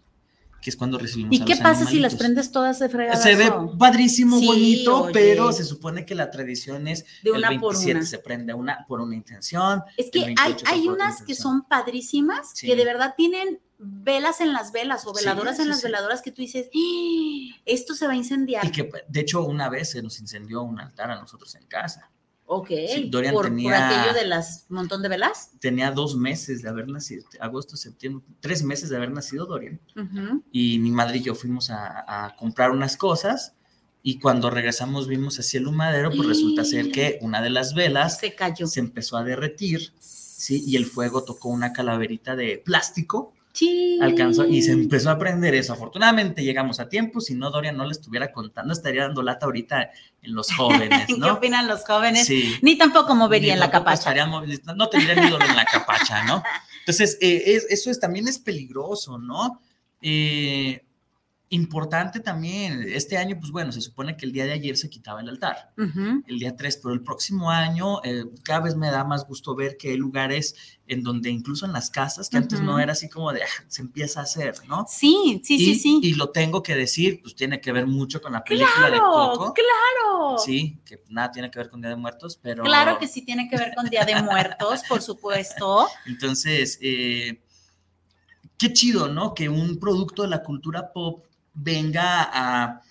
que 0.63 0.69
es 0.69 0.77
cuando 0.77 0.97
recibimos. 0.97 1.35
¿Y 1.35 1.43
qué 1.43 1.57
pasa 1.57 1.85
si 1.85 1.99
las 1.99 2.15
prendes 2.15 2.51
todas 2.51 2.79
de 2.79 2.87
fregada? 2.89 3.21
Se 3.21 3.35
ve 3.35 3.51
padrísimo, 3.77 4.39
bonito, 4.39 5.09
pero 5.11 5.51
se 5.51 5.65
supone 5.65 6.05
que 6.05 6.15
la 6.15 6.31
tradición 6.31 6.87
es 6.87 7.05
de 7.21 7.31
una 7.31 7.49
el 7.49 7.59
27 7.59 8.05
se 8.05 8.19
prende 8.19 8.53
una 8.53 8.85
por 8.87 9.01
una 9.01 9.15
intención. 9.15 9.83
Es 9.97 10.09
que 10.09 10.33
hay, 10.37 10.55
hay 10.65 10.87
unas 10.87 11.21
que 11.21 11.35
son 11.35 11.63
padrísimas, 11.63 12.53
que 12.59 12.75
de 12.75 12.85
verdad 12.85 13.13
tienen 13.17 13.59
velas 13.77 14.39
en 14.39 14.53
las 14.53 14.71
velas 14.71 15.05
o 15.05 15.13
veladoras 15.13 15.59
en 15.59 15.67
las 15.67 15.83
veladoras 15.83 16.21
que 16.21 16.31
tú 16.31 16.41
dices, 16.41 16.69
¡Ah! 16.73 17.61
esto 17.65 17.93
se 17.93 18.07
va 18.07 18.13
a 18.13 18.15
incendiar. 18.15 18.65
Y 18.65 18.71
que, 18.71 18.89
de 19.07 19.19
hecho, 19.19 19.43
una 19.43 19.69
vez 19.69 19.91
se 19.91 20.01
nos 20.01 20.19
incendió 20.19 20.63
un 20.63 20.79
altar 20.79 21.11
a 21.11 21.19
nosotros 21.19 21.53
en 21.55 21.65
casa. 21.67 22.09
Ok. 22.45 22.69
Dorian 23.07 23.33
por, 23.33 23.45
tenía, 23.45 23.87
aquello 23.87 24.13
de 24.13 24.27
las 24.27 24.65
montón 24.69 25.01
de 25.01 25.09
velas. 25.09 25.51
Tenía 25.59 25.91
dos 25.91 26.15
meses 26.15 26.61
de 26.61 26.69
haber 26.69 26.87
nacido, 26.87 27.25
agosto, 27.39 27.77
septiembre, 27.77 28.23
tres 28.39 28.63
meses 28.63 28.89
de 28.89 28.97
haber 28.97 29.11
nacido 29.11 29.45
Dorian. 29.45 29.79
Y 30.51 30.79
mi 30.79 30.91
madre 30.91 31.17
y 31.17 31.23
yo 31.23 31.35
fuimos 31.35 31.69
a, 31.69 32.35
comprar 32.37 32.71
unas 32.71 32.97
cosas. 32.97 33.55
Y 34.05 34.19
cuando 34.19 34.49
regresamos 34.49 35.07
vimos 35.07 35.39
así 35.39 35.55
el 35.55 35.67
humadero, 35.67 36.11
pues 36.11 36.27
resulta 36.27 36.65
ser 36.65 36.91
que 36.91 37.19
una 37.21 37.41
de 37.41 37.49
las 37.49 37.73
velas 37.73 38.17
se 38.17 38.35
cayó. 38.35 38.67
Se 38.67 38.81
empezó 38.81 39.15
a 39.15 39.23
derretir, 39.23 39.93
¿sí? 39.99 40.61
Y 40.67 40.75
el 40.75 40.85
fuego 40.85 41.23
tocó 41.23 41.47
una 41.47 41.71
calaverita 41.71 42.35
de 42.35 42.61
plástico 42.63 43.33
Sí. 43.53 43.99
Alcanzó 44.01 44.45
y 44.47 44.63
se 44.63 44.71
empezó 44.71 45.09
a 45.09 45.13
aprender 45.13 45.53
eso. 45.53 45.73
Afortunadamente 45.73 46.43
llegamos 46.43 46.79
a 46.79 46.89
tiempo, 46.89 47.21
si 47.21 47.35
no 47.35 47.51
Dorian 47.51 47.77
no 47.77 47.85
le 47.85 47.91
estuviera 47.91 48.31
contando, 48.31 48.73
estaría 48.73 49.03
dando 49.03 49.21
lata 49.21 49.45
ahorita 49.45 49.91
en 50.23 50.33
los 50.33 50.51
jóvenes, 50.57 51.07
¿no? 51.17 51.25
¿Qué 51.25 51.31
opinan 51.31 51.67
los 51.67 51.85
jóvenes? 51.85 52.27
Ni 52.61 52.77
tampoco 52.77 53.13
movería 53.13 53.53
en 53.53 53.59
la 53.59 53.69
capacha. 53.69 54.13
no 54.25 54.89
tendría 54.89 55.15
ni 55.15 55.27
en 55.27 55.55
la 55.55 55.65
capacha, 55.65 56.23
¿no? 56.23 56.43
Entonces, 56.79 57.17
eh, 57.21 57.61
eso 57.69 57.91
es, 57.91 57.99
también 57.99 58.27
es 58.27 58.39
peligroso, 58.39 59.17
¿no? 59.17 59.61
Eh, 60.01 60.83
Importante 61.53 62.19
también, 62.19 62.83
este 62.87 63.15
año, 63.15 63.37
pues 63.39 63.51
bueno, 63.51 63.71
se 63.71 63.79
supone 63.79 64.17
que 64.17 64.25
el 64.25 64.31
día 64.31 64.45
de 64.45 64.53
ayer 64.53 64.75
se 64.75 64.89
quitaba 64.89 65.21
el 65.21 65.29
altar, 65.29 65.71
el 65.77 66.39
día 66.39 66.55
3, 66.55 66.79
pero 66.81 66.95
el 66.95 67.03
próximo 67.03 67.51
año 67.51 68.03
eh, 68.03 68.25
cada 68.43 68.61
vez 68.61 68.75
me 68.75 68.89
da 68.89 69.03
más 69.03 69.27
gusto 69.27 69.53
ver 69.53 69.77
que 69.77 69.91
hay 69.91 69.97
lugares 69.97 70.55
en 70.87 71.03
donde 71.03 71.29
incluso 71.29 71.67
en 71.67 71.73
las 71.73 71.91
casas, 71.91 72.27
que 72.27 72.37
antes 72.37 72.59
no 72.59 72.79
era 72.79 72.93
así 72.93 73.07
como 73.07 73.31
de, 73.31 73.43
ah, 73.43 73.65
se 73.67 73.83
empieza 73.83 74.21
a 74.21 74.23
hacer, 74.23 74.55
¿no? 74.67 74.87
Sí, 74.89 75.41
sí, 75.43 75.59
sí, 75.59 75.75
sí. 75.75 75.99
Y 76.01 76.15
lo 76.15 76.31
tengo 76.31 76.63
que 76.63 76.75
decir, 76.75 77.21
pues 77.21 77.35
tiene 77.35 77.61
que 77.61 77.71
ver 77.71 77.85
mucho 77.85 78.19
con 78.19 78.33
la 78.33 78.43
película 78.43 78.89
de 78.89 78.97
Coco. 78.97 79.53
Claro, 79.53 80.39
Sí, 80.39 80.79
que 80.83 81.03
nada 81.09 81.29
tiene 81.29 81.51
que 81.51 81.59
ver 81.59 81.69
con 81.69 81.81
Día 81.81 81.91
de 81.91 81.97
Muertos, 81.97 82.39
pero... 82.41 82.63
Claro 82.63 82.97
que 82.97 83.07
sí 83.07 83.21
tiene 83.21 83.47
que 83.47 83.57
ver 83.57 83.75
con 83.75 83.87
Día 83.91 84.05
de 84.05 84.19
Muertos, 84.23 84.81
por 84.89 85.03
supuesto. 85.03 85.85
Entonces, 86.07 86.79
eh, 86.81 87.43
qué 88.57 88.73
chido, 88.73 89.07
¿no? 89.07 89.35
Que 89.35 89.49
un 89.49 89.77
producto 89.77 90.23
de 90.23 90.29
la 90.29 90.41
cultura 90.41 90.91
pop 90.91 91.27
venga 91.53 92.29
a, 92.31 92.81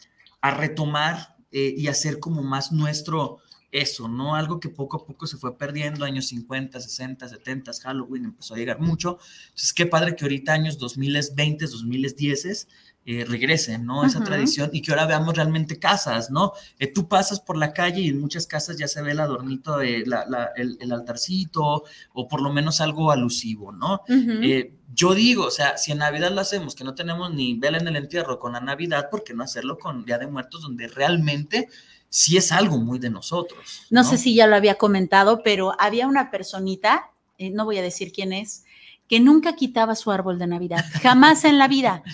retomar 0.57 1.37
eh, 1.53 1.75
y 1.77 1.87
hacer 1.87 2.19
como 2.19 2.43
más 2.43 2.73
nuestro 2.73 3.39
eso, 3.73 4.07
¿no? 4.07 4.35
Algo 4.35 4.61
que 4.61 4.69
poco 4.69 4.99
a 4.99 5.07
poco 5.07 5.27
se 5.27 5.39
fue 5.39 5.57
perdiendo, 5.57 6.05
años 6.05 6.27
50, 6.27 6.79
60, 6.79 7.29
70, 7.29 7.73
Halloween 7.83 8.27
empezó 8.27 8.55
a 8.55 8.59
llegar 8.59 8.79
mucho. 8.81 9.19
Entonces, 9.45 9.73
qué 9.73 9.87
padre 9.87 10.15
que 10.15 10.25
ahorita 10.25 10.53
años 10.53 10.79
2020, 10.79 11.67
2010 11.67 12.69
eh, 13.05 13.25
regresen, 13.29 13.85
¿no? 13.85 14.05
Esa 14.05 14.23
tradición 14.23 14.71
y 14.73 14.81
que 14.81 14.93
ahora 14.93 15.07
veamos 15.07 15.35
realmente 15.35 15.81
casas, 15.81 16.31
¿no? 16.31 16.53
Eh, 16.79 16.87
tú 16.87 17.09
pasas 17.09 17.41
por 17.41 17.57
la 17.57 17.73
calle 17.73 18.01
y 18.01 18.09
en 18.11 18.21
muchas 18.21 18.47
casas 18.47 18.77
ya 18.77 18.87
se 18.87 19.03
ve 19.03 19.11
el 19.11 19.19
adornito, 19.19 19.79
de 19.79 20.05
el, 20.05 20.93
altarcito 20.93 21.83
o 22.13 22.29
por 22.29 22.41
lo 22.41 22.53
menos 22.53 22.81
algo 22.81 23.11
alusivo, 23.11 23.73
¿no? 23.73 24.03
Eh, 24.09 24.73
yo 24.95 25.15
digo, 25.15 25.47
o 25.47 25.51
sea, 25.51 25.79
si 25.79 25.91
en 25.91 25.99
Navidad 25.99 26.31
lo 26.31 26.41
hacemos, 26.41 26.77
que 26.77 26.85
no 26.85 26.95
tenemos 26.95 27.35
ni 27.35 27.55
vela 27.59 27.79
en 27.79 27.89
el 27.89 27.97
entierro 27.97 28.39
con 28.39 28.53
la 28.53 28.61
Navidad, 28.61 29.11
¿por 29.11 29.25
qué 29.25 29.35
no 29.35 29.43
hacerlo 29.43 29.81
con 29.81 30.05
Día 30.05 30.19
de 30.19 30.29
Muertos, 30.29 30.63
donde 30.63 30.87
realmente 30.87 31.69
sí 32.09 32.37
es 32.37 32.53
algo 32.53 32.79
muy 32.79 33.01
de 33.01 33.11
nosotros? 33.11 33.83
No, 33.91 34.05
sé 34.05 34.17
si 34.17 34.37
ya 34.37 34.47
lo 34.47 34.55
había 34.55 34.77
comentado, 34.77 35.43
pero 35.43 35.75
había 35.81 36.07
una 36.07 36.31
personita, 36.31 37.11
no 37.37 37.65
voy 37.65 37.79
a 37.79 37.83
decir 37.83 38.13
quién 38.13 38.33
es, 38.33 38.63
que 39.09 39.19
nunca 39.19 39.57
quitaba 39.57 39.97
su 39.97 40.13
árbol 40.13 40.39
de 40.39 40.47
Navidad, 40.47 40.85
jamás 41.03 41.45
en 41.45 41.59
la 41.59 41.67
vida 41.67 42.05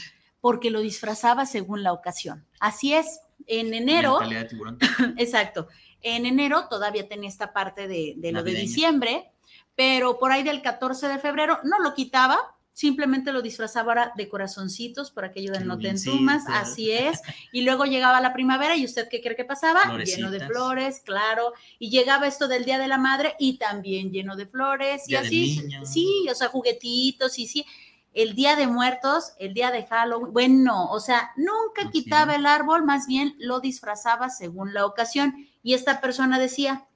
porque 0.41 0.71
lo 0.71 0.81
disfrazaba 0.81 1.47
según 1.47 1.83
la 1.83 1.93
ocasión. 1.93 2.45
Así 2.61 2.95
es, 2.95 3.21
en 3.47 3.75
enero. 3.75 4.19
exacto. 5.17 5.69
En 6.01 6.27
enero 6.27 6.69
todavía 6.69 7.09
tenía 7.09 7.29
esta 7.29 7.53
parte 7.53 7.89
de, 7.89 8.17
lo 8.33 8.43
de 8.43 8.55
diciembre, 8.55 9.33
pero 9.75 10.19
por 10.19 10.31
ahí 10.31 10.43
del 10.43 10.63
14 10.63 11.09
de 11.09 11.19
febrero 11.19 11.59
no 11.65 11.81
lo 11.81 11.95
quitaba, 11.95 12.39
simplemente 12.73 13.33
lo 13.33 13.43
disfrazaba 13.43 13.89
ahora 13.89 14.13
de 14.17 14.29
corazoncitos 14.29 15.11
por 15.11 15.25
aquello 15.25 15.53
de 15.53 15.65
no 15.65 15.77
te 15.77 15.89
entumas, 15.89 16.45
así 16.47 16.93
es. 16.93 17.21
Y 17.51 17.63
luego 17.63 17.85
llegaba 17.85 18.21
la 18.21 18.33
primavera 18.33 18.77
y 18.77 18.85
usted 18.85 19.09
qué 19.09 19.21
cree 19.21 19.35
que 19.35 19.45
pasaba? 19.45 19.99
Lleno 20.05 20.31
de 20.31 20.47
flores, 20.47 21.01
claro. 21.05 21.53
Y 21.81 21.91
llegaba 21.91 22.29
esto 22.29 22.47
del 22.47 22.65
Día 22.65 22.79
de 22.79 22.87
la 22.87 22.99
Madre 22.99 23.35
y 23.41 23.59
también 23.59 24.13
lleno 24.13 24.37
de 24.37 24.47
flores 24.47 25.09
y 25.09 25.17
así, 25.17 25.69
sí, 25.83 26.29
o 26.31 26.35
sea, 26.37 26.47
juguetitos 26.47 27.41
y 27.41 27.49
sí 27.49 27.67
el 28.15 28.35
Día 28.35 28.57
de 28.57 28.67
Muertos, 28.67 29.33
el 29.39 29.55
Día 29.55 29.71
de 29.71 29.87
Halloween, 29.87 30.33
bueno, 30.33 30.87
o 30.91 31.01
sea, 31.01 31.31
nunca 31.37 31.91
quitaba 31.91 32.35
el 32.35 32.47
árbol, 32.47 32.85
más 32.85 33.07
bien 33.07 33.35
lo 33.39 33.61
disfrazaba 33.61 34.31
según 34.31 34.75
la 34.75 34.87
ocasión. 34.87 35.35
Y 35.63 35.75
esta 35.75 36.01
persona 36.01 36.39
decía, 36.39 36.87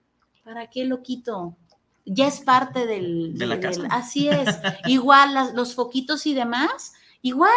¿para 0.44 0.68
qué 0.68 0.85
lo 0.85 1.03
quito? 1.03 1.57
Ya 2.05 2.27
es 2.27 2.40
parte 2.40 2.87
del... 2.87 3.38
De 3.38 3.46
la 3.46 3.61
casa. 3.61 3.87
así 3.90 4.29
es. 4.29 4.48
igual 4.87 5.55
los 5.55 5.75
foquitos 5.75 6.27
y 6.27 6.35
demás, 6.35 6.92
igual. 7.20 7.53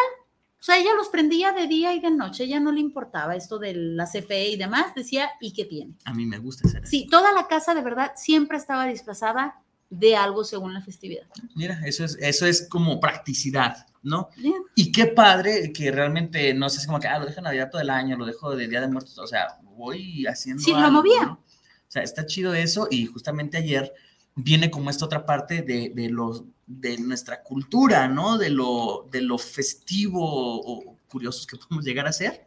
O 0.60 0.64
sea, 0.66 0.78
ella 0.78 0.96
los 0.96 1.10
prendía 1.10 1.52
de 1.52 1.68
día 1.68 1.94
y 1.94 2.00
de 2.00 2.10
noche, 2.10 2.44
ella 2.44 2.60
no 2.60 2.72
le 2.72 2.80
importaba 2.80 3.36
esto 3.36 3.60
de 3.60 3.74
la 3.76 4.06
CFE 4.06 4.50
y 4.50 4.58
demás, 4.58 4.96
decía, 4.96 5.30
¿y 5.40 5.54
qué 5.54 5.66
tiene? 5.66 5.94
A 6.06 6.14
mí 6.14 6.26
me 6.26 6.40
gusta 6.40 6.68
hacer 6.68 6.88
Sí, 6.88 7.08
toda 7.08 7.32
la 7.32 7.48
casa 7.48 7.76
de 7.76 7.82
verdad 7.82 8.14
siempre 8.16 8.58
estaba 8.58 8.88
disfrazada 8.88 9.62
de 10.00 10.16
algo 10.16 10.44
según 10.44 10.74
la 10.74 10.82
festividad. 10.82 11.28
Mira, 11.56 11.80
eso 11.86 12.04
es, 12.04 12.18
eso 12.20 12.46
es 12.46 12.68
como 12.68 13.00
practicidad, 13.00 13.88
¿no? 14.04 14.30
Y 14.76 14.92
qué 14.92 15.08
padre 15.08 15.72
que 15.74 15.92
realmente 15.92 16.54
no 16.54 16.70
sé, 16.70 16.80
es 16.80 16.86
como 16.86 17.00
que, 17.00 17.08
ah, 17.08 17.20
lo 17.20 17.26
dejo 17.26 17.40
en 17.40 17.46
Navidad 17.46 17.70
todo 17.72 17.82
el 17.82 17.90
año, 17.90 18.18
lo 18.18 18.26
dejo 18.26 18.56
de 18.56 18.68
Día 18.68 18.82
de 18.82 18.88
Muertos, 18.88 19.18
o 19.18 19.28
sea, 19.28 19.60
voy 19.64 20.26
haciendo. 20.26 20.62
Sí, 20.62 20.72
lo 20.72 20.92
movía. 20.92 21.32
O 21.32 21.92
sea, 21.96 22.04
está 22.04 22.26
chido 22.26 22.54
eso 22.54 22.88
y 22.90 23.06
justamente 23.06 23.58
ayer 23.58 23.94
viene 24.36 24.70
como 24.70 24.90
esta 24.90 25.06
otra 25.06 25.26
parte 25.26 25.62
de, 25.62 25.92
de, 25.94 26.10
los, 26.10 26.44
de 26.66 26.98
nuestra 26.98 27.42
cultura, 27.42 28.08
¿no? 28.08 28.38
De 28.38 28.50
lo, 28.50 29.08
de 29.12 29.22
lo 29.22 29.38
festivo 29.38 30.22
o, 30.22 30.95
curiosos 31.08 31.46
que 31.48 31.58
podemos 31.58 31.86
llegar 31.86 32.08
a 32.08 32.14
ser. 32.14 32.46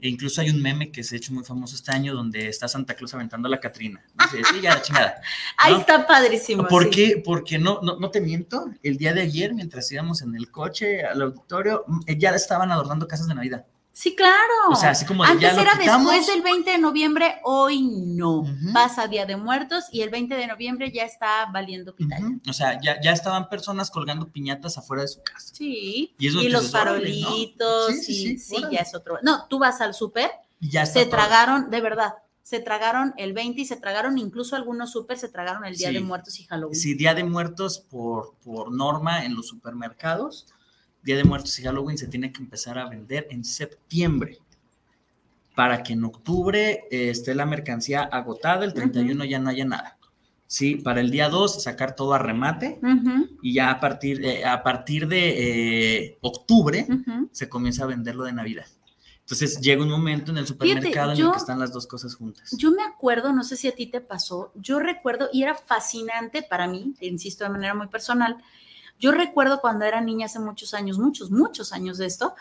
E 0.00 0.08
incluso 0.08 0.40
hay 0.40 0.50
un 0.50 0.60
meme 0.60 0.90
que 0.90 1.02
se 1.02 1.14
ha 1.14 1.18
hecho 1.18 1.32
muy 1.32 1.44
famoso 1.44 1.74
este 1.74 1.92
año 1.92 2.14
donde 2.14 2.48
está 2.48 2.68
Santa 2.68 2.94
Claus 2.94 3.14
aventando 3.14 3.48
a 3.48 3.50
la 3.50 3.60
Catrina. 3.60 4.04
Dice, 4.32 4.42
sí, 4.50 4.60
ya 4.60 4.74
la 4.74 4.82
chingada. 4.82 5.22
Ahí 5.58 5.74
está 5.74 6.06
padrísimo. 6.06 6.66
¿Por 6.68 6.90
qué? 6.90 7.22
Porque 7.24 7.58
no, 7.58 7.80
no, 7.82 7.98
no, 7.98 8.10
te 8.10 8.20
miento, 8.20 8.70
el 8.82 8.96
día 8.96 9.12
de 9.12 9.22
ayer, 9.22 9.54
mientras 9.54 9.90
íbamos 9.92 10.22
en 10.22 10.34
el 10.34 10.50
coche 10.50 11.04
al 11.04 11.22
auditorio, 11.22 11.84
eh, 12.06 12.18
ya 12.18 12.30
estaban 12.30 12.70
adornando 12.70 13.06
casas 13.08 13.28
de 13.28 13.34
Navidad. 13.34 13.66
Sí, 13.92 14.16
claro. 14.16 14.70
O 14.70 14.74
sea, 14.74 14.90
así 14.90 15.04
como 15.04 15.22
Antes 15.22 15.52
era 15.52 15.74
después 15.74 16.26
del 16.26 16.42
20 16.42 16.70
de 16.70 16.78
noviembre, 16.78 17.36
hoy 17.44 17.82
no. 17.82 18.44
Pasa 18.72 19.06
Día 19.06 19.26
de 19.26 19.36
Muertos 19.36 19.84
y 19.92 20.00
el 20.00 20.08
20 20.08 20.34
de 20.34 20.46
noviembre 20.46 20.90
ya 20.90 21.04
está 21.04 21.46
valiendo 21.52 21.94
pitaya. 21.94 22.24
O 22.48 22.52
sea, 22.54 22.80
ya, 22.80 23.00
ya 23.02 23.12
estaban 23.12 23.50
personas 23.50 23.90
colgando 23.90 24.30
piñatas 24.30 24.78
afuera 24.78 25.02
de 25.02 25.08
su 25.08 25.22
casa. 25.22 25.54
Sí. 25.54 26.14
Y, 26.18 26.48
los 26.48 26.70
farolitos. 26.70 27.94
Sí, 27.96 28.38
sí, 28.38 28.56
ya 28.70 28.80
es 28.80 28.94
otro. 28.94 29.18
No, 29.22 29.46
tú 29.48 29.58
vas 29.58 29.80
al 29.82 29.92
súper, 29.92 30.30
ya 30.60 30.86
se 30.86 31.04
tragaron, 31.04 31.70
de 31.70 31.80
verdad, 31.80 32.14
se 32.42 32.60
tragaron 32.60 33.12
el 33.18 33.34
20 33.34 33.60
y 33.60 33.64
se 33.66 33.76
tragaron 33.76 34.16
incluso 34.16 34.56
algunos 34.56 34.90
súper, 34.90 35.18
se 35.18 35.28
tragaron 35.28 35.64
el 35.66 35.76
Día 35.76 35.92
de 35.92 36.00
Muertos 36.00 36.40
y 36.40 36.44
Halloween. 36.44 36.80
Sí, 36.80 36.94
Día 36.94 37.14
de 37.14 37.24
Muertos 37.24 37.78
por, 37.78 38.34
por 38.42 38.72
norma 38.72 39.24
en 39.24 39.34
los 39.34 39.48
supermercados 39.48 40.46
Día 41.02 41.16
de 41.16 41.24
Muertos 41.24 41.58
y 41.58 41.62
Halloween 41.62 41.98
se 41.98 42.08
tiene 42.08 42.32
que 42.32 42.40
empezar 42.40 42.78
a 42.78 42.88
vender 42.88 43.26
en 43.30 43.44
septiembre 43.44 44.38
para 45.54 45.82
que 45.82 45.92
en 45.92 46.04
octubre 46.04 46.84
eh, 46.90 47.10
esté 47.10 47.34
la 47.34 47.46
mercancía 47.46 48.02
agotada, 48.02 48.64
el 48.64 48.72
31 48.72 49.24
ya 49.24 49.38
no 49.38 49.50
haya 49.50 49.64
nada. 49.64 49.98
Sí, 50.46 50.76
para 50.76 51.00
el 51.00 51.10
día 51.10 51.28
2 51.30 51.62
sacar 51.62 51.96
todo 51.96 52.12
a 52.12 52.18
remate 52.18 52.78
y 53.40 53.54
ya 53.54 53.70
a 53.70 53.80
partir, 53.80 54.22
eh, 54.24 54.44
a 54.44 54.62
partir 54.62 55.08
de 55.08 56.02
eh, 56.04 56.18
octubre 56.20 56.86
se 57.30 57.48
comienza 57.48 57.84
a 57.84 57.86
vender 57.86 58.14
lo 58.14 58.24
de 58.24 58.32
Navidad. 58.32 58.66
Entonces 59.20 59.60
llega 59.60 59.82
un 59.82 59.88
momento 59.88 60.30
en 60.30 60.38
el 60.38 60.46
supermercado 60.46 61.12
en 61.12 61.20
el 61.20 61.30
que 61.30 61.38
están 61.38 61.58
las 61.58 61.72
dos 61.72 61.86
cosas 61.86 62.14
juntas. 62.14 62.54
Yo 62.58 62.70
me 62.70 62.82
acuerdo, 62.82 63.32
no 63.32 63.44
sé 63.44 63.56
si 63.56 63.66
a 63.66 63.74
ti 63.74 63.86
te 63.86 64.02
pasó, 64.02 64.52
yo 64.54 64.78
recuerdo 64.78 65.30
y 65.32 65.42
era 65.42 65.54
fascinante 65.54 66.42
para 66.42 66.68
mí, 66.68 66.94
insisto 67.00 67.44
de 67.44 67.50
manera 67.50 67.74
muy 67.74 67.86
personal, 67.86 68.36
yo 69.02 69.10
recuerdo 69.10 69.60
cuando 69.60 69.84
era 69.84 70.00
niña 70.00 70.26
hace 70.26 70.38
muchos 70.38 70.74
años, 70.74 70.96
muchos, 70.96 71.32
muchos 71.32 71.72
años 71.72 71.98
de 71.98 72.06
esto, 72.06 72.36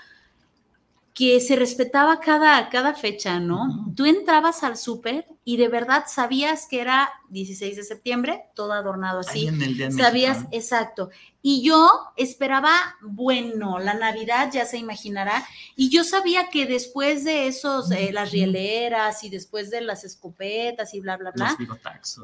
que 1.14 1.42
se 1.42 1.58
respetaba 1.58 2.22
cada, 2.22 2.70
cada 2.70 2.94
fecha, 2.94 3.40
¿no? 3.40 3.92
Tú 3.96 4.06
entrabas 4.06 4.64
al 4.64 4.78
súper 4.78 5.26
y 5.44 5.58
de 5.58 5.68
verdad 5.68 6.06
sabías 6.08 6.68
que 6.70 6.80
era 6.80 7.10
16 7.30 7.76
de 7.76 7.84
septiembre, 7.84 8.46
todo 8.56 8.72
adornado 8.72 9.20
así. 9.20 9.50
sabías, 9.92 10.46
exacto. 10.52 11.10
Y 11.42 11.64
yo 11.64 11.90
esperaba, 12.16 12.72
bueno, 13.02 13.80
la 13.80 13.94
Navidad 13.94 14.52
ya 14.54 14.66
se 14.66 14.78
imaginará, 14.78 15.44
y 15.76 15.90
yo 15.90 16.04
sabía 16.04 16.50
que 16.50 16.66
después 16.66 17.24
de 17.26 17.48
esos, 17.48 17.92
eh, 17.92 18.12
las 18.14 18.32
rieleras 18.32 19.24
y 19.24 19.30
después 19.30 19.70
de 19.70 19.82
las 19.82 20.04
escopetas 20.04 20.94
y 20.94 21.02
bla, 21.02 21.18
bla, 21.18 21.32
bla, 21.32 21.58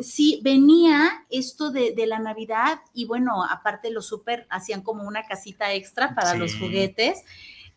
sí, 0.01 0.39
venía 0.43 1.25
esto 1.29 1.71
de, 1.71 1.93
la 2.07 2.19
Navidad 2.19 2.79
y 2.93 3.03
bueno, 3.03 3.43
aparte 3.43 3.89
los 3.89 4.05
súper 4.05 4.47
hacían 4.49 4.81
como 4.81 5.03
una 5.03 5.25
casita 5.25 5.73
extra 5.73 6.15
para 6.15 6.35
los 6.35 6.55
juguetes 6.55 7.23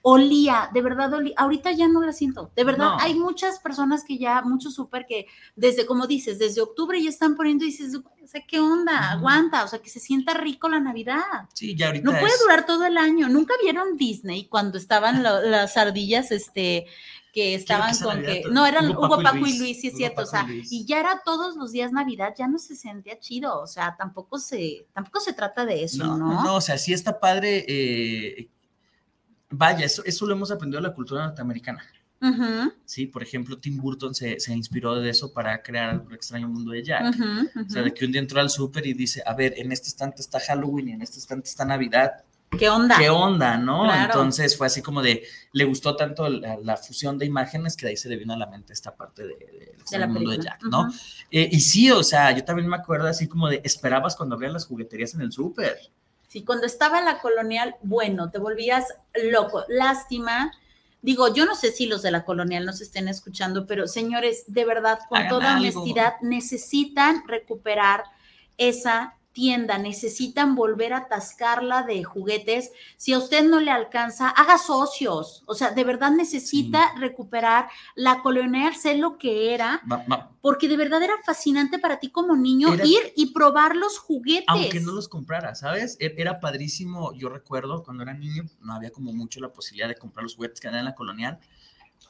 olía, 0.02 0.70
de 0.72 0.82
verdad 0.82 1.12
olía. 1.12 1.34
Ahorita 1.36 1.72
ya 1.72 1.88
no 1.88 2.00
la 2.00 2.12
siento. 2.12 2.50
De 2.56 2.64
verdad, 2.64 2.94
hay 3.00 3.14
muchas 3.14 3.58
personas 3.58 4.04
que 4.04 4.18
ya, 4.18 4.42
mucho 4.42 4.70
súper 4.70 5.06
que 5.06 5.26
desde, 5.56 5.86
como 5.86 6.06
dices, 6.06 6.38
desde 6.38 6.60
octubre 6.60 7.02
ya 7.02 7.10
están 7.10 7.36
poniendo 7.36 7.64
y 7.64 7.68
dices, 7.68 7.94
o 7.96 8.26
sea, 8.26 8.42
¿qué 8.46 8.60
onda? 8.60 9.10
Aguanta, 9.10 9.64
o 9.64 9.68
sea, 9.68 9.80
que 9.80 9.90
se 9.90 10.00
sienta 10.00 10.34
rico 10.34 10.68
la 10.68 10.80
Navidad. 10.80 11.48
Sí, 11.54 11.74
ya 11.74 11.88
ahorita. 11.88 12.10
No 12.10 12.18
puede 12.18 12.32
durar 12.42 12.64
todo 12.64 12.86
el 12.86 12.96
año. 12.96 13.28
Nunca 13.28 13.54
vieron 13.62 13.96
Disney 13.96 14.46
cuando 14.46 14.78
estaban 14.78 15.22
las 15.22 15.76
ardillas, 15.76 16.30
este, 16.30 16.86
que 17.32 17.54
estaban 17.54 17.96
con 17.98 18.22
que 18.22 18.42
no 18.50 18.66
eran 18.66 18.90
Hugo, 18.90 19.22
Paco, 19.22 19.46
y 19.46 19.58
Luis, 19.58 19.80
sí 19.80 19.88
es 19.88 19.96
cierto, 19.96 20.22
o 20.22 20.26
sea, 20.26 20.46
y 20.48 20.84
ya 20.84 20.98
era 20.98 21.22
todos 21.24 21.56
los 21.56 21.72
días 21.72 21.92
Navidad, 21.92 22.34
ya 22.36 22.48
no 22.48 22.58
se 22.58 22.74
sentía 22.74 23.18
chido, 23.20 23.60
o 23.60 23.66
sea, 23.66 23.94
tampoco 23.96 24.38
se 24.38 24.86
tampoco 24.92 25.20
se 25.20 25.32
trata 25.32 25.64
de 25.64 25.84
eso, 25.84 26.04
¿no? 26.04 26.16
No, 26.16 26.42
no, 26.42 26.56
o 26.56 26.60
sea, 26.60 26.76
sí 26.76 26.92
está 26.92 27.20
padre 27.20 27.64
eh, 27.68 28.48
vaya, 29.50 29.84
eso, 29.84 30.02
eso 30.04 30.26
lo 30.26 30.34
hemos 30.34 30.50
aprendido 30.50 30.80
de 30.80 30.88
la 30.88 30.94
cultura 30.94 31.26
norteamericana. 31.26 31.84
Sí, 32.84 33.06
por 33.06 33.22
ejemplo, 33.22 33.58
Tim 33.58 33.78
Burton 33.78 34.14
se, 34.14 34.38
se, 34.40 34.52
inspiró 34.52 34.94
de 34.96 35.08
eso 35.08 35.32
para 35.32 35.62
crear 35.62 36.04
el 36.06 36.14
extraño 36.14 36.48
mundo 36.48 36.72
de 36.72 36.82
Jack. 36.84 37.14
O 37.66 37.70
sea, 37.70 37.82
de 37.82 37.94
que 37.94 38.04
un 38.04 38.12
día 38.12 38.20
entró 38.20 38.40
al 38.40 38.50
súper 38.50 38.86
y 38.86 38.92
dice, 38.92 39.22
a 39.24 39.34
ver, 39.34 39.54
en 39.56 39.72
este 39.72 39.88
estante 39.88 40.20
está 40.20 40.38
Halloween 40.38 40.88
y 40.88 40.92
en 40.92 41.02
este 41.02 41.18
estante 41.18 41.48
está 41.48 41.64
Navidad. 41.64 42.24
¿Qué 42.58 42.68
onda? 42.68 42.98
¿Qué 42.98 43.08
onda, 43.08 43.56
no? 43.56 43.92
Entonces 43.94 44.56
fue 44.56 44.66
así 44.66 44.82
como 44.82 45.02
de, 45.02 45.22
le 45.52 45.64
gustó 45.64 45.96
tanto 45.96 46.28
la, 46.28 46.76
fusión 46.76 47.16
de 47.16 47.24
imágenes 47.24 47.76
que 47.76 47.86
de 47.86 47.90
ahí 47.90 47.96
se 47.96 48.08
le 48.08 48.16
vino 48.16 48.34
a 48.34 48.36
la 48.36 48.46
mente 48.46 48.72
esta 48.72 48.94
parte 48.94 49.22
del 49.22 49.38
de, 49.38 49.98
de 49.98 50.06
mundo 50.06 50.30
de 50.30 50.38
Jack, 50.38 50.64
¿no? 50.64 50.88
Eh, 51.30 51.48
y 51.50 51.60
sí, 51.60 51.90
o 51.90 52.02
sea, 52.02 52.36
yo 52.36 52.44
también 52.44 52.68
me 52.68 52.76
acuerdo 52.76 53.06
así 53.06 53.28
como 53.28 53.48
de, 53.48 53.62
esperabas 53.64 54.14
cuando 54.14 54.34
abrían 54.34 54.52
las 54.52 54.66
jugueterías 54.66 55.14
en 55.14 55.22
el 55.22 55.32
súper. 55.32 55.78
Sí, 56.30 56.44
cuando 56.44 56.64
estaba 56.64 57.00
en 57.00 57.06
la 57.06 57.18
colonial, 57.18 57.74
bueno, 57.82 58.30
te 58.30 58.38
volvías 58.38 58.86
loco. 59.32 59.64
Lástima. 59.66 60.52
Digo, 61.02 61.34
yo 61.34 61.44
no 61.44 61.56
sé 61.56 61.72
si 61.72 61.86
los 61.86 62.02
de 62.02 62.12
la 62.12 62.24
colonial 62.24 62.64
nos 62.64 62.80
estén 62.80 63.08
escuchando, 63.08 63.66
pero 63.66 63.88
señores, 63.88 64.44
de 64.46 64.64
verdad, 64.64 65.00
con 65.08 65.26
toda 65.26 65.56
honestidad, 65.56 66.20
necesitan 66.20 67.26
recuperar 67.26 68.04
esa 68.58 69.16
tienda, 69.32 69.78
necesitan 69.78 70.54
volver 70.54 70.92
a 70.92 70.98
atascarla 70.98 71.82
de 71.82 72.02
juguetes. 72.04 72.72
Si 72.96 73.12
a 73.12 73.18
usted 73.18 73.44
no 73.44 73.60
le 73.60 73.70
alcanza, 73.70 74.28
haga 74.28 74.58
socios. 74.58 75.42
O 75.46 75.54
sea, 75.54 75.70
de 75.70 75.84
verdad 75.84 76.10
necesita 76.10 76.94
recuperar 76.96 77.68
la 77.94 78.22
colonial, 78.22 78.74
sé 78.74 78.96
lo 78.96 79.18
que 79.18 79.54
era, 79.54 79.82
porque 80.40 80.68
de 80.68 80.76
verdad 80.76 81.02
era 81.02 81.14
fascinante 81.24 81.78
para 81.78 82.00
ti 82.00 82.10
como 82.10 82.36
niño 82.36 82.74
ir 82.84 83.12
y 83.16 83.32
probar 83.32 83.76
los 83.76 83.98
juguetes. 83.98 84.46
Aunque 84.48 84.80
no 84.80 84.92
los 84.92 85.08
comprara, 85.08 85.54
¿sabes? 85.54 85.96
E-, 86.00 86.14
era 86.18 86.40
padrísimo. 86.40 87.12
Yo 87.14 87.28
recuerdo 87.28 87.82
cuando 87.82 88.02
era 88.02 88.14
niño, 88.14 88.44
no 88.60 88.74
había 88.74 88.90
como 88.90 89.12
mucho 89.12 89.40
la 89.40 89.52
posibilidad 89.52 89.88
de 89.88 89.96
comprar 89.96 90.24
los 90.24 90.34
juguetes 90.34 90.60
que 90.60 90.68
eran 90.68 90.80
en 90.80 90.86
la 90.86 90.94
colonial 90.94 91.38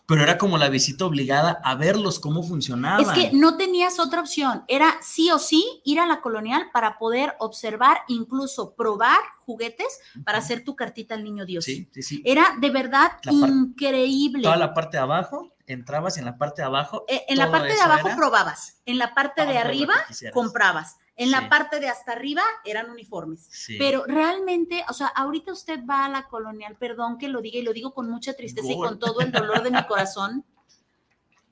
pero 0.07 0.23
era 0.23 0.39
como 0.39 0.59
la 0.59 0.69
visita 0.69 1.05
obligada 1.05 1.61
a 1.63 1.75
verlos 1.75 2.19
cómo 2.19 2.43
funcionaban. 2.43 3.01
Es 3.01 3.09
que 3.11 3.37
no 3.37 3.57
tenías 3.57 3.99
otra 3.99 4.21
opción, 4.21 4.65
era 4.69 4.97
sí 5.03 5.31
o 5.31 5.39
sí 5.39 5.81
ir 5.85 6.01
a 6.01 6.07
la 6.07 6.21
colonial 6.21 6.67
para 6.73 6.99
poder 6.99 7.35
observar, 7.39 7.99
incluso 8.09 8.75
probar 8.75 9.19
juguetes 9.39 10.01
para 10.25 10.39
hacer 10.39 10.65
tu 10.65 10.77
cartita 10.77 11.15
al 11.15 11.25
niño 11.25 11.45
Dios. 11.45 11.65
Sí, 11.65 11.89
sí, 11.93 12.03
sí. 12.03 12.23
Era 12.25 12.57
de 12.61 12.71
verdad 12.71 13.13
increíble. 13.31 14.43
Toda 14.43 14.57
la 14.57 14.75
parte 14.75 14.97
de 14.97 15.03
abajo, 15.03 15.53
entrabas 15.67 16.19
en 16.19 16.25
la 16.25 16.39
parte 16.39 16.63
de 16.63 16.67
abajo. 16.67 17.05
Eh, 17.09 17.25
en 17.29 17.39
la 17.39 17.51
parte 17.51 17.73
de 17.73 17.81
abajo 17.81 18.11
probabas, 18.17 18.81
en 18.87 18.99
la 18.99 19.15
parte 19.15 19.47
de 19.47 19.59
arriba 19.59 19.95
comprabas. 20.33 20.97
En 21.21 21.31
la 21.31 21.51
parte 21.51 21.81
de 21.81 21.89
hasta 21.91 22.13
arriba 22.13 22.43
eran 22.65 22.91
uniformes. 22.91 23.51
Pero 23.79 24.05
realmente, 24.07 24.83
o 24.89 24.95
sea, 24.95 25.09
ahorita 25.09 25.53
usted 25.53 25.81
va 25.85 26.07
a 26.07 26.09
la 26.09 26.29
colonial, 26.29 26.77
perdón 26.77 27.19
que 27.19 27.29
lo 27.29 27.43
diga 27.43 27.59
y 27.59 27.63
lo 27.63 27.75
digo 27.75 27.93
con 27.93 28.09
mucha 28.09 28.33
tristeza 28.33 28.73
y 28.73 28.77
con 28.79 28.99
todo 28.99 29.21
el 29.21 29.31
dolor 29.31 29.63
de 29.63 29.71
mi 29.71 29.85
corazón. 29.87 30.47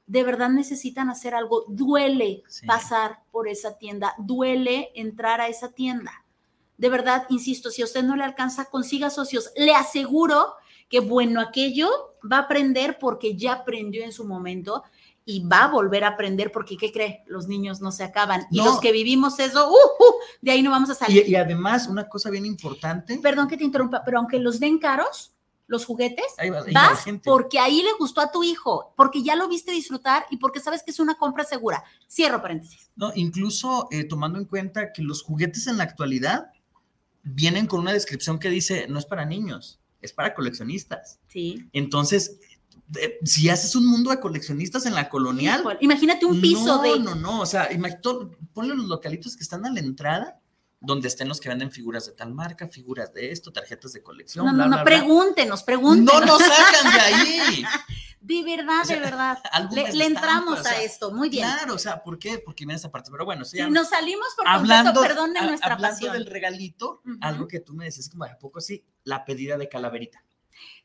De 0.06 0.22
verdad 0.22 0.48
necesitan 0.48 1.10
hacer 1.10 1.34
algo. 1.34 1.66
Duele 1.68 2.44
pasar 2.66 3.20
por 3.30 3.46
esa 3.46 3.76
tienda, 3.76 4.14
duele 4.16 4.90
entrar 4.94 5.42
a 5.42 5.48
esa 5.48 5.72
tienda. 5.72 6.24
De 6.78 6.88
verdad, 6.88 7.26
insisto, 7.28 7.70
si 7.70 7.82
a 7.82 7.84
usted 7.84 8.04
no 8.04 8.16
le 8.16 8.24
alcanza, 8.24 8.70
consiga 8.70 9.10
socios. 9.10 9.52
Le 9.54 9.74
aseguro 9.74 10.54
que 10.88 11.00
bueno, 11.00 11.42
aquello 11.42 11.90
va 12.24 12.38
a 12.38 12.42
aprender 12.42 12.98
porque 12.98 13.36
ya 13.36 13.52
aprendió 13.52 14.02
en 14.02 14.12
su 14.12 14.24
momento 14.24 14.82
y 15.28 15.40
va 15.40 15.64
a 15.64 15.68
volver 15.68 16.04
a 16.04 16.08
aprender 16.08 16.50
porque, 16.50 16.78
¿qué 16.78 16.90
cree? 16.90 17.22
Los 17.26 17.48
niños 17.48 17.82
no 17.82 17.92
se 17.92 18.02
acaban. 18.02 18.46
Y 18.50 18.62
los 18.62 18.80
que 18.80 18.92
vivimos 18.92 19.38
eso, 19.38 19.70
uh, 19.70 19.74
uh, 19.74 20.14
de 20.40 20.52
ahí 20.52 20.62
no 20.62 20.70
vamos 20.70 20.88
a 20.88 20.94
salir. 20.94 21.28
Y, 21.28 21.34
además, 21.34 21.86
una 21.86 22.08
cosa 22.08 22.30
bien 22.30 22.46
importante. 22.46 23.18
Perdón 23.18 23.46
que 23.46 23.58
te 23.58 23.64
interrumpa, 23.64 24.02
pero 24.06 24.20
aunque 24.20 24.38
los 24.38 24.58
den 24.58 24.78
caros, 24.78 25.34
los 25.66 25.84
juguetes, 25.84 26.24
vas 26.72 27.04
porque 27.22 27.58
ahí 27.58 27.82
le 27.82 27.92
gustó 27.98 28.22
a 28.22 28.32
tu 28.32 28.42
hijo, 28.42 28.94
porque 28.96 29.22
ya 29.22 29.36
lo 29.36 29.48
viste 29.48 29.70
disfrutar 29.70 30.24
y 30.30 30.38
porque 30.38 30.60
sabes 30.60 30.82
que 30.82 30.92
es 30.92 30.98
una 30.98 31.16
compra 31.16 31.44
segura. 31.44 31.84
Cierro 32.10 32.40
paréntesis. 32.40 32.90
No, 32.96 33.12
incluso 33.14 33.86
eh, 33.90 34.04
tomando 34.04 34.38
en 34.38 34.46
cuenta 34.46 34.94
que 34.94 35.02
los 35.02 35.22
juguetes 35.22 35.66
en 35.66 35.76
la 35.76 35.84
actualidad 35.84 36.52
vienen 37.22 37.66
con 37.66 37.80
una 37.80 37.92
descripción 37.92 38.38
que 38.38 38.48
dice, 38.48 38.86
no 38.88 38.98
es 38.98 39.04
para 39.04 39.26
niños, 39.26 39.78
es 40.00 40.14
para 40.14 40.34
coleccionistas. 40.34 41.20
Sí. 41.28 41.68
Entonces, 41.74 42.40
si 43.24 43.48
haces 43.48 43.74
un 43.76 43.86
mundo 43.86 44.10
de 44.10 44.20
coleccionistas 44.20 44.86
en 44.86 44.94
la 44.94 45.08
colonial. 45.08 45.62
imagínate 45.80 46.26
un 46.26 46.40
piso 46.40 46.80
de. 46.82 46.98
No, 46.98 47.14
no, 47.14 47.14
no. 47.14 47.40
O 47.40 47.46
sea, 47.46 47.68
ponle 48.52 48.74
los 48.74 48.86
localitos 48.86 49.36
que 49.36 49.42
están 49.42 49.66
a 49.66 49.70
la 49.70 49.80
entrada, 49.80 50.40
donde 50.80 51.08
estén 51.08 51.28
los 51.28 51.40
que 51.40 51.48
venden 51.48 51.70
figuras 51.70 52.06
de 52.06 52.12
tal 52.12 52.32
marca, 52.32 52.68
figuras 52.68 53.12
de 53.12 53.32
esto, 53.32 53.52
tarjetas 53.52 53.92
de 53.92 54.02
colección. 54.02 54.46
No, 54.46 54.52
no, 54.52 54.66
no, 54.66 54.84
pregúntenos, 54.84 55.62
pregúntenos. 55.62 56.20
No 56.20 56.26
nos 56.26 56.38
sacan 56.38 56.92
de 56.92 57.00
ahí. 57.00 57.64
De 58.20 58.42
verdad, 58.42 58.84
de 58.84 58.98
verdad. 58.98 59.38
Le, 59.94 60.04
entramos 60.04 60.66
a 60.66 60.82
esto, 60.82 61.12
muy 61.12 61.28
bien. 61.28 61.46
Claro, 61.46 61.74
o 61.74 61.78
sea, 61.78 62.02
¿por 62.02 62.18
qué? 62.18 62.38
Porque 62.38 62.64
viene 62.64 62.76
esa 62.76 62.90
parte. 62.90 63.10
Pero 63.10 63.24
bueno, 63.24 63.44
si 63.44 63.58
nos 63.70 63.88
salimos 63.88 64.26
por 64.36 64.46
hablando, 64.46 65.00
perdón 65.00 65.32
de 65.32 65.42
nuestra 65.42 65.74
hablando 65.74 66.12
del 66.12 66.26
regalito, 66.26 67.00
algo 67.20 67.46
que 67.46 67.60
tú 67.60 67.74
me 67.74 67.84
decías 67.84 68.10
como, 68.10 68.24
¿a 68.24 68.36
poco 68.38 68.60
sí? 68.60 68.84
La 69.04 69.24
pedida 69.24 69.56
de 69.56 69.68
calaverita. 69.68 70.24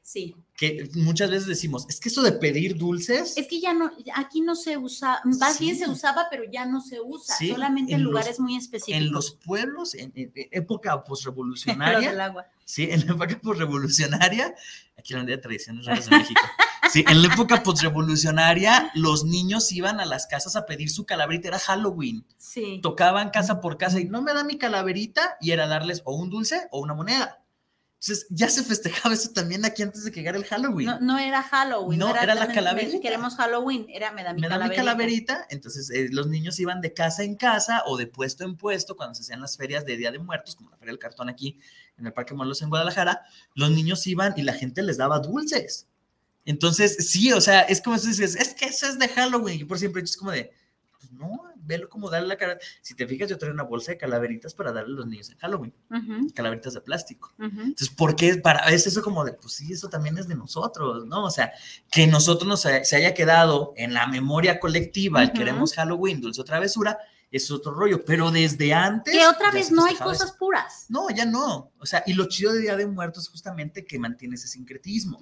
Sí. 0.03 0.35
Que 0.57 0.89
muchas 0.95 1.31
veces 1.31 1.47
decimos, 1.47 1.85
es 1.87 2.01
que 2.01 2.09
eso 2.09 2.21
de 2.21 2.33
pedir 2.33 2.75
dulces. 2.75 3.37
Es 3.37 3.47
que 3.47 3.61
ya 3.61 3.73
no, 3.73 3.89
aquí 4.15 4.41
no 4.41 4.53
se 4.53 4.77
usa, 4.77 5.21
más 5.23 5.59
bien 5.59 5.77
se 5.77 5.89
usaba, 5.89 6.27
pero 6.29 6.43
ya 6.43 6.65
no 6.65 6.81
se 6.81 6.99
usa, 6.99 7.35
solamente 7.37 7.93
en, 7.93 8.03
lugares 8.03 8.37
muy 8.37 8.57
específicos. 8.57 9.01
En 9.01 9.11
los 9.11 9.31
pueblos, 9.31 9.95
en, 9.95 10.11
época 10.51 11.03
postrevolucionaria. 11.05 12.35
Sí, 12.65 12.83
en 12.91 13.05
la 13.05 13.13
época 13.13 13.39
postrevolucionaria, 13.41 14.53
aquí 14.97 15.13
la 15.13 15.23
de 15.23 15.37
tradiciones 15.37 15.85
raras 15.85 16.09
de 16.09 16.17
México. 16.17 16.41
Sí, 16.91 17.05
en 17.07 17.21
la 17.21 17.33
época 17.33 17.63
postrevolucionaria, 17.63 18.91
los 18.93 19.23
niños 19.23 19.71
iban 19.71 20.01
a 20.01 20.05
las 20.05 20.27
casas 20.27 20.57
a 20.57 20.65
pedir 20.65 20.89
su 20.89 21.05
calaverita, 21.05 21.47
era 21.47 21.59
Halloween. 21.59 22.25
Sí. 22.37 22.81
Tocaban 22.83 23.29
casa 23.29 23.61
por 23.61 23.77
casa 23.77 24.01
y 24.01 24.05
no 24.05 24.21
me 24.21 24.33
da 24.33 24.43
mi 24.43 24.57
calaverita, 24.57 25.37
y 25.39 25.51
era 25.51 25.65
darles 25.65 26.01
o 26.03 26.13
un 26.13 26.29
dulce 26.29 26.67
o 26.71 26.81
una 26.81 26.93
moneda. 26.93 27.42
Entonces, 28.03 28.27
ya 28.29 28.49
se 28.49 28.63
festejaba 28.63 29.15
eso 29.15 29.29
también 29.29 29.63
aquí 29.63 29.81
antes 29.81 30.03
de 30.03 30.11
que 30.11 30.19
llegara 30.19 30.37
el 30.37 30.43
Halloween. 30.43 30.87
No, 30.87 30.99
no 30.99 31.19
era 31.19 31.41
Halloween. 31.41 31.97
No, 31.97 32.09
era, 32.09 32.35
la 32.35 32.49
calaverita. 32.49 32.99
queremos 32.99 33.35
Halloween, 33.35 33.85
era 33.87 34.11
me 34.11 34.25
da 34.25 34.33
mi 34.33 34.41
me 34.41 34.49
Da 34.49 34.59
mi 34.59 34.75
calaverita. 34.75 35.47
Entonces, 35.49 35.89
eh, 35.89 36.09
los 36.11 36.27
niños 36.27 36.59
iban 36.59 36.81
de 36.81 36.93
casa 36.93 37.23
en 37.23 37.37
casa 37.37 37.81
o 37.85 37.95
de 37.95 38.07
puesto 38.07 38.43
en 38.43 38.57
puesto 38.57 38.97
cuando 38.97 39.15
se 39.15 39.21
hacían 39.21 39.39
las 39.39 39.55
ferias 39.55 39.85
de 39.85 39.95
Día 39.95 40.11
de 40.11 40.19
Muertos, 40.19 40.57
como 40.57 40.69
la 40.69 40.75
Feria 40.75 40.91
del 40.91 40.99
Cartón 40.99 41.29
aquí 41.29 41.61
en 41.97 42.05
el 42.05 42.11
Parque 42.11 42.33
Morelos 42.33 42.61
en 42.61 42.67
Guadalajara. 42.67 43.21
Los 43.55 43.71
niños 43.71 44.05
iban 44.05 44.33
y 44.35 44.41
la 44.41 44.51
gente 44.51 44.83
les 44.83 44.97
daba 44.97 45.19
dulces. 45.19 45.87
Entonces, 46.43 47.09
sí, 47.09 47.31
o 47.31 47.39
sea, 47.39 47.61
es 47.61 47.81
como 47.81 47.97
si 47.99 48.09
dices, 48.09 48.35
es 48.35 48.53
que 48.53 48.65
eso 48.65 48.85
es 48.85 48.99
de 48.99 49.07
Halloween. 49.07 49.61
Y 49.61 49.63
por 49.63 49.79
siempre 49.79 50.01
es 50.03 50.17
como 50.17 50.31
de, 50.31 50.51
pues 51.03 51.19
no, 51.19 51.43
velo 51.57 51.89
como 51.89 52.09
darle 52.09 52.29
la 52.29 52.37
cara. 52.37 52.57
Si 52.81 52.95
te 52.95 53.05
fijas, 53.07 53.29
yo 53.29 53.37
traigo 53.37 53.53
una 53.53 53.63
bolsa 53.63 53.91
de 53.91 53.97
calaveritas 53.97 54.53
para 54.53 54.71
darle 54.71 54.93
a 54.93 54.97
los 54.97 55.07
niños 55.07 55.29
en 55.29 55.37
Halloween. 55.37 55.73
Calaveritas 56.33 56.73
de 56.73 56.81
plástico. 56.81 57.33
Entonces, 57.37 57.89
¿por 57.89 58.15
qué? 58.15 58.35
Para, 58.35 58.59
es 58.69 58.87
eso 58.87 59.01
como 59.01 59.25
de, 59.25 59.33
pues 59.33 59.53
sí, 59.55 59.73
eso 59.73 59.89
también 59.89 60.17
es 60.17 60.27
de 60.27 60.35
nosotros, 60.35 61.05
¿no? 61.05 61.25
O 61.25 61.31
sea, 61.31 61.51
que 61.91 62.07
nosotros 62.07 62.47
nos 62.47 62.61
se 62.61 62.95
haya 62.95 63.13
quedado 63.13 63.73
en 63.75 63.93
la 63.93 64.07
memoria 64.07 64.59
colectiva, 64.59 65.31
queremos 65.33 65.73
Halloween, 65.73 66.21
dulce 66.21 66.41
o 66.41 66.45
travesura, 66.45 66.97
es 67.33 67.49
otro 67.49 67.73
rollo, 67.73 68.05
pero 68.05 68.29
desde 68.29 68.73
antes... 68.73 69.11
Que 69.11 69.25
otra 69.25 69.49
vez 69.49 69.71
no 69.71 69.83
hay 69.85 69.95
cosas 69.95 70.29
eso. 70.29 70.37
puras. 70.37 70.85
No, 70.87 71.09
ya 71.09 71.25
no. 71.25 71.71
O 71.79 71.85
sea, 71.85 72.03
y 72.05 72.13
lo 72.13 72.27
chido 72.27 72.53
de 72.53 72.61
Día 72.61 72.77
de 72.77 72.85
Muertos 72.85 73.23
es 73.23 73.29
justamente 73.29 73.85
que 73.85 73.97
mantiene 73.97 74.35
ese 74.35 74.47
sincretismo. 74.47 75.19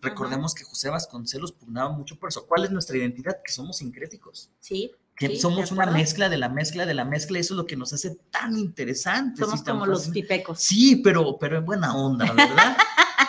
Recordemos 0.00 0.54
que 0.54 0.64
José 0.64 0.88
Vasconcelos 0.88 1.52
pugnaba 1.52 1.90
mucho 1.90 2.18
por 2.18 2.30
eso. 2.30 2.46
¿Cuál 2.46 2.64
es 2.64 2.70
nuestra 2.70 2.96
identidad? 2.96 3.42
Que 3.44 3.52
somos 3.52 3.76
sincréticos. 3.76 4.50
Sí. 4.58 4.90
Que 5.20 5.28
sí, 5.28 5.36
somos 5.36 5.70
una 5.70 5.86
mezcla 5.86 6.28
de 6.30 6.38
la 6.38 6.48
mezcla 6.48 6.86
de 6.86 6.94
la 6.94 7.04
mezcla. 7.04 7.38
Eso 7.38 7.54
es 7.54 7.58
lo 7.58 7.66
que 7.66 7.76
nos 7.76 7.92
hace 7.92 8.16
tan 8.30 8.56
interesantes. 8.58 9.44
Somos 9.44 9.62
tan 9.62 9.74
como 9.74 9.86
los 9.86 9.98
fascinantes. 9.98 10.22
pipecos. 10.22 10.60
Sí, 10.60 10.96
pero, 10.96 11.36
pero 11.38 11.58
en 11.58 11.64
buena 11.66 11.94
onda, 11.94 12.24
¿verdad? 12.32 12.76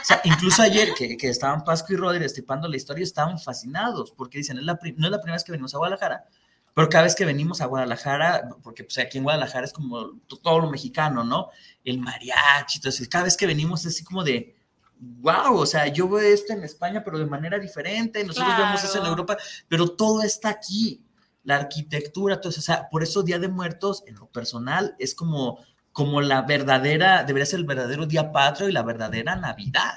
O 0.01 0.03
sea, 0.05 0.21
incluso 0.23 0.61
ayer 0.63 0.93
que, 0.97 1.17
que 1.17 1.27
estaban 1.29 1.63
Pascu 1.65 1.93
y 1.93 1.97
Rodri 1.97 2.23
estipando 2.23 2.67
la 2.67 2.77
historia, 2.77 3.03
estaban 3.03 3.37
fascinados 3.37 4.11
porque 4.11 4.37
dicen, 4.39 4.57
es 4.57 4.63
la 4.63 4.73
no 4.95 5.05
es 5.05 5.11
la 5.11 5.17
primera 5.19 5.33
vez 5.35 5.43
que 5.43 5.51
venimos 5.51 5.75
a 5.75 5.77
Guadalajara, 5.79 6.25
pero 6.73 6.87
cada 6.89 7.03
vez 7.03 7.13
que 7.13 7.25
venimos 7.25 7.59
a 7.59 7.65
Guadalajara, 7.65 8.47
porque 8.63 8.85
pues, 8.85 8.97
aquí 8.97 9.17
en 9.17 9.25
Guadalajara 9.25 9.65
es 9.65 9.73
como 9.73 10.11
to- 10.27 10.37
todo 10.37 10.59
lo 10.61 10.71
mexicano, 10.71 11.23
¿no? 11.25 11.49
El 11.83 11.99
mariachi, 11.99 12.77
entonces 12.77 13.07
cada 13.09 13.25
vez 13.25 13.35
que 13.35 13.45
venimos 13.45 13.81
es 13.85 13.93
así 13.93 14.03
como 14.05 14.23
de, 14.23 14.55
wow, 14.97 15.57
o 15.57 15.65
sea, 15.65 15.87
yo 15.87 16.07
veo 16.07 16.19
esto 16.33 16.53
en 16.53 16.63
España, 16.63 17.03
pero 17.03 17.19
de 17.19 17.25
manera 17.25 17.59
diferente, 17.59 18.23
nosotros 18.23 18.57
vemos 18.57 18.79
eso 18.81 18.93
en 18.93 18.99
Claro. 19.01 19.09
Europa, 19.09 19.37
pero 19.67 19.89
todo 19.89 20.21
está 20.23 20.49
aquí, 20.49 21.03
la 21.43 21.55
arquitectura, 21.55 22.39
eso, 22.39 22.59
o 22.59 22.61
sea, 22.61 22.89
por 22.89 23.03
eso 23.03 23.23
Día 23.23 23.39
de 23.39 23.47
Muertos, 23.47 24.03
en 24.07 24.15
lo 24.15 24.27
personal, 24.27 24.95
es 24.99 25.15
como 25.15 25.59
como 25.91 26.21
la 26.21 26.43
verdadera, 26.43 27.23
debería 27.23 27.45
ser 27.45 27.59
el 27.59 27.65
verdadero 27.65 28.05
día 28.05 28.31
patrio 28.31 28.69
y 28.69 28.71
la 28.71 28.83
verdadera 28.83 29.35
Navidad, 29.35 29.95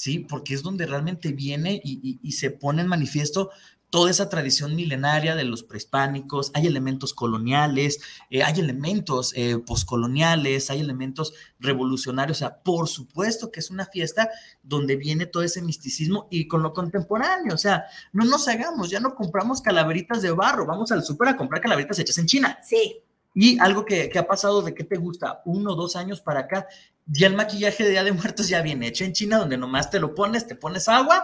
¿sí? 0.00 0.20
Porque 0.20 0.54
es 0.54 0.62
donde 0.62 0.86
realmente 0.86 1.32
viene 1.32 1.78
y, 1.84 2.32
se 2.32 2.50
pone 2.50 2.80
en 2.80 2.88
manifiesto 2.88 3.50
toda 3.90 4.10
esa 4.10 4.30
tradición 4.30 4.74
milenaria 4.74 5.34
de 5.34 5.44
los 5.44 5.62
prehispánicos, 5.62 6.52
hay 6.54 6.66
elementos 6.66 7.12
coloniales, 7.12 8.00
eh, 8.30 8.42
hay 8.42 8.60
elementos 8.60 9.34
eh, 9.36 9.58
poscoloniales, 9.58 10.70
hay 10.70 10.80
elementos 10.80 11.34
revolucionarios, 11.58 12.38
o 12.38 12.40
sea, 12.40 12.62
por 12.62 12.88
supuesto 12.88 13.50
que 13.52 13.60
es 13.60 13.70
una 13.70 13.84
fiesta 13.84 14.30
donde 14.62 14.96
viene 14.96 15.26
todo 15.26 15.42
ese 15.42 15.60
misticismo 15.60 16.28
y 16.30 16.48
con 16.48 16.62
lo 16.62 16.72
contemporáneo, 16.72 17.54
o 17.54 17.58
sea, 17.58 17.84
no 18.14 18.24
nos 18.24 18.48
hagamos, 18.48 18.88
ya 18.88 19.00
no 19.00 19.14
compramos 19.14 19.60
calaveritas 19.60 20.22
de 20.22 20.30
barro, 20.30 20.64
vamos 20.64 20.90
al 20.92 21.04
súper 21.04 21.28
a 21.28 21.36
comprar 21.36 21.60
calaveritas 21.60 21.98
hechas 21.98 22.16
en 22.16 22.26
China. 22.26 22.58
Sí. 22.62 23.02
Y 23.34 23.58
algo 23.60 23.84
que, 23.84 24.08
que 24.08 24.18
ha 24.18 24.26
pasado 24.26 24.60
de 24.62 24.74
que 24.74 24.84
te 24.84 24.96
gusta, 24.96 25.40
uno 25.44 25.72
o 25.72 25.76
dos 25.76 25.94
años 25.96 26.20
para 26.20 26.40
acá, 26.40 26.66
ya 27.06 27.26
el 27.26 27.34
maquillaje 27.34 27.84
de 27.84 27.90
Día 27.90 28.04
de 28.04 28.12
Muertos 28.12 28.48
ya 28.48 28.60
viene 28.62 28.88
hecho 28.88 29.04
en 29.04 29.12
China, 29.12 29.38
donde 29.38 29.56
nomás 29.56 29.90
te 29.90 29.98
lo 29.98 30.14
pones, 30.14 30.46
te 30.46 30.54
pones 30.54 30.88
agua 30.88 31.22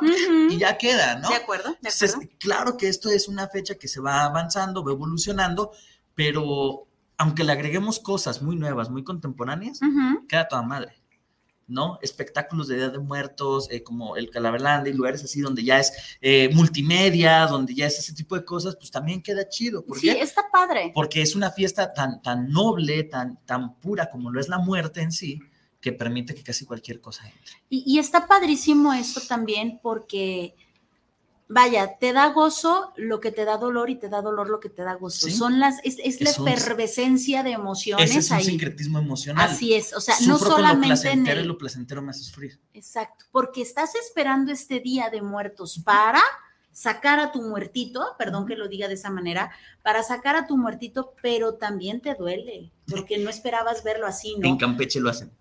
y 0.51 0.57
ya 0.59 0.79
queda, 0.79 1.17
¿no? 1.19 1.29
De 1.29 1.37
acuerdo, 1.37 1.71
de 1.71 1.77
Entonces, 1.77 2.15
acuerdo. 2.15 2.33
claro 2.39 2.77
que 2.77 2.89
esto 2.89 3.11
es 3.11 3.29
una 3.29 3.49
fecha 3.49 3.75
que 3.77 3.87
se 3.89 4.01
va 4.01 4.25
avanzando, 4.25 4.85
va 4.85 4.93
evolucionando, 4.93 5.73
pero 6.15 6.87
aunque 7.19 7.45
le 7.45 7.53
agreguemos 7.53 7.99
cosas 8.01 8.43
muy 8.43 8.57
nuevas, 8.57 8.91
muy 8.91 9.05
contemporáneas, 9.05 9.81
queda 10.29 10.49
toda 10.49 10.63
madre, 10.63 11.01
¿no? 11.69 11.99
Espectáculos 12.03 12.69
de 12.69 12.77
Día 12.77 12.91
de 12.91 12.99
Muertos, 12.99 13.69
eh, 13.71 13.83
como 13.83 14.17
el 14.17 14.31
Calaverland 14.31 14.87
y 14.87 14.93
lugares 14.93 15.25
así 15.25 15.41
donde 15.41 15.65
ya 15.65 15.81
es 15.81 15.93
eh, 16.21 16.49
multimedia, 16.55 17.47
donde 17.47 17.75
ya 17.75 17.87
es 17.87 17.99
ese 17.99 18.15
tipo 18.15 18.37
de 18.37 18.45
cosas, 18.45 18.77
pues 18.77 18.91
también 18.91 19.23
queda 19.23 19.49
chido. 19.49 19.85
¿Por 19.85 19.99
Sí, 19.99 20.09
qué? 20.09 20.21
está 20.21 20.43
padre. 20.53 20.93
porque 20.95 21.23
es 21.23 21.35
una 21.35 21.51
fiesta 21.51 21.93
tan, 21.93 22.23
tan 22.23 22.49
noble, 22.51 23.03
tan, 23.05 23.45
tan 23.45 23.79
pura 23.81 24.09
como 24.11 24.31
lo 24.31 24.41
es 24.41 24.49
la 24.49 24.59
muerte 24.59 25.01
en 25.01 25.11
sí, 25.13 25.41
que 25.81 25.93
permite 25.93 26.35
que 26.35 26.43
casi 26.43 26.65
cualquier 26.65 27.01
cosa 27.01 27.25
entre. 27.27 27.55
Y, 27.69 27.83
y 27.87 27.99
está 27.99 28.27
padrísimo 28.27 28.93
esto 28.93 29.21
también 29.29 29.79
porque, 29.83 30.55
vaya, 31.49 31.97
te 31.99 32.13
da 32.13 32.29
gozo 32.31 32.93
lo 32.97 33.21
que 33.21 33.31
te 33.31 33.45
da 33.45 33.57
dolor 33.57 33.91
y 33.91 33.97
te 33.97 34.09
da 34.09 34.21
dolor 34.23 34.49
lo 34.49 34.61
que 34.61 34.69
te 34.69 34.83
da 34.83 34.95
gozo. 34.95 35.27
Sí. 35.27 35.33
Son 35.33 35.61
las, 35.61 35.77
es, 35.85 35.97
es 36.03 36.21
la 36.21 36.53
efervescencia 36.53 37.43
de 37.43 37.53
emociones 37.53 38.11
Ese 38.11 38.19
es 38.19 38.31
un 38.31 38.37
ahí. 38.39 38.45
sincretismo 38.45 38.99
emocional. 38.99 39.49
Así 39.49 39.75
es, 39.75 39.95
o 39.95 40.01
sea, 40.01 40.17
Sufro 40.17 40.33
no 40.33 40.39
lo 40.39 40.51
solamente 40.57 40.87
en 40.87 40.89
placentero 40.91 41.39
y 41.39 41.43
el... 41.43 41.49
lo 41.49 41.59
placentero 41.59 42.03
me 42.03 42.11
hace 42.11 42.25
sufrir. 42.25 42.61
Exacto, 42.75 43.25
porque 43.31 43.63
estás 43.63 43.95
esperando 43.95 44.53
este 44.53 44.81
día 44.81 45.09
de 45.11 45.23
muertos 45.23 45.81
para 45.85 46.21
sacar 46.73 47.21
a 47.21 47.33
tu 47.33 47.41
muertito, 47.41 48.05
perdón 48.19 48.47
que 48.47 48.55
lo 48.55 48.69
diga 48.69 48.87
de 48.87 48.95
esa 48.95 49.09
manera, 49.09 49.51
para 49.83 50.03
sacar 50.03 50.37
a 50.37 50.47
tu 50.47 50.59
muertito, 50.59 51.15
pero 51.23 51.55
también 51.55 52.03
te 52.03 52.15
duele, 52.15 52.71
porque 52.87 53.17
no 53.17 53.31
esperabas 53.31 53.83
verlo 53.83 54.07
así, 54.07 54.35
En 54.35 54.41
¿no? 54.43 54.59
Campeche 54.59 55.01
lo 55.01 55.09
hacen. 55.09 55.33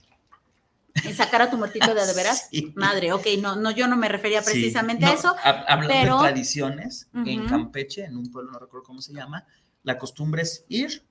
En 1.03 1.13
sacar 1.15 1.41
a 1.41 1.49
tu 1.49 1.57
muertito 1.57 1.93
de, 1.93 2.05
de 2.05 2.13
veras. 2.15 2.47
Sí. 2.49 2.71
Madre, 2.75 3.11
ok, 3.13 3.25
no, 3.41 3.55
no, 3.55 3.71
yo 3.71 3.87
no 3.87 3.97
me 3.97 4.07
refería 4.07 4.41
Sí. 4.41 4.51
precisamente 4.51 5.05
No, 5.05 5.11
a 5.11 5.13
eso. 5.15 5.35
hab- 5.43 5.65
hablando 5.67 5.93
pero- 5.93 6.17
de 6.17 6.23
tradiciones, 6.29 7.07
en 7.13 7.41
Ujú. 7.41 7.49
Campeche, 7.49 8.05
en 8.05 8.17
un 8.17 8.31
pueblo, 8.31 8.51
no 8.51 8.59
recuerdo 8.59 8.85
cómo 8.85 9.01
se 9.01 9.13
llama, 9.13 9.45
la 9.83 9.97
costumbre 9.97 10.41
es 10.43 10.65
ir, 10.69 11.03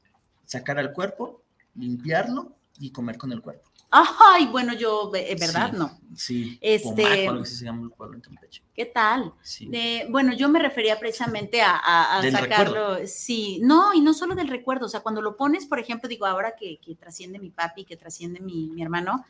sacar 0.47 0.79
al 0.79 0.93
cuerpo, 0.93 1.43
limpiarlo 1.75 2.57
y 2.79 2.91
comer 2.91 3.19
con 3.19 3.33
el 3.33 3.41
cuerpo. 3.43 3.71
Ay, 3.97 4.47
bueno, 4.47 4.73
yo, 4.75 5.13
eh, 5.15 5.37
¿verdad? 5.39 5.71
Sí. 5.71 5.77
No. 5.79 5.99
Sí. 6.17 6.59
Este- 6.61 7.27
Pomaco, 7.27 7.45
se 7.45 7.65
llama 7.65 7.85
el 7.85 7.91
pueblo 7.93 8.17
en 8.17 8.23
Campeche. 8.23 8.63
¿Qué 8.75 8.87
tal? 8.87 9.33
Sí. 9.43 9.67
De- 9.69 10.07
bueno, 10.11 10.33
yo 10.33 10.49
me 10.49 10.59
refería 10.59 10.99
precisamente 10.99 11.63
a, 11.63 11.77
a- 11.77 12.19
a 12.19 12.21
Del 12.23 12.33
sacarlo, 12.33 13.07
sí, 13.07 13.61
no, 13.63 13.95
y 13.95 14.01
no 14.01 14.13
solo 14.13 14.35
del 14.35 14.49
recuerdo, 14.49 14.87
o 14.87 14.89
sea, 14.89 15.01
cuando 15.01 15.23
lo 15.23 15.37
pones, 15.37 15.67
por 15.67 15.79
ejemplo, 15.79 16.09
digo, 16.09 16.27
ahora 16.27 16.57
que, 16.59 16.79
que 16.85 16.97
trasciende 16.97 17.39
mi 17.39 17.51
papi, 17.51 17.85
que 17.85 17.97
trasciende 17.97 18.41
mi, 18.41 18.67
mi 18.71 18.83
hermano, 18.83 19.25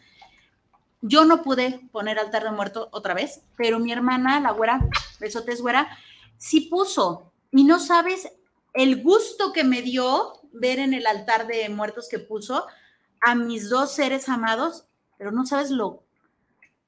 yo 1.07 1.27
no 1.27 1.43
pude 1.43 1.87
poner 1.93 2.19
altar 2.19 2.45
de 2.45 2.51
muerto 2.51 2.89
otra 2.91 3.13
vez, 3.13 3.43
pero 3.59 3.79
mi 3.79 3.93
hermana, 3.93 4.41
la 4.41 4.53
güera, 4.53 4.81
besotes 5.21 5.61
güera, 5.61 5.87
sí 6.39 6.63
puso, 6.63 7.31
y 7.53 7.65
no 7.65 7.79
sabes 7.79 8.33
el 8.73 9.03
gusto 9.03 9.53
que 9.53 9.65
me 9.65 9.83
dio 9.83 10.33
ver 10.53 10.79
en 10.79 10.95
el 10.95 11.07
altar 11.07 11.47
de 11.47 11.69
muertos 11.69 12.09
que 12.09 12.19
puso 12.19 12.67
a 13.21 13.35
mis 13.35 13.69
dos 13.69 13.93
seres 13.93 14.31
amados, 14.31 14.87
pero 15.19 15.31
no 15.31 15.45
sabes 15.45 15.71
lo 15.71 16.04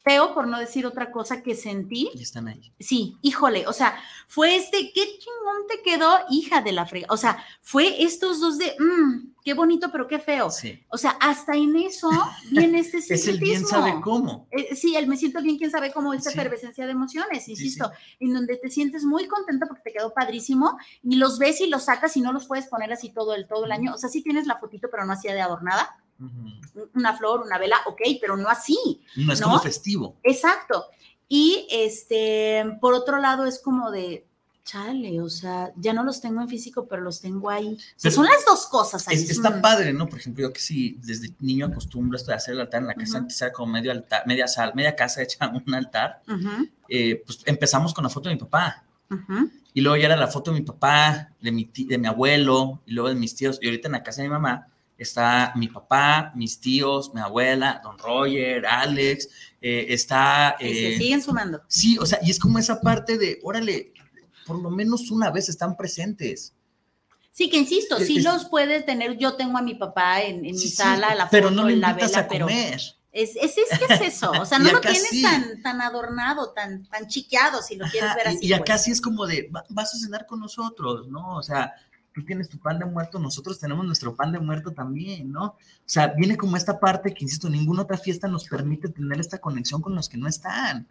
feo, 0.06 0.32
por 0.34 0.46
no 0.46 0.58
decir 0.60 0.86
otra 0.86 1.10
cosa, 1.10 1.42
que 1.42 1.56
sentí 1.56 2.08
Y 2.14 2.22
están 2.22 2.46
ahí. 2.46 2.72
Sí, 2.78 3.16
híjole, 3.22 3.66
o 3.66 3.72
sea, 3.72 3.98
fue 4.28 4.54
este, 4.54 4.92
qué 4.94 5.02
chingón 5.18 5.66
te 5.68 5.82
quedó, 5.82 6.16
hija 6.30 6.60
de 6.62 6.70
la 6.70 6.86
frega. 6.86 7.08
O 7.10 7.16
sea, 7.16 7.44
fue 7.60 8.04
estos 8.04 8.38
dos 8.40 8.56
de, 8.56 8.72
"Mm, 8.78 9.32
qué 9.44 9.54
bonito, 9.54 9.90
pero 9.90 10.06
qué 10.06 10.20
feo. 10.20 10.48
Sí. 10.50 10.80
O 10.90 10.96
sea, 10.96 11.10
hasta 11.20 11.56
en 11.56 11.74
eso 11.76 12.08
viene 12.52 12.78
este 12.78 12.98
Es 13.14 13.26
el 13.26 13.38
bien 13.40 13.66
sabe 13.66 14.00
cómo. 14.00 14.46
Eh, 14.52 14.76
sí, 14.76 14.94
el 14.94 15.08
me 15.08 15.16
siento 15.16 15.42
bien, 15.42 15.58
quién 15.58 15.72
sabe 15.72 15.92
cómo, 15.92 16.14
esta 16.14 16.30
Sí. 16.30 16.38
efervescencia 16.38 16.86
de 16.86 16.92
emociones, 16.92 17.44
Sí, 17.44 17.52
insisto, 17.52 17.90
en 18.20 18.32
donde 18.32 18.56
te 18.58 18.70
sientes 18.70 19.04
muy 19.04 19.26
contenta 19.26 19.66
porque 19.66 19.82
te 19.82 19.92
quedó 19.92 20.14
padrísimo 20.14 20.78
y 21.02 21.16
los 21.16 21.38
ves 21.40 21.60
y 21.60 21.66
los 21.66 21.84
sacas 21.86 22.16
y 22.16 22.20
no 22.20 22.32
los 22.32 22.46
puedes 22.46 22.66
poner 22.68 22.92
así 22.92 23.10
todo 23.12 23.34
el, 23.34 23.48
todo 23.48 23.64
el 23.64 23.72
año. 23.72 23.92
O 23.94 23.98
sea, 23.98 24.08
sí 24.08 24.22
tienes 24.22 24.46
la 24.46 24.56
fotito, 24.56 24.88
pero 24.88 25.04
no 25.04 25.12
así 25.14 25.26
de 25.26 25.40
adornada, 25.40 25.96
Una 26.94 27.16
flor, 27.16 27.42
una 27.42 27.58
vela, 27.58 27.76
ok, 27.86 28.00
pero 28.20 28.36
no 28.36 28.48
así. 28.48 28.78
No 29.16 29.32
es 29.32 29.40
¿No? 29.40 29.46
como 29.48 29.58
festivo. 29.60 30.16
Exacto. 30.22 30.86
Y 31.28 31.66
este, 31.70 32.64
por 32.80 32.94
otro 32.94 33.18
lado, 33.18 33.46
es 33.46 33.58
como 33.58 33.90
de, 33.90 34.24
chale, 34.64 35.20
o 35.20 35.28
sea, 35.28 35.72
ya 35.76 35.92
no 35.92 36.02
los 36.02 36.20
tengo 36.20 36.40
en 36.40 36.48
físico, 36.48 36.86
pero 36.88 37.02
los 37.02 37.20
tengo 37.20 37.50
ahí. 37.50 37.74
O 37.74 37.78
sea, 37.78 37.86
Pero 38.02 38.14
son 38.16 38.24
las 38.26 38.44
dos 38.44 38.66
cosas 38.66 39.06
ahí. 39.08 39.14
Es- 39.16 39.30
está 39.30 39.50
Mm. 39.50 39.60
padre, 39.60 39.92
¿no? 39.92 40.08
Por 40.08 40.18
ejemplo, 40.18 40.42
yo 40.42 40.52
que 40.52 40.60
sí, 40.60 40.98
desde 41.02 41.34
niño 41.40 41.66
acostumbro 41.66 42.16
esto 42.16 42.30
de 42.30 42.36
hacer 42.36 42.54
el 42.54 42.60
altar 42.60 42.80
en 42.82 42.88
la 42.88 42.94
casa, 42.94 43.12
Ujú. 43.18 43.18
antes 43.18 43.40
era 43.42 43.52
como 43.52 43.72
medio 43.72 43.92
altar, 43.92 44.22
media 44.26 44.48
sal, 44.48 44.72
media 44.74 44.94
casa 44.96 45.22
hecha 45.22 45.38
un 45.66 45.74
altar. 45.74 46.22
Eh, 46.88 47.22
pues 47.24 47.40
empezamos 47.46 47.92
con 47.94 48.04
la 48.04 48.10
foto 48.10 48.28
de 48.28 48.34
mi 48.34 48.40
papá. 48.40 48.82
ujú. 49.10 49.50
Y 49.72 49.82
luego 49.82 49.96
ya 49.98 50.06
era 50.06 50.16
la 50.16 50.26
foto 50.28 50.52
de 50.52 50.58
mi 50.60 50.64
papá, 50.66 51.30
de 51.40 51.52
mi, 51.52 51.66
ti- 51.66 51.84
de 51.84 51.98
mi 51.98 52.06
abuelo, 52.08 52.80
y 52.86 52.92
luego 52.92 53.08
de 53.10 53.14
mis 53.14 53.34
tíos. 53.36 53.58
Y 53.60 53.66
ahorita 53.66 53.88
en 53.88 53.92
la 53.92 54.02
casa 54.02 54.22
de 54.22 54.28
mi 54.28 54.32
mamá 54.32 54.66
está 54.98 55.52
mi 55.56 55.68
papá, 55.68 56.32
mis 56.34 56.60
tíos, 56.60 57.12
mi 57.14 57.20
abuela, 57.20 57.80
don 57.82 57.98
Roger, 57.98 58.64
Alex, 58.66 59.28
eh, 59.60 59.86
está... 59.90 60.56
Y 60.60 60.64
se 60.74 60.94
eh, 60.94 60.98
siguen 60.98 61.22
sumando. 61.22 61.62
Sí, 61.68 61.98
o 61.98 62.06
sea, 62.06 62.18
y 62.22 62.30
es 62.30 62.38
como 62.38 62.58
esa 62.58 62.80
parte 62.80 63.18
de, 63.18 63.38
órale, 63.42 63.92
por 64.46 64.60
lo 64.62 64.70
menos 64.70 65.10
una 65.10 65.30
vez 65.30 65.48
están 65.48 65.76
presentes. 65.76 66.54
Sí, 67.32 67.50
que 67.50 67.58
insisto, 67.58 67.98
sí 67.98 68.18
Es- 68.18 68.24
los 68.24 68.46
puede 68.46 68.80
tener. 68.82 69.18
Yo 69.18 69.34
tengo 69.36 69.58
a 69.58 69.62
mi 69.62 69.74
papá 69.74 70.22
en, 70.22 70.36
en 70.36 70.52
mi 70.52 70.58
Sí, 70.58 70.68
sí, 70.70 70.76
sala, 70.76 71.14
la 71.14 71.24
foto, 71.24 71.30
pero 71.32 71.50
no 71.50 71.68
en 71.68 71.80
la 71.82 71.92
vela, 71.92 72.20
a 72.20 72.28
pero 72.28 72.46
comer. 72.46 72.80
es, 73.12 73.36
es, 73.36 73.58
es 73.58 73.78
que 73.78 73.92
es 73.92 74.00
eso. 74.00 74.30
O 74.30 74.46
sea, 74.46 74.58
no 74.60 74.72
lo 74.72 74.80
tienes 74.80 75.08
sí. 75.10 75.20
tan, 75.20 75.60
tan 75.62 75.82
adornado, 75.82 76.52
tan, 76.52 76.86
tan 76.86 77.06
chiqueado, 77.08 77.60
si 77.60 77.76
lo 77.76 77.84
quieres 77.90 78.08
Ajá, 78.10 78.16
ver 78.16 78.28
así. 78.28 78.46
y, 78.46 78.52
acá 78.54 78.64
pues. 78.74 78.84
sí 78.84 78.90
es 78.90 79.02
como 79.02 79.26
de, 79.26 79.50
"Va- 79.54 79.64
vas 79.68 79.94
a 79.94 79.98
cenar 79.98 80.24
con 80.26 80.40
nosotros, 80.40 81.08
¿no? 81.08 81.36
O 81.36 81.42
sea, 81.42 81.74
tú 82.16 82.24
tienes 82.24 82.48
tu 82.48 82.58
pan 82.58 82.78
de 82.78 82.86
muerto, 82.86 83.18
nosotros 83.18 83.60
tenemos 83.60 83.84
nuestro 83.84 84.16
pan 84.16 84.32
de 84.32 84.40
muerto 84.40 84.72
también, 84.72 85.30
¿no? 85.30 85.44
O 85.44 85.56
sea, 85.84 86.06
viene 86.16 86.38
como 86.38 86.56
esta 86.56 86.80
parte 86.80 87.12
que, 87.12 87.22
insisto, 87.24 87.50
ninguna 87.50 87.82
otra 87.82 87.98
fiesta 87.98 88.26
nos 88.26 88.44
permite 88.48 88.88
tener 88.88 89.20
esta 89.20 89.36
conexión 89.38 89.82
con 89.82 89.94
los 89.94 90.08
que 90.08 90.16
no 90.16 90.26
están. 90.26 90.88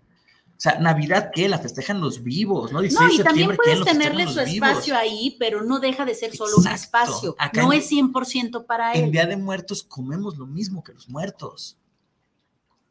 O 0.51 0.59
sea, 0.59 0.79
Navidad, 0.79 1.31
¿qué? 1.33 1.49
La 1.49 1.57
festejan 1.57 1.99
los 1.99 2.21
vivos, 2.23 2.71
¿no? 2.71 2.79
16 2.79 3.09
No, 3.09 3.21
y 3.21 3.23
también 3.25 3.55
puedes 3.55 3.83
tenerle 3.83 4.25
su 4.27 4.35
vivos. 4.45 4.47
espacio 4.69 4.95
ahí, 4.95 5.35
pero 5.39 5.63
no 5.63 5.79
deja 5.79 6.05
de 6.05 6.13
ser 6.13 6.35
solo 6.35 6.57
un 6.57 6.67
espacio. 6.67 7.35
Acá 7.39 7.63
no 7.63 7.73
en- 7.73 7.79
es 7.79 7.87
100% 7.89 8.65
para 8.67 8.93
En 8.93 9.05
él. 9.05 9.11
Día 9.11 9.25
de 9.25 9.35
Muertos 9.35 9.81
comemos 9.83 10.37
lo 10.37 10.45
mismo 10.45 10.83
que 10.83 10.93
los 10.93 11.09
muertos. 11.09 11.75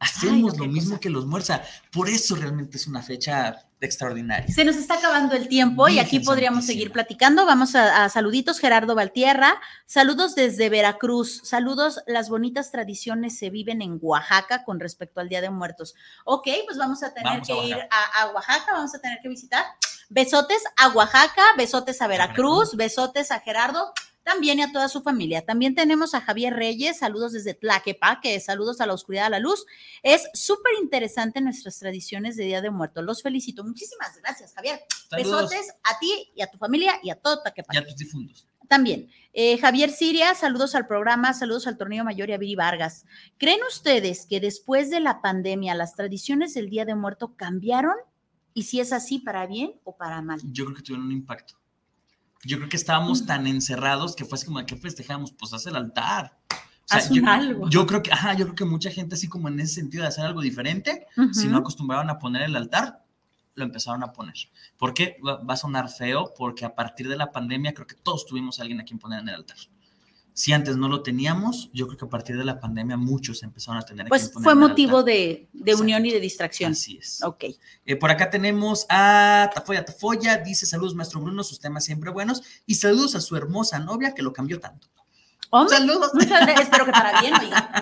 Hacemos 0.05 0.57
lo 0.57 0.65
mismo 0.65 0.99
que 0.99 1.09
los 1.09 1.25
muertos. 1.25 1.57
Por 1.91 2.09
eso 2.09 2.35
realmente 2.35 2.77
es 2.77 2.85
una 2.85 3.01
fecha 3.01 3.65
extraordinaria. 3.81 4.53
Se 4.53 4.63
nos 4.63 4.75
está 4.75 4.95
acabando 4.95 5.35
el 5.35 5.47
tiempo 5.47 5.87
y 5.87 5.97
aquí 5.97 6.19
podríamos 6.19 6.65
seguir 6.65 6.91
platicando. 6.91 7.45
Vamos 7.45 7.73
a, 7.75 8.07
saluditos, 8.09 8.59
Gerardo 8.59 8.93
Valtierra. 8.93 9.59
Saludos 9.87 10.35
desde 10.35 10.69
Veracruz. 10.69 11.41
Saludos, 11.43 12.01
las 12.05 12.29
bonitas 12.29 12.71
tradiciones 12.71 13.37
se 13.37 13.49
viven 13.49 13.81
en 13.81 13.97
Oaxaca 13.99 14.63
con 14.63 14.79
respecto 14.79 15.21
al 15.21 15.29
Día 15.29 15.41
de 15.41 15.49
Muertos. 15.49 15.95
Ok, 16.23 16.49
pues 16.65 16.77
vamos 16.77 17.01
a 17.01 17.11
tener 17.11 17.41
que 17.41 17.53
ir 17.65 17.75
a, 17.75 18.27
Oaxaca, 18.27 18.73
vamos 18.73 18.93
a 18.93 18.99
tener 18.99 19.19
que 19.23 19.29
visitar. 19.29 19.65
Besotes 20.09 20.63
a 20.77 20.89
Oaxaca, 20.89 21.43
besotes 21.57 21.99
a 21.99 22.07
Veracruz, 22.07 22.75
besotes 22.75 23.31
a 23.31 23.39
Gerardo 23.39 23.91
también 24.25 24.57
y 24.57 24.63
a 24.63 24.71
toda 24.71 24.89
su 24.89 25.01
familia. 25.01 25.45
También 25.45 25.75
tenemos 25.75 26.15
a 26.15 26.21
Javier 26.21 26.53
Reyes, 26.53 26.97
saludos 26.97 27.31
desde 27.31 27.53
Tlaquepaque, 27.53 28.39
saludos 28.39 28.81
a 28.81 28.87
la 28.87 28.93
oscuridad, 28.93 29.27
a 29.27 29.29
la 29.29 29.39
luz. 29.39 29.65
Es 30.01 30.27
súper 30.33 30.73
interesante 30.81 31.39
nuestras 31.41 31.77
tradiciones 31.77 32.35
de 32.35 32.45
Día 32.45 32.61
de 32.61 32.71
Muertos. 32.71 33.05
Los 33.05 33.21
felicito. 33.21 33.63
Muchísimas 33.63 34.17
gracias, 34.17 34.53
Javier. 34.53 34.81
Besotes 35.15 35.71
a 35.83 35.99
ti 35.99 36.31
y 36.35 36.41
a 36.41 36.47
tu 36.47 36.57
familia 36.57 36.99
y 37.03 37.11
a 37.11 37.15
todo 37.15 37.43
Tlaquepaque. 37.43 37.77
Y 37.77 37.81
a 37.81 37.85
tus 37.85 37.97
difuntos. 37.97 38.47
También, 38.67 39.11
eh, 39.33 39.59
Javier 39.59 39.91
Siria, 39.91 40.33
saludos 40.33 40.73
al 40.73 40.87
programa, 40.87 41.33
saludos 41.35 41.67
al 41.67 41.77
torneo 41.77 42.03
mayor 42.03 42.29
y 42.29 42.33
a 42.33 42.39
Viri 42.39 42.55
Vargas. 42.55 43.05
¿Creen 43.37 43.59
ustedes 43.69 44.25
que 44.25 44.39
después 44.39 44.89
de 44.89 45.01
la 45.01 45.21
pandemia 45.21 45.75
las 45.75 45.95
tradiciones 45.95 46.55
del 46.55 46.71
Día 46.71 46.83
de 46.85 46.95
Muerto 46.95 47.35
cambiaron? 47.35 47.95
Y 48.55 48.63
si 48.63 48.79
es 48.79 48.91
así, 48.91 49.19
¿para 49.19 49.45
bien 49.45 49.79
o 49.83 49.95
para 49.95 50.23
mal? 50.23 50.39
Yo 50.45 50.65
creo 50.65 50.77
que 50.77 50.81
tuvieron 50.81 51.05
un 51.05 51.11
impacto. 51.11 51.55
Yo 52.45 52.57
creo 52.57 52.69
que 52.69 52.77
estábamos 52.77 53.25
tan 53.25 53.47
encerrados 53.47 54.15
que 54.15 54.25
fue 54.25 54.37
así 54.37 54.45
como, 54.45 54.65
¿qué 54.65 54.75
festejamos? 54.75 55.31
Pues 55.31 55.53
haz 55.53 55.65
el 55.65 55.75
altar. 55.75 56.37
O 56.51 56.87
sea, 56.87 57.09
yo, 57.09 57.23
algo. 57.27 57.69
yo 57.69 57.87
creo 57.87 58.03
que, 58.03 58.11
ajá, 58.11 58.33
yo 58.33 58.45
creo 58.45 58.55
que 58.55 58.65
mucha 58.65 58.91
gente 58.91 59.15
así 59.15 59.27
como 59.27 59.47
en 59.47 59.59
ese 59.59 59.75
sentido 59.75 60.03
de 60.03 60.09
hacer 60.09 60.25
algo 60.25 60.41
diferente, 60.41 61.07
si 61.31 61.47
no 61.47 61.57
acostumbraban 61.57 62.09
a 62.11 62.19
poner 62.19 62.43
el 62.43 62.55
altar, 62.55 63.03
lo 63.55 63.63
empezaron 63.63 64.03
a 64.03 64.13
poner. 64.13 64.35
¿Por 64.77 64.93
qué? 64.93 65.17
Va 65.25 65.53
a 65.53 65.57
sonar 65.57 65.89
feo, 65.89 66.33
porque 66.37 66.65
a 66.65 66.75
partir 66.75 67.07
de 67.09 67.15
la 67.15 67.31
pandemia 67.31 67.73
creo 67.73 67.87
que 67.87 67.95
todos 67.95 68.25
tuvimos 68.25 68.59
a 68.59 68.61
alguien 68.61 68.79
a 68.81 68.83
quien 68.83 68.99
poner 68.99 69.21
en 69.21 69.29
el 69.29 69.35
altar. 69.35 69.57
Si 70.37 70.51
antes 70.51 70.75
no 70.75 70.89
lo 70.89 71.01
teníamos, 71.01 71.69
yo 71.71 71.87
creo 71.87 71.97
que 71.97 72.05
a 72.05 72.09
partir 72.09 72.37
de 72.37 72.43
la 72.43 72.59
pandemia 72.59 72.97
muchos 72.97 73.41
empezaron 73.41 73.81
a 73.81 73.85
tener. 73.85 74.09
Pues 74.09 74.33
fue 74.33 74.53
motivo 74.53 75.01
de, 75.01 75.47
unión 75.79 76.05
y 76.05 76.11
de 76.11 76.19
distracción. 76.19 76.73
Así 76.73 76.97
es. 76.97 77.23
Ok. 77.23 77.45
Eh, 77.85 77.95
por 77.95 78.11
acá 78.11 78.29
tenemos 78.29 78.85
a 78.89 79.49
Tafoya 79.55 79.85
Tafoya, 79.85 80.35
dice 80.39 80.65
saludos 80.65 80.93
maestro 80.93 81.21
Bruno, 81.21 81.41
sus 81.41 81.61
temas 81.61 81.85
siempre 81.85 82.11
buenos 82.11 82.43
y 82.65 82.75
saludos 82.75 83.15
a 83.15 83.21
su 83.21 83.37
hermosa 83.37 83.79
novia 83.79 84.13
que 84.13 84.21
lo 84.21 84.33
cambió 84.33 84.59
tanto. 84.59 84.89
Saludos. 85.69 86.11
Muchas 86.13 86.41
gracias, 86.41 86.63
espero 86.63 86.85
que 86.85 86.91
para 86.91 87.21
bien. 87.21 87.33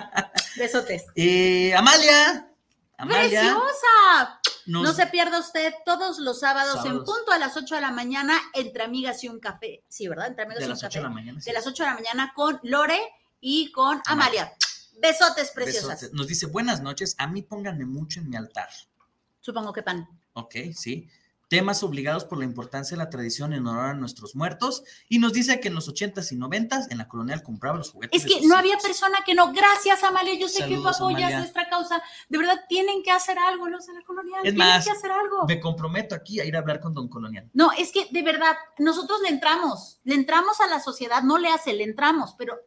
Besotes. 0.56 1.06
Eh, 1.16 1.74
Amalia. 1.74 2.53
¡Preciosa! 2.98 4.40
no 4.66 4.92
se 4.94 5.06
pierda 5.08 5.40
usted 5.40 5.74
todos 5.84 6.18
los 6.18 6.40
sábados, 6.40 6.84
en 6.86 7.04
punto 7.04 7.32
a 7.32 7.38
las 7.38 7.56
8 7.56 7.74
de 7.74 7.80
la 7.80 7.90
mañana 7.90 8.40
entre 8.54 8.84
amigas 8.84 9.22
y 9.24 9.28
un 9.28 9.40
café. 9.40 9.84
Sí, 9.88 10.08
¿verdad? 10.08 10.28
Entre 10.28 10.44
amigas 10.44 10.60
de 10.60 10.64
y 10.64 10.66
un 10.66 10.70
las 10.70 10.84
8 10.84 10.98
de 10.98 11.02
la 11.02 11.10
mañana. 11.10 11.40
De 11.44 11.52
las 11.52 11.66
8 11.66 11.82
de 11.82 11.88
la 11.90 11.94
mañana 11.94 12.32
con 12.34 12.60
Lore 12.62 13.00
y 13.40 13.70
con 13.72 14.00
Amalia. 14.06 14.52
Besotes 15.00 15.50
preciosas. 15.50 16.12
Nos 16.12 16.26
dice, 16.26 16.46
buenas 16.46 16.80
noches, 16.80 17.14
a 17.18 17.26
mí 17.26 17.42
pónganme 17.42 17.84
mucho 17.84 18.20
en 18.20 18.30
mi 18.30 18.36
altar. 18.36 18.68
Supongo 19.40 19.72
que 19.72 19.82
pan. 19.82 20.08
Ok, 20.32 20.54
sí 20.74 21.10
temas 21.48 21.82
obligados 21.82 22.24
por 22.24 22.38
la 22.38 22.44
importancia 22.44 22.96
de 22.96 23.02
la 23.02 23.10
tradición 23.10 23.52
en 23.52 23.66
honor 23.66 23.86
a 23.86 23.94
nuestros 23.94 24.34
muertos, 24.34 24.82
y 25.08 25.18
nos 25.18 25.32
dice 25.32 25.60
que 25.60 25.68
en 25.68 25.74
los 25.74 25.88
80s 25.88 26.32
y 26.32 26.36
90s 26.36 26.86
en 26.90 26.98
la 26.98 27.08
colonial 27.08 27.42
compraba 27.42 27.78
los 27.78 27.90
juguetes. 27.90 28.24
Es 28.24 28.30
que 28.30 28.46
no 28.46 28.56
había 28.56 28.78
persona 28.78 29.18
que 29.24 29.34
no, 29.34 29.52
gracias 29.52 30.02
Amalia, 30.02 30.34
yo 30.38 30.48
sé 30.48 30.66
que 30.66 30.76
tú 30.76 30.88
apoyas 30.88 31.32
nuestra 31.32 31.68
causa, 31.68 32.02
de 32.28 32.38
verdad 32.38 32.60
tienen 32.68 33.02
que 33.02 33.10
hacer 33.10 33.38
algo 33.38 33.68
los 33.68 33.86
de 33.86 33.94
la 33.94 34.02
colonial, 34.02 34.40
es 34.44 34.54
tienen 34.54 34.82
que 34.82 34.90
hacer 34.90 35.10
algo. 35.10 35.46
Me 35.46 35.60
comprometo 35.60 36.14
aquí 36.14 36.40
a 36.40 36.44
ir 36.44 36.56
a 36.56 36.60
hablar 36.60 36.80
con 36.80 36.94
don 36.94 37.08
colonial. 37.08 37.48
No, 37.52 37.72
es 37.72 37.92
que 37.92 38.06
de 38.10 38.22
verdad, 38.22 38.56
nosotros 38.78 39.20
le 39.22 39.28
entramos, 39.28 40.00
le 40.04 40.14
entramos 40.14 40.60
a 40.60 40.66
la 40.66 40.80
sociedad, 40.80 41.22
no 41.22 41.38
le 41.38 41.48
hace, 41.48 41.72
le 41.72 41.84
entramos, 41.84 42.34
pero 42.38 42.58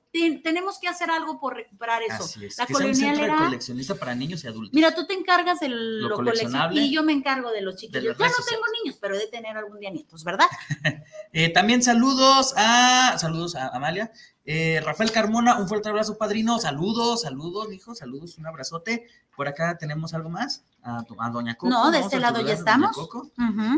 tenemos 0.44 0.80
que 0.80 0.88
hacer 0.88 1.10
algo 1.10 1.40
por 1.40 1.56
recuperar 1.56 2.02
eso. 2.04 2.24
Así 2.24 2.46
es. 2.46 2.58
La 2.58 2.66
que 2.66 2.74
colonial 2.74 3.20
era 3.20 3.38
coleccionista 3.38 3.96
para 3.96 4.16
niños 4.16 4.44
y 4.44 4.48
adultos. 4.48 4.74
Mira, 4.74 4.94
tú 4.94 5.06
te 5.06 5.14
encargas 5.14 5.60
de 5.60 5.70
lo, 5.70 6.16
coleccionable 6.16 6.82
y 6.82 6.92
yo 6.92 7.04
me 7.04 7.14
encargo 7.14 7.52
de 7.52 7.62
los 7.62 7.76
chiquillos. 7.76 8.18
yo 8.18 8.26
no 8.26 8.46
tengo 8.50 8.64
niños, 8.84 8.98
pero 9.00 9.18
de 9.18 9.28
tener 9.28 9.58
algún 9.58 9.80
día 9.80 9.92
nietos, 9.92 10.24
¿verdad? 10.24 10.48
Eh, 11.34 11.50
también 11.50 11.84
saludos 11.84 12.54
a 12.56 13.18
saludos 13.20 13.56
a 13.56 13.68
Amalia. 13.68 14.12
Eh, 14.50 14.82
Rafael 14.82 15.12
Carmona, 15.12 15.60
un 15.60 15.68
fuerte 15.68 15.90
abrazo, 15.90 16.18
padrino. 16.18 16.58
Saludos, 16.58 17.24
saludos, 17.24 17.74
hijo, 17.74 17.94
saludos, 17.94 18.38
un 18.38 18.48
abrazote. 18.48 19.06
Por 19.36 19.50
acá 19.50 19.78
tenemos 19.78 20.14
algo 20.14 20.30
más. 20.30 20.64
A, 20.84 21.04
Doña 21.34 21.56
Coco. 21.56 21.70
No, 21.70 21.92
de 21.92 22.00
este 22.00 22.18
lado 22.18 22.40
ya 22.40 22.54
estamos. 22.54 22.96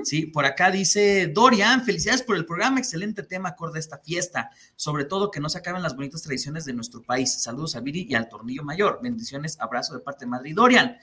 Sí, 0.04 0.28
por 0.28 0.46
acá 0.46 0.70
dice 0.70 1.26
Dorian, 1.34 1.84
felicidades 1.84 2.22
por 2.22 2.36
el 2.36 2.46
programa, 2.46 2.78
excelente 2.78 3.24
tema 3.24 3.50
acorde 3.50 3.80
a 3.80 3.82
esta 3.82 3.98
fiesta. 3.98 4.52
Sobre 4.76 5.06
todo 5.06 5.32
que 5.32 5.40
no 5.40 5.50
se 5.50 5.58
acaben 5.58 5.82
las 5.82 5.96
bonitas 5.96 6.22
tradiciones 6.22 6.66
de 6.66 6.74
nuestro 6.74 7.02
país. 7.02 7.42
Saludos 7.42 7.76
a 7.76 7.80
Viri 7.80 8.06
y 8.08 8.14
al 8.14 8.30
Tornillo 8.30 8.64
Mayor. 8.64 9.00
Bendiciones, 9.02 9.60
abrazo 9.60 9.96
de 9.96 10.02
parte 10.02 10.26
de 10.26 10.30
Madrid. 10.30 10.54
Dorian, 10.56 10.98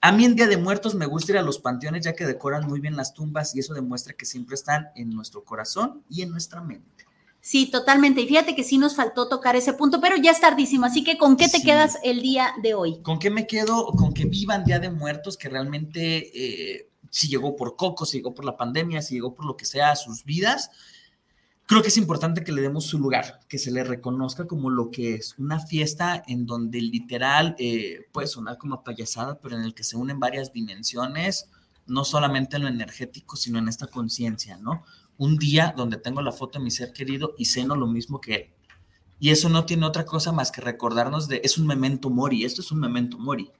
a 0.00 0.12
mí 0.12 0.26
en 0.26 0.36
Día 0.36 0.46
de 0.46 0.58
Muertos 0.58 0.94
me 0.94 1.06
gusta 1.06 1.32
ir 1.32 1.38
a 1.38 1.42
los 1.42 1.58
panteones 1.58 2.04
ya 2.04 2.12
que 2.12 2.24
decoran 2.24 2.68
muy 2.68 2.78
bien 2.78 2.94
las 2.94 3.14
tumbas 3.14 3.52
y 3.56 3.58
eso 3.58 3.74
demuestra 3.74 4.12
que 4.12 4.26
siempre 4.26 4.54
están 4.54 4.90
en 4.94 5.10
nuestro 5.10 5.42
corazón 5.42 6.04
y 6.08 6.22
en 6.22 6.30
nuestra 6.30 6.60
mente. 6.60 7.07
Sí, 7.40 7.70
totalmente. 7.70 8.20
Y 8.20 8.28
fíjate 8.28 8.54
que 8.54 8.64
sí 8.64 8.78
nos 8.78 8.96
faltó 8.96 9.28
tocar 9.28 9.56
ese 9.56 9.72
punto, 9.72 10.00
pero 10.00 10.16
ya 10.16 10.32
es 10.32 10.40
tardísimo. 10.40 10.86
Así 10.86 11.04
que, 11.04 11.16
¿con 11.16 11.36
qué 11.36 11.48
te 11.48 11.62
quedas 11.62 11.98
el 12.02 12.20
día 12.20 12.52
de 12.62 12.74
hoy? 12.74 13.00
¿Con 13.02 13.18
qué 13.18 13.30
me 13.30 13.46
quedo? 13.46 13.86
Con 13.86 14.12
que 14.12 14.26
vivan 14.26 14.64
Día 14.64 14.78
de 14.78 14.90
Muertos, 14.90 15.36
que 15.36 15.48
realmente, 15.48 16.30
eh, 16.34 16.90
si 17.10 17.28
llegó 17.28 17.56
por 17.56 17.76
Coco, 17.76 18.04
si 18.04 18.18
llegó 18.18 18.34
por 18.34 18.44
la 18.44 18.56
pandemia, 18.56 19.02
si 19.02 19.14
llegó 19.14 19.34
por 19.34 19.46
lo 19.46 19.56
que 19.56 19.64
sea 19.64 19.92
a 19.92 19.96
sus 19.96 20.24
vidas, 20.24 20.70
creo 21.68 21.82
que 21.82 21.88
es 21.88 21.96
importante 21.98 22.44
que 22.44 22.52
le 22.52 22.62
demos 22.62 22.86
su 22.86 22.98
lugar, 22.98 23.40
que 23.46 23.58
se 23.58 23.70
le 23.70 23.84
reconozca 23.84 24.46
como 24.46 24.70
lo 24.70 24.90
que 24.90 25.14
es 25.14 25.38
una 25.38 25.60
fiesta 25.60 26.22
en 26.26 26.46
donde 26.46 26.80
literal 26.80 27.54
eh, 27.58 28.06
puede 28.10 28.26
sonar 28.26 28.56
como 28.56 28.82
payasada, 28.82 29.38
pero 29.38 29.56
en 29.56 29.62
el 29.62 29.74
que 29.74 29.84
se 29.84 29.96
unen 29.96 30.18
varias 30.18 30.52
dimensiones, 30.52 31.50
no 31.86 32.04
solamente 32.04 32.56
en 32.56 32.62
lo 32.62 32.68
energético, 32.68 33.36
sino 33.36 33.58
en 33.58 33.68
esta 33.68 33.86
conciencia, 33.86 34.56
¿no? 34.56 34.82
Un 35.18 35.36
día 35.36 35.74
donde 35.76 35.98
tengo 35.98 36.22
la 36.22 36.32
foto 36.32 36.58
de 36.58 36.64
mi 36.64 36.70
ser 36.70 36.92
querido 36.92 37.34
y 37.36 37.44
ceno 37.44 37.76
lo 37.76 37.86
mismo 37.86 38.20
que 38.20 38.34
él. 38.34 38.54
Y 39.20 39.30
eso 39.30 39.48
no 39.48 39.66
tiene 39.66 39.84
otra 39.84 40.06
cosa 40.06 40.32
más 40.32 40.50
que 40.50 40.60
recordarnos 40.60 41.28
de, 41.28 41.40
es 41.44 41.58
un 41.58 41.66
memento 41.66 42.08
mori, 42.08 42.44
esto 42.44 42.62
es 42.62 42.72
un 42.72 42.80
memento 42.80 43.18
mori. 43.18 43.50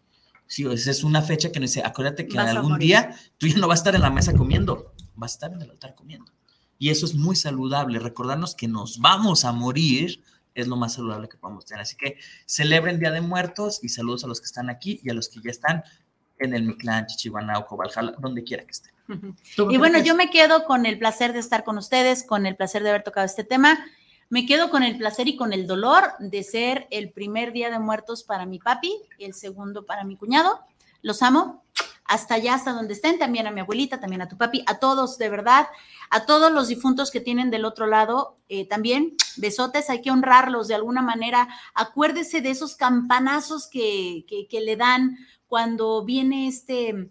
Sí, 0.46 0.64
es 0.64 1.04
una 1.04 1.20
fecha 1.20 1.52
que 1.52 1.61
nos 1.61 1.70
dice, 1.70 1.84
acuérdate 1.84 2.26
que 2.26 2.38
en 2.38 2.48
algún 2.48 2.78
día 2.78 3.14
tú 3.36 3.46
ya 3.46 3.59
no 3.59 3.68
vas 3.68 3.80
a 3.80 3.82
estar 3.82 3.94
en 3.94 4.00
la 4.00 4.11
mesa 4.11 4.32
comiendo, 4.34 4.94
vas 5.14 5.32
a 5.32 5.34
estar 5.34 5.52
en 5.52 5.61
el 5.61 5.70
altar 5.70 5.94
comiendo. 5.94 6.32
Y 6.78 6.88
eso 6.88 7.04
es 7.04 7.14
muy 7.14 7.36
saludable, 7.36 7.98
recordarnos 7.98 8.54
que 8.54 8.68
nos 8.68 8.98
vamos 8.98 9.44
a 9.44 9.52
morir 9.52 10.22
es 10.54 10.66
lo 10.66 10.76
más 10.76 10.94
saludable 10.94 11.28
que 11.28 11.36
podemos 11.36 11.64
tener. 11.64 11.82
Así 11.82 11.96
que 11.96 12.18
celebren 12.46 12.98
Día 12.98 13.11
de 13.11 13.20
Muertos 13.20 13.80
y 13.82 13.88
saludos 13.88 14.24
a 14.24 14.26
los 14.26 14.40
que 14.40 14.46
están 14.46 14.70
aquí 14.70 15.00
y 15.02 15.11
a 15.11 15.14
los 15.14 15.28
que 15.28 15.40
ya 15.40 15.50
están 15.50 15.82
en 16.38 16.54
el 16.54 16.64
Mictlán, 16.64 17.06
Chichihuanauco, 17.06 17.76
Valhalla, 17.76 18.14
donde 18.18 18.42
quiera 18.44 18.64
que 18.64 18.70
estén. 18.70 18.92
Y 19.70 19.76
bueno, 19.78 19.98
yo 20.00 20.14
me 20.14 20.30
quedo 20.30 20.64
con 20.64 20.86
el 20.86 20.98
placer 20.98 21.32
de 21.32 21.38
estar 21.38 21.64
con 21.64 21.78
ustedes, 21.78 22.22
con 22.22 22.46
el 22.46 22.56
placer 22.56 22.82
de 22.82 22.90
haber 22.90 23.02
tocado 23.02 23.26
este 23.26 23.44
tema. 23.44 23.78
Me 24.28 24.44
quedo 24.44 24.70
con 24.70 24.82
el 24.82 24.98
placer 24.98 25.26
y 25.28 25.36
con 25.36 25.52
el 25.52 25.66
dolor 25.66 26.12
de 26.18 26.42
ser 26.42 26.86
el 26.90 27.11
primer 27.11 27.52
día 27.52 27.70
de 27.70 27.78
muertos 27.78 28.22
para 28.22 28.44
mi 28.44 28.59
papi 28.59 28.94
y 29.18 29.24
el 29.24 29.32
segundo 29.32 29.86
para 29.86 30.04
mi 30.04 30.16
cuñado. 30.16 30.61
Los 31.00 31.22
amo. 31.22 31.64
Hasta 32.04 32.34
allá, 32.34 32.54
hasta 32.54 32.72
donde 32.72 32.94
estén, 32.94 33.18
también 33.18 33.46
a 33.46 33.50
mi 33.50 33.61
abuelita, 33.61 34.00
también 34.00 34.22
a 34.22 34.28
tu 34.28 34.38
papi, 34.38 34.64
a 34.66 34.78
todos, 34.78 35.18
de 35.18 35.28
verdad, 35.28 35.68
a 36.09 36.24
todos 36.24 36.50
los 36.50 36.68
difuntos 36.68 37.11
que 37.11 37.20
tienen 37.20 37.50
del 37.50 37.66
otro 37.66 37.86
lado, 37.86 38.34
eh, 38.48 38.66
también 38.66 39.14
besotes, 39.36 39.90
hay 39.90 40.00
que 40.00 40.11
honrarlos 40.11 40.68
de 40.68 40.74
alguna 40.74 41.02
manera. 41.02 41.48
Acuérdese 41.74 42.40
de 42.40 42.48
esos 42.48 42.76
campanazos 42.76 43.66
que, 43.66 44.24
que 44.48 44.61
le 44.62 44.76
dan 44.76 45.18
cuando 45.48 46.02
viene 46.02 46.48
este, 46.48 47.11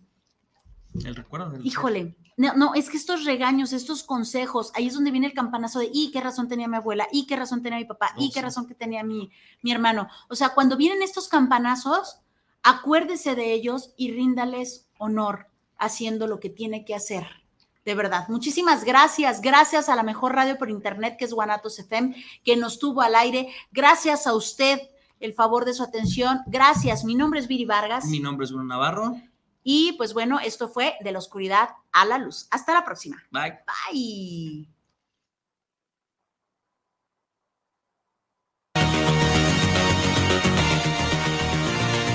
el 1.06 1.16
recuerdo 1.16 1.50
del 1.52 1.66
Híjole, 1.66 2.16
no, 2.38 2.54
no, 2.54 2.74
es 2.76 2.90
que 2.90 2.98
estos 2.98 3.26
regaños, 3.26 3.74
estos 3.74 4.04
consejos, 4.04 4.72
ahí 4.76 4.88
es 4.88 4.94
donde 4.94 5.12
viene 5.12 5.28
el 5.28 5.34
campanazo 5.34 5.80
de, 5.80 5.90
y 5.92 6.12
qué 6.12 6.22
razón 6.22 6.48
tenía 6.48 6.68
mi 6.68 6.78
abuela, 6.78 7.08
y 7.12 7.26
qué 7.26 7.36
razón 7.36 7.64
tenía 7.64 7.80
mi 7.80 7.86
papá, 7.86 8.14
y 8.18 8.32
qué 8.32 8.42
razón 8.42 8.68
que 8.68 8.76
tenía 8.76 9.04
mi, 9.04 9.32
mi 9.62 9.72
hermano. 9.72 10.08
O 10.30 10.36
sea, 10.36 10.50
cuando 10.50 10.78
vienen 10.78 11.02
estos 11.02 11.28
campanazos, 11.28 12.20
acuérdese 12.64 13.36
de 13.36 13.54
ellos 13.54 13.94
y 13.98 14.12
ríndales 14.12 14.88
honor 14.98 15.48
haciendo 15.78 16.28
lo 16.28 16.40
que 16.40 16.50
tiene 16.50 16.86
que 16.86 16.96
hacer. 16.96 17.26
De 17.86 17.96
verdad, 17.96 18.28
muchísimas 18.28 18.84
gracias. 18.84 19.42
Gracias 19.42 19.88
a 19.88 19.96
la 19.96 20.04
mejor 20.04 20.36
radio 20.36 20.58
por 20.58 20.70
internet 20.70 21.16
que 21.18 21.26
es 21.26 21.34
Guanatos 21.34 21.80
FM, 21.80 22.16
que 22.44 22.58
nos 22.58 22.80
tuvo 22.80 23.02
al 23.02 23.16
aire. 23.16 23.48
Gracias 23.72 24.28
a 24.28 24.34
usted 24.34 24.82
el 25.20 25.34
favor 25.34 25.64
de 25.64 25.74
su 25.74 25.84
atención. 25.84 26.42
Gracias. 26.48 27.06
Mi 27.06 27.16
nombre 27.16 27.40
es 27.40 27.48
Viri 27.48 27.66
Vargas. 27.66 28.06
Mi 28.06 28.20
nombre 28.20 28.44
es 28.44 28.52
Bruno 28.52 28.68
Navarro. 28.68 29.16
Y 29.70 29.92
pues 29.98 30.14
bueno, 30.14 30.40
esto 30.40 30.70
fue 30.70 30.96
de 31.02 31.12
la 31.12 31.20
oscuridad 31.20 31.72
a 31.92 32.06
la 32.06 32.18
luz. 32.18 32.48
Hasta 32.52 32.72
la 32.72 32.86
próxima. 32.86 33.22
Bye. 33.32 33.60
Bye. 33.92 34.68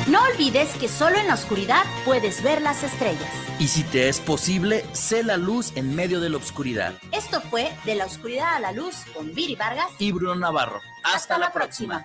No 0.07 0.23
olvides 0.33 0.75
que 0.77 0.89
solo 0.89 1.19
en 1.19 1.27
la 1.27 1.35
oscuridad 1.35 1.85
puedes 2.07 2.43
ver 2.43 2.63
las 2.63 2.85
estrellas. 2.85 3.31
Y 3.59 3.69
si 3.69 3.83
te 3.85 4.09
es 4.09 4.19
posible, 4.21 4.83
sé 4.95 5.23
la 5.23 5.37
luz 5.37 5.77
en 5.77 5.95
medio 5.95 6.21
de 6.21 6.31
la 6.31 6.39
oscuridad. 6.39 6.95
Esto 7.13 7.43
fue 7.43 7.71
De 7.85 7.95
la 7.95 8.07
oscuridad 8.07 8.55
a 8.55 8.61
la 8.61 8.73
luz 8.73 9.05
con 9.13 9.35
Viri 9.35 9.57
Vargas 9.57 9.91
y 9.99 10.11
Bruno 10.11 10.37
Navarro. 10.37 10.81
Hasta, 11.05 11.37
la 11.37 11.53
próxima. 11.53 12.03